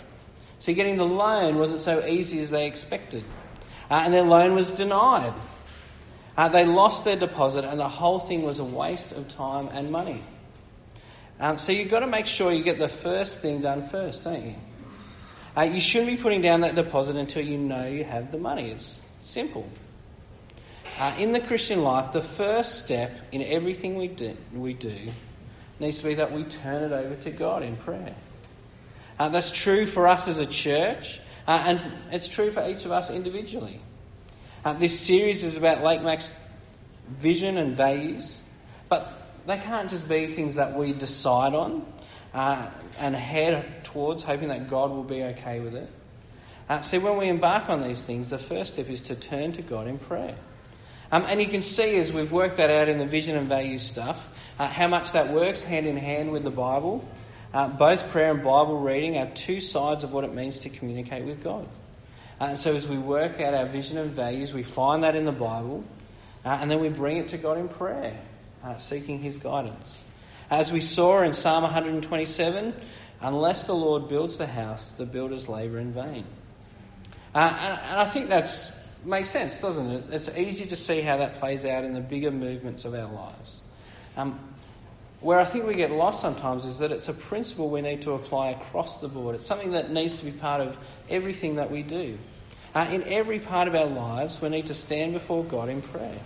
So, 0.57 0.73
getting 0.73 0.97
the 0.97 1.05
loan 1.05 1.59
wasn't 1.59 1.81
so 1.81 2.03
easy 2.05 2.39
as 2.39 2.49
they 2.49 2.65
expected, 2.65 3.23
uh, 3.91 4.01
and 4.03 4.11
their 4.13 4.23
loan 4.23 4.55
was 4.55 4.71
denied. 4.71 5.33
Uh, 6.35 6.49
they 6.49 6.65
lost 6.65 7.05
their 7.05 7.15
deposit, 7.15 7.63
and 7.63 7.79
the 7.79 7.89
whole 7.89 8.19
thing 8.19 8.41
was 8.41 8.57
a 8.57 8.63
waste 8.63 9.11
of 9.11 9.27
time 9.27 9.67
and 9.67 9.91
money. 9.91 10.23
Um, 11.39 11.57
so 11.57 11.71
you've 11.71 11.89
got 11.89 11.99
to 11.99 12.07
make 12.07 12.25
sure 12.25 12.51
you 12.51 12.63
get 12.63 12.79
the 12.79 12.87
first 12.87 13.39
thing 13.39 13.61
done 13.61 13.85
first, 13.85 14.23
don't 14.23 14.43
you? 14.43 14.55
Uh, 15.55 15.63
you 15.63 15.81
shouldn't 15.81 16.09
be 16.09 16.17
putting 16.17 16.41
down 16.41 16.61
that 16.61 16.75
deposit 16.75 17.17
until 17.17 17.45
you 17.45 17.57
know 17.57 17.85
you 17.85 18.03
have 18.03 18.31
the 18.31 18.37
money. 18.37 18.71
It's 18.71 19.01
simple. 19.21 19.67
Uh, 20.99 21.13
in 21.17 21.31
the 21.31 21.39
Christian 21.39 21.83
life, 21.83 22.13
the 22.13 22.21
first 22.21 22.83
step 22.83 23.11
in 23.31 23.41
everything 23.41 23.97
we 23.97 24.07
do, 24.07 24.35
we 24.53 24.73
do 24.73 24.95
needs 25.79 25.97
to 25.99 26.03
be 26.03 26.13
that 26.15 26.31
we 26.31 26.43
turn 26.43 26.83
it 26.83 26.91
over 26.91 27.15
to 27.15 27.31
God 27.31 27.63
in 27.63 27.75
prayer. 27.75 28.15
Uh, 29.17 29.29
that's 29.29 29.51
true 29.51 29.85
for 29.85 30.07
us 30.07 30.27
as 30.27 30.39
a 30.39 30.45
church, 30.45 31.19
uh, 31.47 31.63
and 31.65 31.81
it's 32.11 32.27
true 32.27 32.51
for 32.51 32.67
each 32.67 32.85
of 32.85 32.91
us 32.91 33.09
individually. 33.09 33.81
Uh, 34.63 34.73
this 34.73 34.99
series 34.99 35.43
is 35.43 35.57
about 35.57 35.83
Lake 35.83 36.03
Mac's 36.03 36.31
vision 37.07 37.57
and 37.57 37.75
values, 37.75 38.41
but 38.89 39.11
they 39.47 39.57
can't 39.57 39.89
just 39.89 40.07
be 40.07 40.27
things 40.27 40.55
that 40.55 40.75
we 40.75 40.93
decide 40.93 41.53
on 41.53 41.85
uh, 42.33 42.69
and 42.99 43.15
head 43.15 43.83
towards, 43.83 44.23
hoping 44.23 44.49
that 44.49 44.69
God 44.69 44.91
will 44.91 45.03
be 45.03 45.23
okay 45.23 45.59
with 45.59 45.75
it. 45.75 45.89
Uh, 46.69 46.79
see, 46.81 46.97
when 46.99 47.17
we 47.17 47.27
embark 47.27 47.69
on 47.69 47.83
these 47.83 48.03
things, 48.03 48.29
the 48.29 48.37
first 48.37 48.73
step 48.73 48.87
is 48.87 49.01
to 49.01 49.15
turn 49.15 49.51
to 49.53 49.61
God 49.61 49.87
in 49.87 49.97
prayer. 49.99 50.35
Um, 51.11 51.25
and 51.27 51.41
you 51.41 51.47
can 51.47 51.61
see 51.61 51.97
as 51.97 52.13
we've 52.13 52.31
worked 52.31 52.57
that 52.57 52.69
out 52.69 52.87
in 52.87 52.97
the 52.97 53.05
vision 53.05 53.35
and 53.35 53.49
values 53.49 53.81
stuff, 53.81 54.29
uh, 54.57 54.67
how 54.67 54.87
much 54.87 55.11
that 55.11 55.33
works 55.33 55.61
hand 55.61 55.85
in 55.85 55.97
hand 55.97 56.31
with 56.31 56.43
the 56.43 56.51
Bible. 56.51 57.05
Uh, 57.53 57.67
both 57.67 58.09
prayer 58.11 58.31
and 58.31 58.41
Bible 58.41 58.79
reading 58.79 59.17
are 59.17 59.29
two 59.31 59.59
sides 59.59 60.05
of 60.05 60.13
what 60.13 60.23
it 60.23 60.33
means 60.33 60.59
to 60.59 60.69
communicate 60.69 61.25
with 61.25 61.43
God. 61.43 61.67
Uh, 62.39 62.45
and 62.45 62.59
so 62.59 62.73
as 62.73 62.87
we 62.87 62.97
work 62.97 63.41
out 63.41 63.53
our 63.53 63.65
vision 63.65 63.97
and 63.97 64.11
values, 64.11 64.53
we 64.53 64.63
find 64.63 65.03
that 65.03 65.15
in 65.15 65.25
the 65.25 65.33
Bible, 65.33 65.83
uh, 66.45 66.57
and 66.61 66.71
then 66.71 66.79
we 66.79 66.87
bring 66.87 67.17
it 67.17 67.27
to 67.27 67.37
God 67.37 67.57
in 67.57 67.67
prayer, 67.67 68.17
uh, 68.63 68.77
seeking 68.77 69.19
His 69.19 69.35
guidance. 69.35 70.01
As 70.49 70.71
we 70.71 70.79
saw 70.79 71.21
in 71.23 71.33
Psalm 71.33 71.63
127, 71.63 72.73
unless 73.19 73.63
the 73.63 73.75
Lord 73.75 74.07
builds 74.07 74.37
the 74.37 74.47
house, 74.47 74.89
the 74.89 75.05
builders 75.05 75.49
labour 75.49 75.77
in 75.77 75.91
vain. 75.91 76.23
Uh, 77.35 77.55
and, 77.59 77.79
and 77.79 77.99
I 77.99 78.05
think 78.05 78.29
that 78.29 78.47
makes 79.03 79.29
sense, 79.29 79.59
doesn't 79.59 79.89
it? 79.89 80.03
It's 80.11 80.35
easy 80.37 80.65
to 80.65 80.75
see 80.75 81.01
how 81.01 81.17
that 81.17 81.39
plays 81.39 81.65
out 81.65 81.83
in 81.83 81.93
the 81.93 82.01
bigger 82.01 82.31
movements 82.31 82.85
of 82.85 82.93
our 82.93 83.11
lives. 83.11 83.63
Um, 84.17 84.39
where 85.21 85.39
I 85.39 85.45
think 85.45 85.67
we 85.67 85.75
get 85.75 85.91
lost 85.91 86.19
sometimes 86.19 86.65
is 86.65 86.79
that 86.79 86.91
it's 86.91 87.07
a 87.07 87.13
principle 87.13 87.69
we 87.69 87.81
need 87.81 88.01
to 88.03 88.13
apply 88.13 88.49
across 88.51 89.01
the 89.01 89.07
board. 89.07 89.35
It's 89.35 89.45
something 89.45 89.71
that 89.71 89.91
needs 89.91 90.17
to 90.17 90.25
be 90.25 90.31
part 90.31 90.61
of 90.61 90.77
everything 91.09 91.55
that 91.57 91.69
we 91.69 91.83
do. 91.83 92.17
Uh, 92.73 92.87
in 92.89 93.03
every 93.03 93.39
part 93.39 93.67
of 93.67 93.75
our 93.75 93.85
lives, 93.85 94.41
we 94.41 94.49
need 94.49 94.65
to 94.67 94.73
stand 94.73 95.13
before 95.13 95.43
God 95.43 95.69
in 95.69 95.81
prayer. 95.81 96.17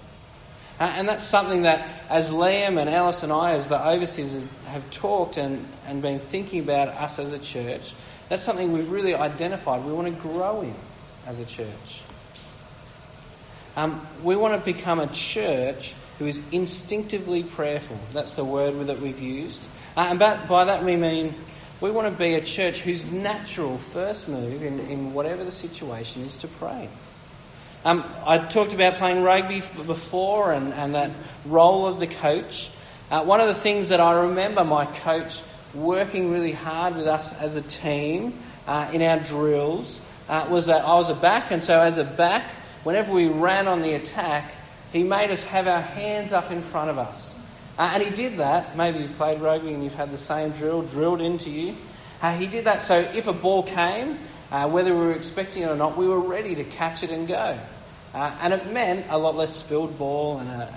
Uh, 0.80 0.84
and 0.84 1.08
that's 1.08 1.26
something 1.26 1.64
that, 1.64 1.90
as 2.10 2.32
Liam 2.32 2.80
and 2.80 2.90
Alice 2.90 3.24
and 3.24 3.32
I, 3.32 3.54
as 3.54 3.68
the 3.68 3.86
overseers, 3.86 4.38
have 4.68 4.90
talked 4.92 5.38
and, 5.38 5.66
and 5.88 6.02
been 6.02 6.20
thinking 6.20 6.60
about 6.60 6.90
us 6.90 7.18
as 7.20 7.34
a 7.34 7.40
church, 7.40 7.94
that's 8.30 8.44
something 8.44 8.72
we've 8.72 8.90
really 8.90 9.16
identified 9.16 9.84
we 9.84 9.94
want 9.94 10.08
to 10.08 10.22
grow 10.22 10.62
in 10.62 10.76
as 11.26 11.40
a 11.40 11.46
church. 11.46 12.02
Um, 13.76 14.08
we 14.24 14.36
want 14.36 14.54
to 14.54 14.74
become 14.74 15.00
a 15.00 15.08
church 15.08 15.94
who 16.18 16.28
is 16.28 16.42
instinctively 16.52 17.44
prayerful. 17.44 17.98
That's 18.14 18.36
the 18.36 18.46
word 18.46 18.88
that 18.88 19.02
we've 19.02 19.20
used. 19.20 19.62
Uh, 19.98 20.08
and 20.10 20.20
by 20.20 20.66
that 20.66 20.84
we 20.84 20.96
mean 20.96 21.34
we 21.82 21.92
want 21.92 22.12
to 22.12 22.18
be 22.18 22.36
a 22.36 22.42
church 22.42 22.82
whose 22.82 23.12
natural 23.12 23.78
first 23.78 24.30
move 24.30 24.64
in, 24.64 24.80
in 24.80 25.14
whatever 25.14 25.44
the 25.44 25.52
situation 25.52 26.24
is 26.24 26.38
to 26.38 26.48
pray. 26.48 26.88
Um, 27.84 28.04
I 28.26 28.38
talked 28.38 28.74
about 28.74 28.96
playing 28.96 29.24
rugby 29.24 29.62
before 29.86 30.54
and, 30.54 30.74
and 30.74 30.96
that 30.96 31.12
role 31.46 31.86
of 31.86 32.00
the 32.00 32.08
coach. 32.08 32.72
Uh, 33.12 33.24
one 33.24 33.42
of 33.42 33.48
the 33.48 33.54
things 33.54 33.90
that 33.90 34.00
I 34.00 34.14
remember 34.22 34.64
my 34.64 34.86
coach 34.86 35.44
working 35.74 36.32
really 36.32 36.54
hard 36.54 36.96
with 36.96 37.08
us 37.08 37.34
as 37.34 37.56
a 37.58 37.62
team 37.62 38.40
uh, 38.68 38.90
in 38.94 39.02
our 39.02 39.20
drills 39.20 40.02
uh, 40.30 40.48
was 40.50 40.66
that 40.68 40.86
I 40.86 40.96
was 40.96 41.10
a 41.10 41.14
back, 41.14 41.52
and 41.52 41.64
so 41.64 41.80
as 41.80 41.98
a 41.98 42.04
back, 42.04 42.50
whenever 42.86 43.12
we 43.12 43.28
ran 43.28 43.68
on 43.68 43.82
the 43.82 43.96
attack, 43.96 44.54
he 44.94 45.04
made 45.04 45.32
us 45.32 45.44
have 45.44 45.68
our 45.68 45.82
hands 45.82 46.32
up 46.32 46.52
in 46.52 46.62
front 46.62 46.90
of 46.90 46.98
us. 46.98 47.38
Uh, 47.78 47.90
and 47.94 48.04
he 48.04 48.12
did 48.12 48.38
that. 48.38 48.78
Maybe 48.78 49.00
you've 49.00 49.16
played 49.18 49.42
rugby 49.42 49.74
and 49.74 49.84
you've 49.84 49.96
had 49.96 50.12
the 50.12 50.18
same 50.18 50.52
drill 50.52 50.84
drilled 50.84 51.20
into 51.20 51.50
you. 51.50 51.76
Uh, 52.22 52.38
he 52.38 52.48
did 52.48 52.66
that 52.66 52.82
so 52.82 53.00
if 53.00 53.28
a 53.28 53.34
ball 53.34 53.64
came, 53.64 54.18
uh, 54.52 54.70
whether 54.70 54.94
we 54.94 55.00
were 55.00 55.12
expecting 55.12 55.64
it 55.64 55.70
or 55.70 55.76
not, 55.76 55.98
we 55.98 56.08
were 56.08 56.22
ready 56.22 56.56
to 56.56 56.64
catch 56.64 57.04
it 57.04 57.10
and 57.10 57.28
go. 57.28 57.60
Uh, 58.14 58.38
and 58.40 58.54
it 58.54 58.72
meant 58.72 59.08
a 59.10 59.18
lot 59.18 59.36
less 59.36 59.54
spilled 59.54 59.98
ball, 59.98 60.38
and 60.38 60.50
uh, 60.50 60.68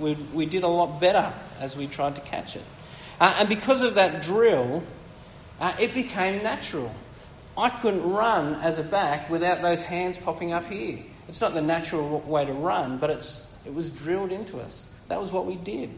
we, 0.00 0.14
we 0.34 0.46
did 0.46 0.64
a 0.64 0.68
lot 0.68 1.00
better 1.00 1.32
as 1.60 1.76
we 1.76 1.86
tried 1.86 2.16
to 2.16 2.22
catch 2.22 2.56
it. 2.56 2.64
Uh, 3.20 3.36
and 3.38 3.48
because 3.48 3.82
of 3.82 3.94
that 3.94 4.22
drill, 4.22 4.82
it 5.78 5.92
became 5.92 6.42
natural. 6.42 6.92
I 7.56 7.68
couldn't 7.68 8.10
run 8.10 8.54
as 8.56 8.78
a 8.78 8.82
back 8.82 9.28
without 9.28 9.60
those 9.60 9.82
hands 9.82 10.16
popping 10.16 10.52
up 10.52 10.66
here. 10.66 11.04
It's 11.28 11.40
not 11.40 11.54
the 11.54 11.62
natural 11.62 12.20
way 12.20 12.44
to 12.44 12.52
run, 12.52 12.98
but 12.98 13.10
it's, 13.10 13.46
it 13.64 13.72
was 13.72 13.90
drilled 13.90 14.32
into 14.32 14.60
us. 14.60 14.88
That 15.08 15.20
was 15.20 15.30
what 15.32 15.46
we 15.46 15.56
did. 15.56 15.90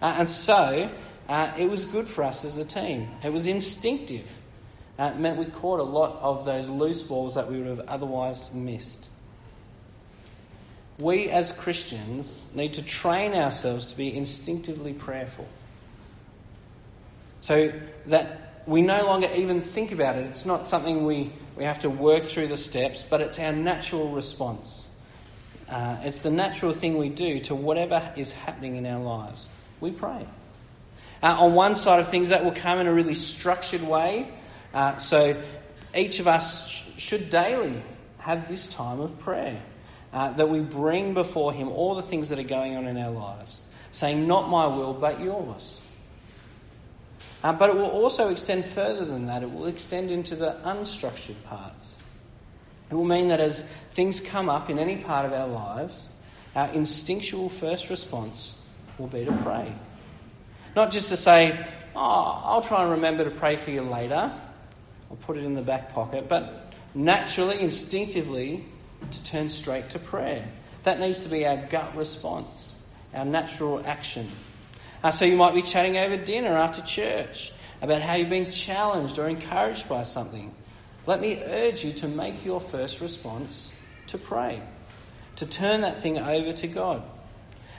Uh, 0.00 0.16
and 0.18 0.30
so 0.30 0.90
uh, 1.28 1.52
it 1.56 1.70
was 1.70 1.84
good 1.84 2.08
for 2.08 2.24
us 2.24 2.44
as 2.44 2.58
a 2.58 2.64
team. 2.64 3.08
It 3.24 3.32
was 3.32 3.46
instinctive. 3.46 4.26
Uh, 4.98 5.12
it 5.14 5.18
meant 5.18 5.38
we 5.38 5.46
caught 5.46 5.80
a 5.80 5.84
lot 5.84 6.18
of 6.20 6.44
those 6.44 6.68
loose 6.68 7.02
balls 7.02 7.34
that 7.34 7.50
we 7.50 7.58
would 7.58 7.66
have 7.66 7.80
otherwise 7.88 8.52
missed. 8.52 9.08
we 10.98 11.28
as 11.28 11.52
Christians 11.52 12.44
need 12.54 12.74
to 12.74 12.82
train 12.82 13.34
ourselves 13.34 13.86
to 13.86 13.96
be 13.96 14.14
instinctively 14.14 14.92
prayerful. 14.92 15.46
So 17.40 17.72
that 18.06 18.51
we 18.66 18.82
no 18.82 19.04
longer 19.04 19.28
even 19.34 19.60
think 19.60 19.92
about 19.92 20.16
it. 20.16 20.26
It's 20.26 20.46
not 20.46 20.66
something 20.66 21.04
we, 21.04 21.32
we 21.56 21.64
have 21.64 21.80
to 21.80 21.90
work 21.90 22.24
through 22.24 22.48
the 22.48 22.56
steps, 22.56 23.04
but 23.08 23.20
it's 23.20 23.38
our 23.38 23.52
natural 23.52 24.10
response. 24.10 24.88
Uh, 25.68 25.98
it's 26.02 26.20
the 26.20 26.30
natural 26.30 26.72
thing 26.72 26.98
we 26.98 27.08
do 27.08 27.38
to 27.40 27.54
whatever 27.54 28.12
is 28.16 28.32
happening 28.32 28.76
in 28.76 28.86
our 28.86 29.02
lives. 29.02 29.48
We 29.80 29.90
pray. 29.90 30.26
Uh, 31.22 31.36
on 31.40 31.54
one 31.54 31.74
side 31.74 32.00
of 32.00 32.08
things, 32.08 32.28
that 32.30 32.44
will 32.44 32.52
come 32.52 32.78
in 32.78 32.86
a 32.86 32.92
really 32.92 33.14
structured 33.14 33.82
way. 33.82 34.28
Uh, 34.74 34.98
so 34.98 35.40
each 35.94 36.20
of 36.20 36.28
us 36.28 36.68
sh- 36.68 36.90
should 36.98 37.30
daily 37.30 37.82
have 38.18 38.48
this 38.48 38.68
time 38.68 39.00
of 39.00 39.18
prayer. 39.18 39.60
Uh, 40.12 40.30
that 40.32 40.50
we 40.50 40.60
bring 40.60 41.14
before 41.14 41.54
Him 41.54 41.68
all 41.68 41.94
the 41.94 42.02
things 42.02 42.28
that 42.28 42.38
are 42.38 42.44
going 42.44 42.76
on 42.76 42.86
in 42.86 42.98
our 42.98 43.10
lives, 43.10 43.64
saying, 43.92 44.26
Not 44.26 44.50
my 44.50 44.66
will, 44.66 44.92
but 44.92 45.20
yours. 45.20 45.80
Uh, 47.42 47.52
but 47.52 47.70
it 47.70 47.76
will 47.76 47.90
also 47.90 48.28
extend 48.28 48.64
further 48.64 49.04
than 49.04 49.26
that. 49.26 49.42
It 49.42 49.52
will 49.52 49.66
extend 49.66 50.10
into 50.10 50.36
the 50.36 50.56
unstructured 50.64 51.42
parts. 51.44 51.96
It 52.90 52.94
will 52.94 53.04
mean 53.04 53.28
that 53.28 53.40
as 53.40 53.62
things 53.92 54.20
come 54.20 54.48
up 54.48 54.70
in 54.70 54.78
any 54.78 54.96
part 54.96 55.26
of 55.26 55.32
our 55.32 55.48
lives, 55.48 56.08
our 56.54 56.68
instinctual 56.72 57.48
first 57.48 57.90
response 57.90 58.56
will 58.98 59.06
be 59.06 59.24
to 59.24 59.32
pray. 59.38 59.72
Not 60.76 60.92
just 60.92 61.08
to 61.08 61.16
say, 61.16 61.66
oh, 61.96 62.42
I'll 62.44 62.62
try 62.62 62.82
and 62.82 62.92
remember 62.92 63.24
to 63.24 63.30
pray 63.30 63.56
for 63.56 63.70
you 63.70 63.82
later, 63.82 64.32
or 65.10 65.16
put 65.16 65.36
it 65.36 65.44
in 65.44 65.54
the 65.54 65.62
back 65.62 65.92
pocket, 65.92 66.28
but 66.28 66.72
naturally, 66.94 67.60
instinctively, 67.60 68.64
to 69.10 69.24
turn 69.24 69.48
straight 69.48 69.90
to 69.90 69.98
prayer. 69.98 70.46
That 70.84 71.00
needs 71.00 71.20
to 71.20 71.28
be 71.28 71.46
our 71.46 71.56
gut 71.56 71.96
response, 71.96 72.76
our 73.14 73.24
natural 73.24 73.82
action. 73.86 74.28
Uh, 75.02 75.10
so 75.10 75.24
you 75.24 75.36
might 75.36 75.54
be 75.54 75.62
chatting 75.62 75.96
over 75.96 76.16
dinner 76.16 76.56
after 76.56 76.80
church 76.82 77.52
about 77.80 78.00
how 78.00 78.14
you've 78.14 78.30
been 78.30 78.50
challenged 78.50 79.18
or 79.18 79.28
encouraged 79.28 79.88
by 79.88 80.04
something. 80.04 80.54
Let 81.06 81.20
me 81.20 81.42
urge 81.42 81.84
you 81.84 81.92
to 81.94 82.08
make 82.08 82.44
your 82.44 82.60
first 82.60 83.00
response 83.00 83.72
to 84.08 84.18
pray, 84.18 84.62
to 85.36 85.46
turn 85.46 85.80
that 85.80 86.00
thing 86.00 86.18
over 86.18 86.52
to 86.52 86.68
God. 86.68 87.02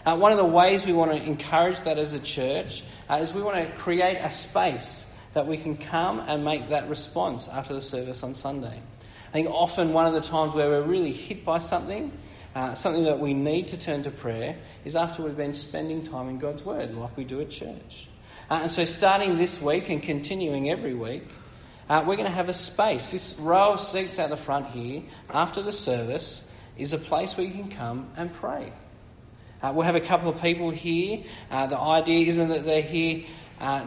Uh, 0.05 0.17
one 0.17 0.33
of 0.33 0.37
the 0.37 0.43
ways 0.43 0.85
we 0.85 0.91
want 0.91 1.11
to 1.11 1.17
encourage 1.17 1.79
that 1.81 1.97
as 1.97 2.13
a 2.13 2.19
church 2.19 2.83
uh, 3.09 3.15
is 3.15 3.33
we 3.33 3.41
want 3.41 3.55
to 3.55 3.77
create 3.77 4.17
a 4.17 4.29
space 4.29 5.09
that 5.31 5.47
we 5.47 5.55
can 5.55 5.77
come 5.77 6.19
and 6.19 6.43
make 6.43 6.69
that 6.69 6.89
response 6.89 7.47
after 7.47 7.73
the 7.73 7.79
service 7.79 8.21
on 8.21 8.35
Sunday. 8.35 8.81
I 9.29 9.31
think 9.31 9.49
often 9.49 9.93
one 9.93 10.05
of 10.05 10.13
the 10.13 10.21
times 10.21 10.53
where 10.53 10.67
we're 10.67 10.81
really 10.81 11.13
hit 11.13 11.45
by 11.45 11.59
something, 11.59 12.11
uh, 12.55 12.75
something 12.75 13.03
that 13.03 13.19
we 13.19 13.33
need 13.33 13.67
to 13.69 13.77
turn 13.77 14.03
to 14.03 14.11
prayer, 14.11 14.55
is 14.85 14.95
after 14.95 15.23
we've 15.23 15.37
been 15.37 15.53
spending 15.53 16.03
time 16.03 16.29
in 16.29 16.37
God's 16.37 16.63
Word, 16.63 16.95
like 16.95 17.17
we 17.17 17.23
do 17.23 17.41
at 17.41 17.49
church. 17.49 18.07
Uh, 18.49 18.59
and 18.61 18.71
so, 18.71 18.85
starting 18.85 19.37
this 19.37 19.61
week 19.61 19.89
and 19.89 20.03
continuing 20.03 20.69
every 20.69 20.93
week, 20.93 21.23
uh, 21.89 22.03
we're 22.05 22.15
going 22.15 22.27
to 22.27 22.35
have 22.35 22.49
a 22.49 22.53
space. 22.53 23.07
This 23.07 23.39
row 23.39 23.73
of 23.73 23.79
seats 23.79 24.19
out 24.19 24.29
the 24.29 24.37
front 24.37 24.67
here, 24.67 25.01
after 25.29 25.61
the 25.61 25.71
service, 25.71 26.47
is 26.77 26.93
a 26.93 26.97
place 26.97 27.35
where 27.37 27.45
you 27.47 27.53
can 27.53 27.69
come 27.69 28.09
and 28.15 28.31
pray. 28.31 28.71
Uh, 29.61 29.71
we'll 29.73 29.85
have 29.85 29.95
a 29.95 30.01
couple 30.01 30.29
of 30.29 30.41
people 30.41 30.69
here. 30.69 31.23
Uh, 31.49 31.67
the 31.67 31.79
idea 31.79 32.27
isn't 32.27 32.49
that 32.49 32.65
they're 32.65 32.81
here 32.81 33.23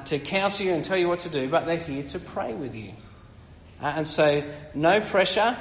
to 0.07 0.19
counsel 0.19 0.67
you 0.67 0.73
and 0.73 0.85
tell 0.85 0.97
you 0.97 1.07
what 1.07 1.21
to 1.21 1.29
do, 1.29 1.49
but 1.49 1.67
they're 1.67 1.77
here 1.77 2.03
to 2.05 2.19
pray 2.19 2.55
with 2.55 2.75
you. 2.75 2.93
And 3.81 4.09
so, 4.09 4.43
no 4.75 5.01
pressure. 5.01 5.57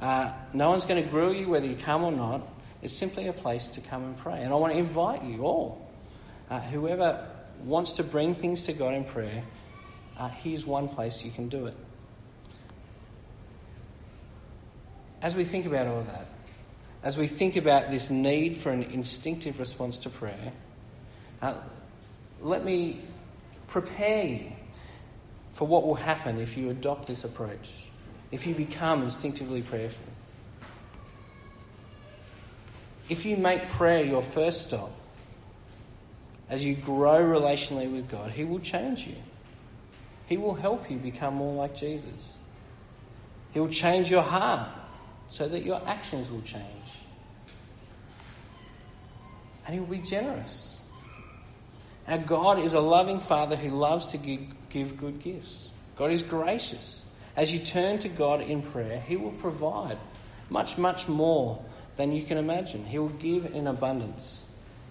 Uh, 0.00 0.32
no 0.52 0.70
one's 0.70 0.84
going 0.84 1.02
to 1.02 1.08
grill 1.08 1.34
you 1.34 1.48
whether 1.48 1.66
you 1.66 1.76
come 1.76 2.04
or 2.04 2.12
not. 2.12 2.42
It's 2.82 2.94
simply 2.94 3.28
a 3.28 3.32
place 3.32 3.68
to 3.68 3.80
come 3.80 4.04
and 4.04 4.16
pray. 4.16 4.42
And 4.42 4.52
I 4.52 4.56
want 4.56 4.72
to 4.72 4.78
invite 4.78 5.22
you 5.24 5.42
all, 5.42 5.90
uh, 6.48 6.60
whoever 6.60 7.28
wants 7.64 7.92
to 7.92 8.02
bring 8.02 8.34
things 8.34 8.62
to 8.64 8.72
God 8.72 8.94
in 8.94 9.04
prayer, 9.04 9.42
uh, 10.18 10.28
here's 10.28 10.64
one 10.64 10.88
place 10.88 11.24
you 11.24 11.30
can 11.30 11.48
do 11.48 11.66
it. 11.66 11.76
As 15.22 15.36
we 15.36 15.44
think 15.44 15.66
about 15.66 15.86
all 15.86 16.02
that, 16.04 16.26
as 17.02 17.16
we 17.16 17.26
think 17.26 17.56
about 17.56 17.90
this 17.90 18.10
need 18.10 18.56
for 18.56 18.70
an 18.70 18.82
instinctive 18.82 19.58
response 19.58 19.98
to 19.98 20.10
prayer, 20.10 20.52
uh, 21.42 21.54
let 22.40 22.64
me 22.64 23.00
prepare 23.66 24.24
you 24.24 24.52
for 25.54 25.66
what 25.66 25.86
will 25.86 25.94
happen 25.94 26.38
if 26.38 26.56
you 26.56 26.70
adopt 26.70 27.06
this 27.06 27.24
approach, 27.24 27.89
if 28.30 28.46
you 28.46 28.54
become 28.54 29.02
instinctively 29.02 29.62
prayerful. 29.62 30.06
If 33.08 33.26
you 33.26 33.36
make 33.36 33.68
prayer 33.68 34.04
your 34.04 34.22
first 34.22 34.68
stop, 34.68 34.92
as 36.48 36.64
you 36.64 36.74
grow 36.74 37.20
relationally 37.20 37.90
with 37.90 38.08
God, 38.08 38.30
He 38.30 38.44
will 38.44 38.60
change 38.60 39.06
you. 39.06 39.16
He 40.26 40.36
will 40.36 40.54
help 40.54 40.90
you 40.90 40.96
become 40.96 41.34
more 41.34 41.54
like 41.54 41.74
Jesus. 41.74 42.38
He 43.52 43.58
will 43.58 43.68
change 43.68 44.10
your 44.10 44.22
heart 44.22 44.68
so 45.28 45.48
that 45.48 45.64
your 45.64 45.82
actions 45.86 46.30
will 46.30 46.42
change. 46.42 46.64
And 49.66 49.74
He 49.74 49.80
will 49.80 49.88
be 49.88 49.98
generous. 49.98 50.78
Our 52.06 52.18
God 52.18 52.58
is 52.58 52.74
a 52.74 52.80
loving 52.80 53.20
Father 53.20 53.56
who 53.56 53.70
loves 53.70 54.06
to 54.06 54.18
give, 54.18 54.40
give 54.68 54.96
good 54.96 55.20
gifts. 55.20 55.70
God 55.96 56.10
is 56.10 56.22
gracious. 56.22 57.04
As 57.40 57.52
you 57.52 57.58
turn 57.58 57.98
to 58.00 58.08
God 58.10 58.42
in 58.42 58.60
prayer, 58.60 59.00
He 59.00 59.16
will 59.16 59.32
provide 59.32 59.96
much, 60.50 60.76
much 60.76 61.08
more 61.08 61.64
than 61.96 62.12
you 62.12 62.22
can 62.22 62.36
imagine. 62.36 62.84
He 62.84 62.98
will 62.98 63.08
give 63.08 63.46
in 63.46 63.66
abundance, 63.66 64.44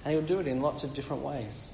and 0.03 0.13
He'll 0.13 0.23
do 0.23 0.39
it 0.39 0.47
in 0.47 0.59
lots 0.59 0.83
of 0.83 0.95
different 0.95 1.21
ways 1.21 1.73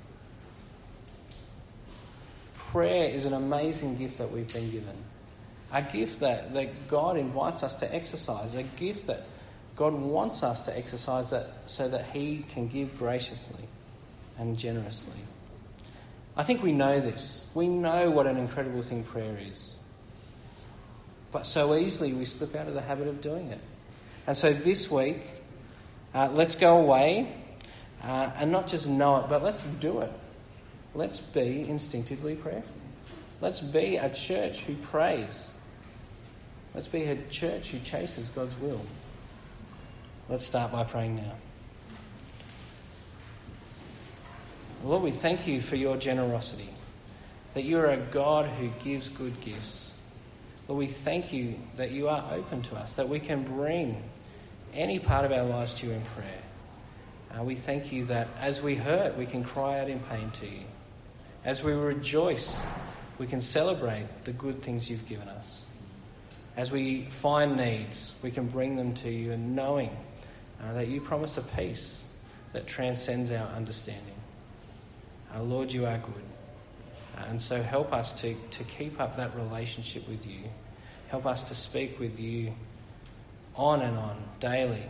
prayer 2.76 3.06
is 3.06 3.26
an 3.26 3.32
amazing 3.32 3.96
gift 3.96 4.18
that 4.18 4.30
we've 4.30 4.52
been 4.52 4.70
given. 4.70 4.98
A 5.72 5.82
gift 5.82 6.20
that, 6.20 6.54
that 6.56 6.90
God 6.90 7.16
invites 7.16 7.64
us 7.64 7.76
to 7.76 7.96
exercise, 7.96 8.54
a 8.54 8.64
gift 8.64 9.08
that 9.08 9.24
God 9.78 9.94
wants 9.94 10.44
us 10.44 10.60
to 10.64 10.78
exercise 10.78 11.30
that, 11.30 11.54
so 11.68 11.88
that 11.88 12.08
He 12.12 12.44
can 12.50 12.68
give 12.68 12.98
graciously 12.98 13.64
and 14.38 14.58
generously. 14.58 15.22
I 16.36 16.44
think 16.44 16.62
we 16.62 16.74
know 16.74 17.00
this. 17.00 17.48
We 17.54 17.70
know 17.70 18.12
what 18.12 18.28
an 18.28 18.36
incredible 18.36 18.82
thing 18.82 19.06
prayer 19.06 19.38
is. 19.42 19.78
But 21.36 21.46
so 21.46 21.76
easily 21.76 22.14
we 22.14 22.24
slip 22.24 22.56
out 22.56 22.70
of 22.70 22.76
the 22.76 22.82
habit 22.82 23.10
of 23.10 23.20
doing 23.20 23.50
it. 23.50 23.60
And 24.26 24.38
so 24.38 24.54
this 24.54 24.90
week, 24.90 25.20
uh, 26.14 26.30
let's 26.32 26.56
go 26.56 26.78
away 26.78 27.36
uh, 28.02 28.32
and 28.38 28.54
not 28.54 28.68
just 28.68 28.88
know 28.88 29.18
it, 29.18 29.26
but 29.28 29.44
let's 29.44 29.62
do 29.82 30.00
it. 30.00 30.14
Let's 30.94 31.20
be 31.20 31.68
instinctively 31.68 32.36
prayerful. 32.36 32.78
Let's 33.42 33.60
be 33.60 33.98
a 33.98 34.10
church 34.12 34.62
who 34.62 34.76
prays. 34.76 35.50
Let's 36.74 36.88
be 36.88 37.04
a 37.04 37.18
church 37.30 37.72
who 37.72 37.80
chases 37.80 38.30
God's 38.30 38.58
will. 38.58 38.80
Let's 40.30 40.46
start 40.46 40.72
by 40.72 40.86
praying 40.86 41.18
now. 41.18 41.34
Lord, 44.86 45.04
we 45.04 45.12
thank 45.12 45.48
you 45.48 45.60
for 45.60 45.76
your 45.76 45.98
generosity, 45.98 46.70
that 47.56 47.66
you 47.66 47.78
are 47.80 47.88
a 47.88 47.98
God 47.98 48.46
who 48.46 48.70
gives 48.82 49.10
good 49.10 49.42
gifts. 49.42 49.92
Lord, 50.68 50.80
we 50.80 50.88
thank 50.88 51.32
you 51.32 51.60
that 51.76 51.92
you 51.92 52.10
are 52.10 52.34
open 52.34 52.62
to 52.64 52.76
us, 52.76 52.94
that 52.94 53.08
we 53.08 53.20
can 53.20 53.44
bring 53.44 54.02
any 54.74 55.00
part 55.00 55.26
of 55.26 55.32
our 55.32 55.44
lives 55.44 55.74
to 55.76 55.88
you 55.88 55.94
in 55.94 56.02
prayer. 56.02 56.42
Uh, 57.38 57.44
we 57.44 57.56
thank 57.56 57.92
you 57.92 58.06
that 58.06 58.28
as 58.40 58.62
we 58.62 58.76
hurt, 58.76 59.18
we 59.18 59.26
can 59.26 59.44
cry 59.44 59.80
out 59.80 59.90
in 59.90 60.00
pain 60.00 60.32
to 60.32 60.46
you. 60.46 60.64
As 61.44 61.62
we 61.64 61.74
rejoice, 61.74 62.62
we 63.20 63.28
can 63.28 63.42
celebrate 63.42 64.08
the 64.24 64.32
good 64.32 64.64
things 64.64 64.90
you've 64.90 65.08
given 65.08 65.28
us. 65.28 65.66
As 66.58 66.72
we 66.72 67.04
find 67.06 67.58
needs, 67.58 68.16
we 68.24 68.32
can 68.32 68.48
bring 68.48 68.76
them 68.76 68.94
to 68.96 69.10
you 69.12 69.34
and 69.34 69.56
knowing 69.56 69.96
uh, 70.64 70.74
that 70.74 70.88
you 70.88 71.02
promise 71.02 71.38
a 71.38 71.42
peace 71.42 72.04
that 72.54 72.66
transcends 72.66 73.30
our 73.32 73.48
understanding. 73.50 74.16
Our 75.34 75.44
Lord, 75.44 75.74
you 75.74 75.86
are 75.86 75.98
good. 75.98 76.24
And 77.28 77.42
so 77.42 77.62
help 77.62 77.94
us 77.94 78.12
to, 78.22 78.36
to 78.52 78.64
keep 78.64 79.00
up 79.00 79.18
that 79.18 79.36
relationship 79.36 80.08
with 80.08 80.26
you. 80.26 80.40
Help 81.08 81.26
us 81.26 81.44
to 81.44 81.56
speak 81.56 82.00
with 82.00 82.20
you 82.20 82.54
on 83.56 83.82
and 83.82 83.98
on, 83.98 84.22
daily. 84.40 84.84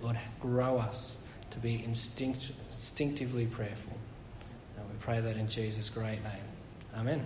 Lord, 0.00 0.18
grow 0.40 0.78
us 0.78 1.16
to 1.50 1.58
be 1.58 1.76
instinct, 1.76 2.52
instinctively 2.72 3.46
prayerful. 3.46 3.96
And 4.76 4.88
we 4.88 4.96
pray 5.00 5.20
that 5.20 5.36
in 5.36 5.48
Jesus' 5.48 5.90
great 5.90 6.22
name. 6.22 6.48
Amen. 6.96 7.24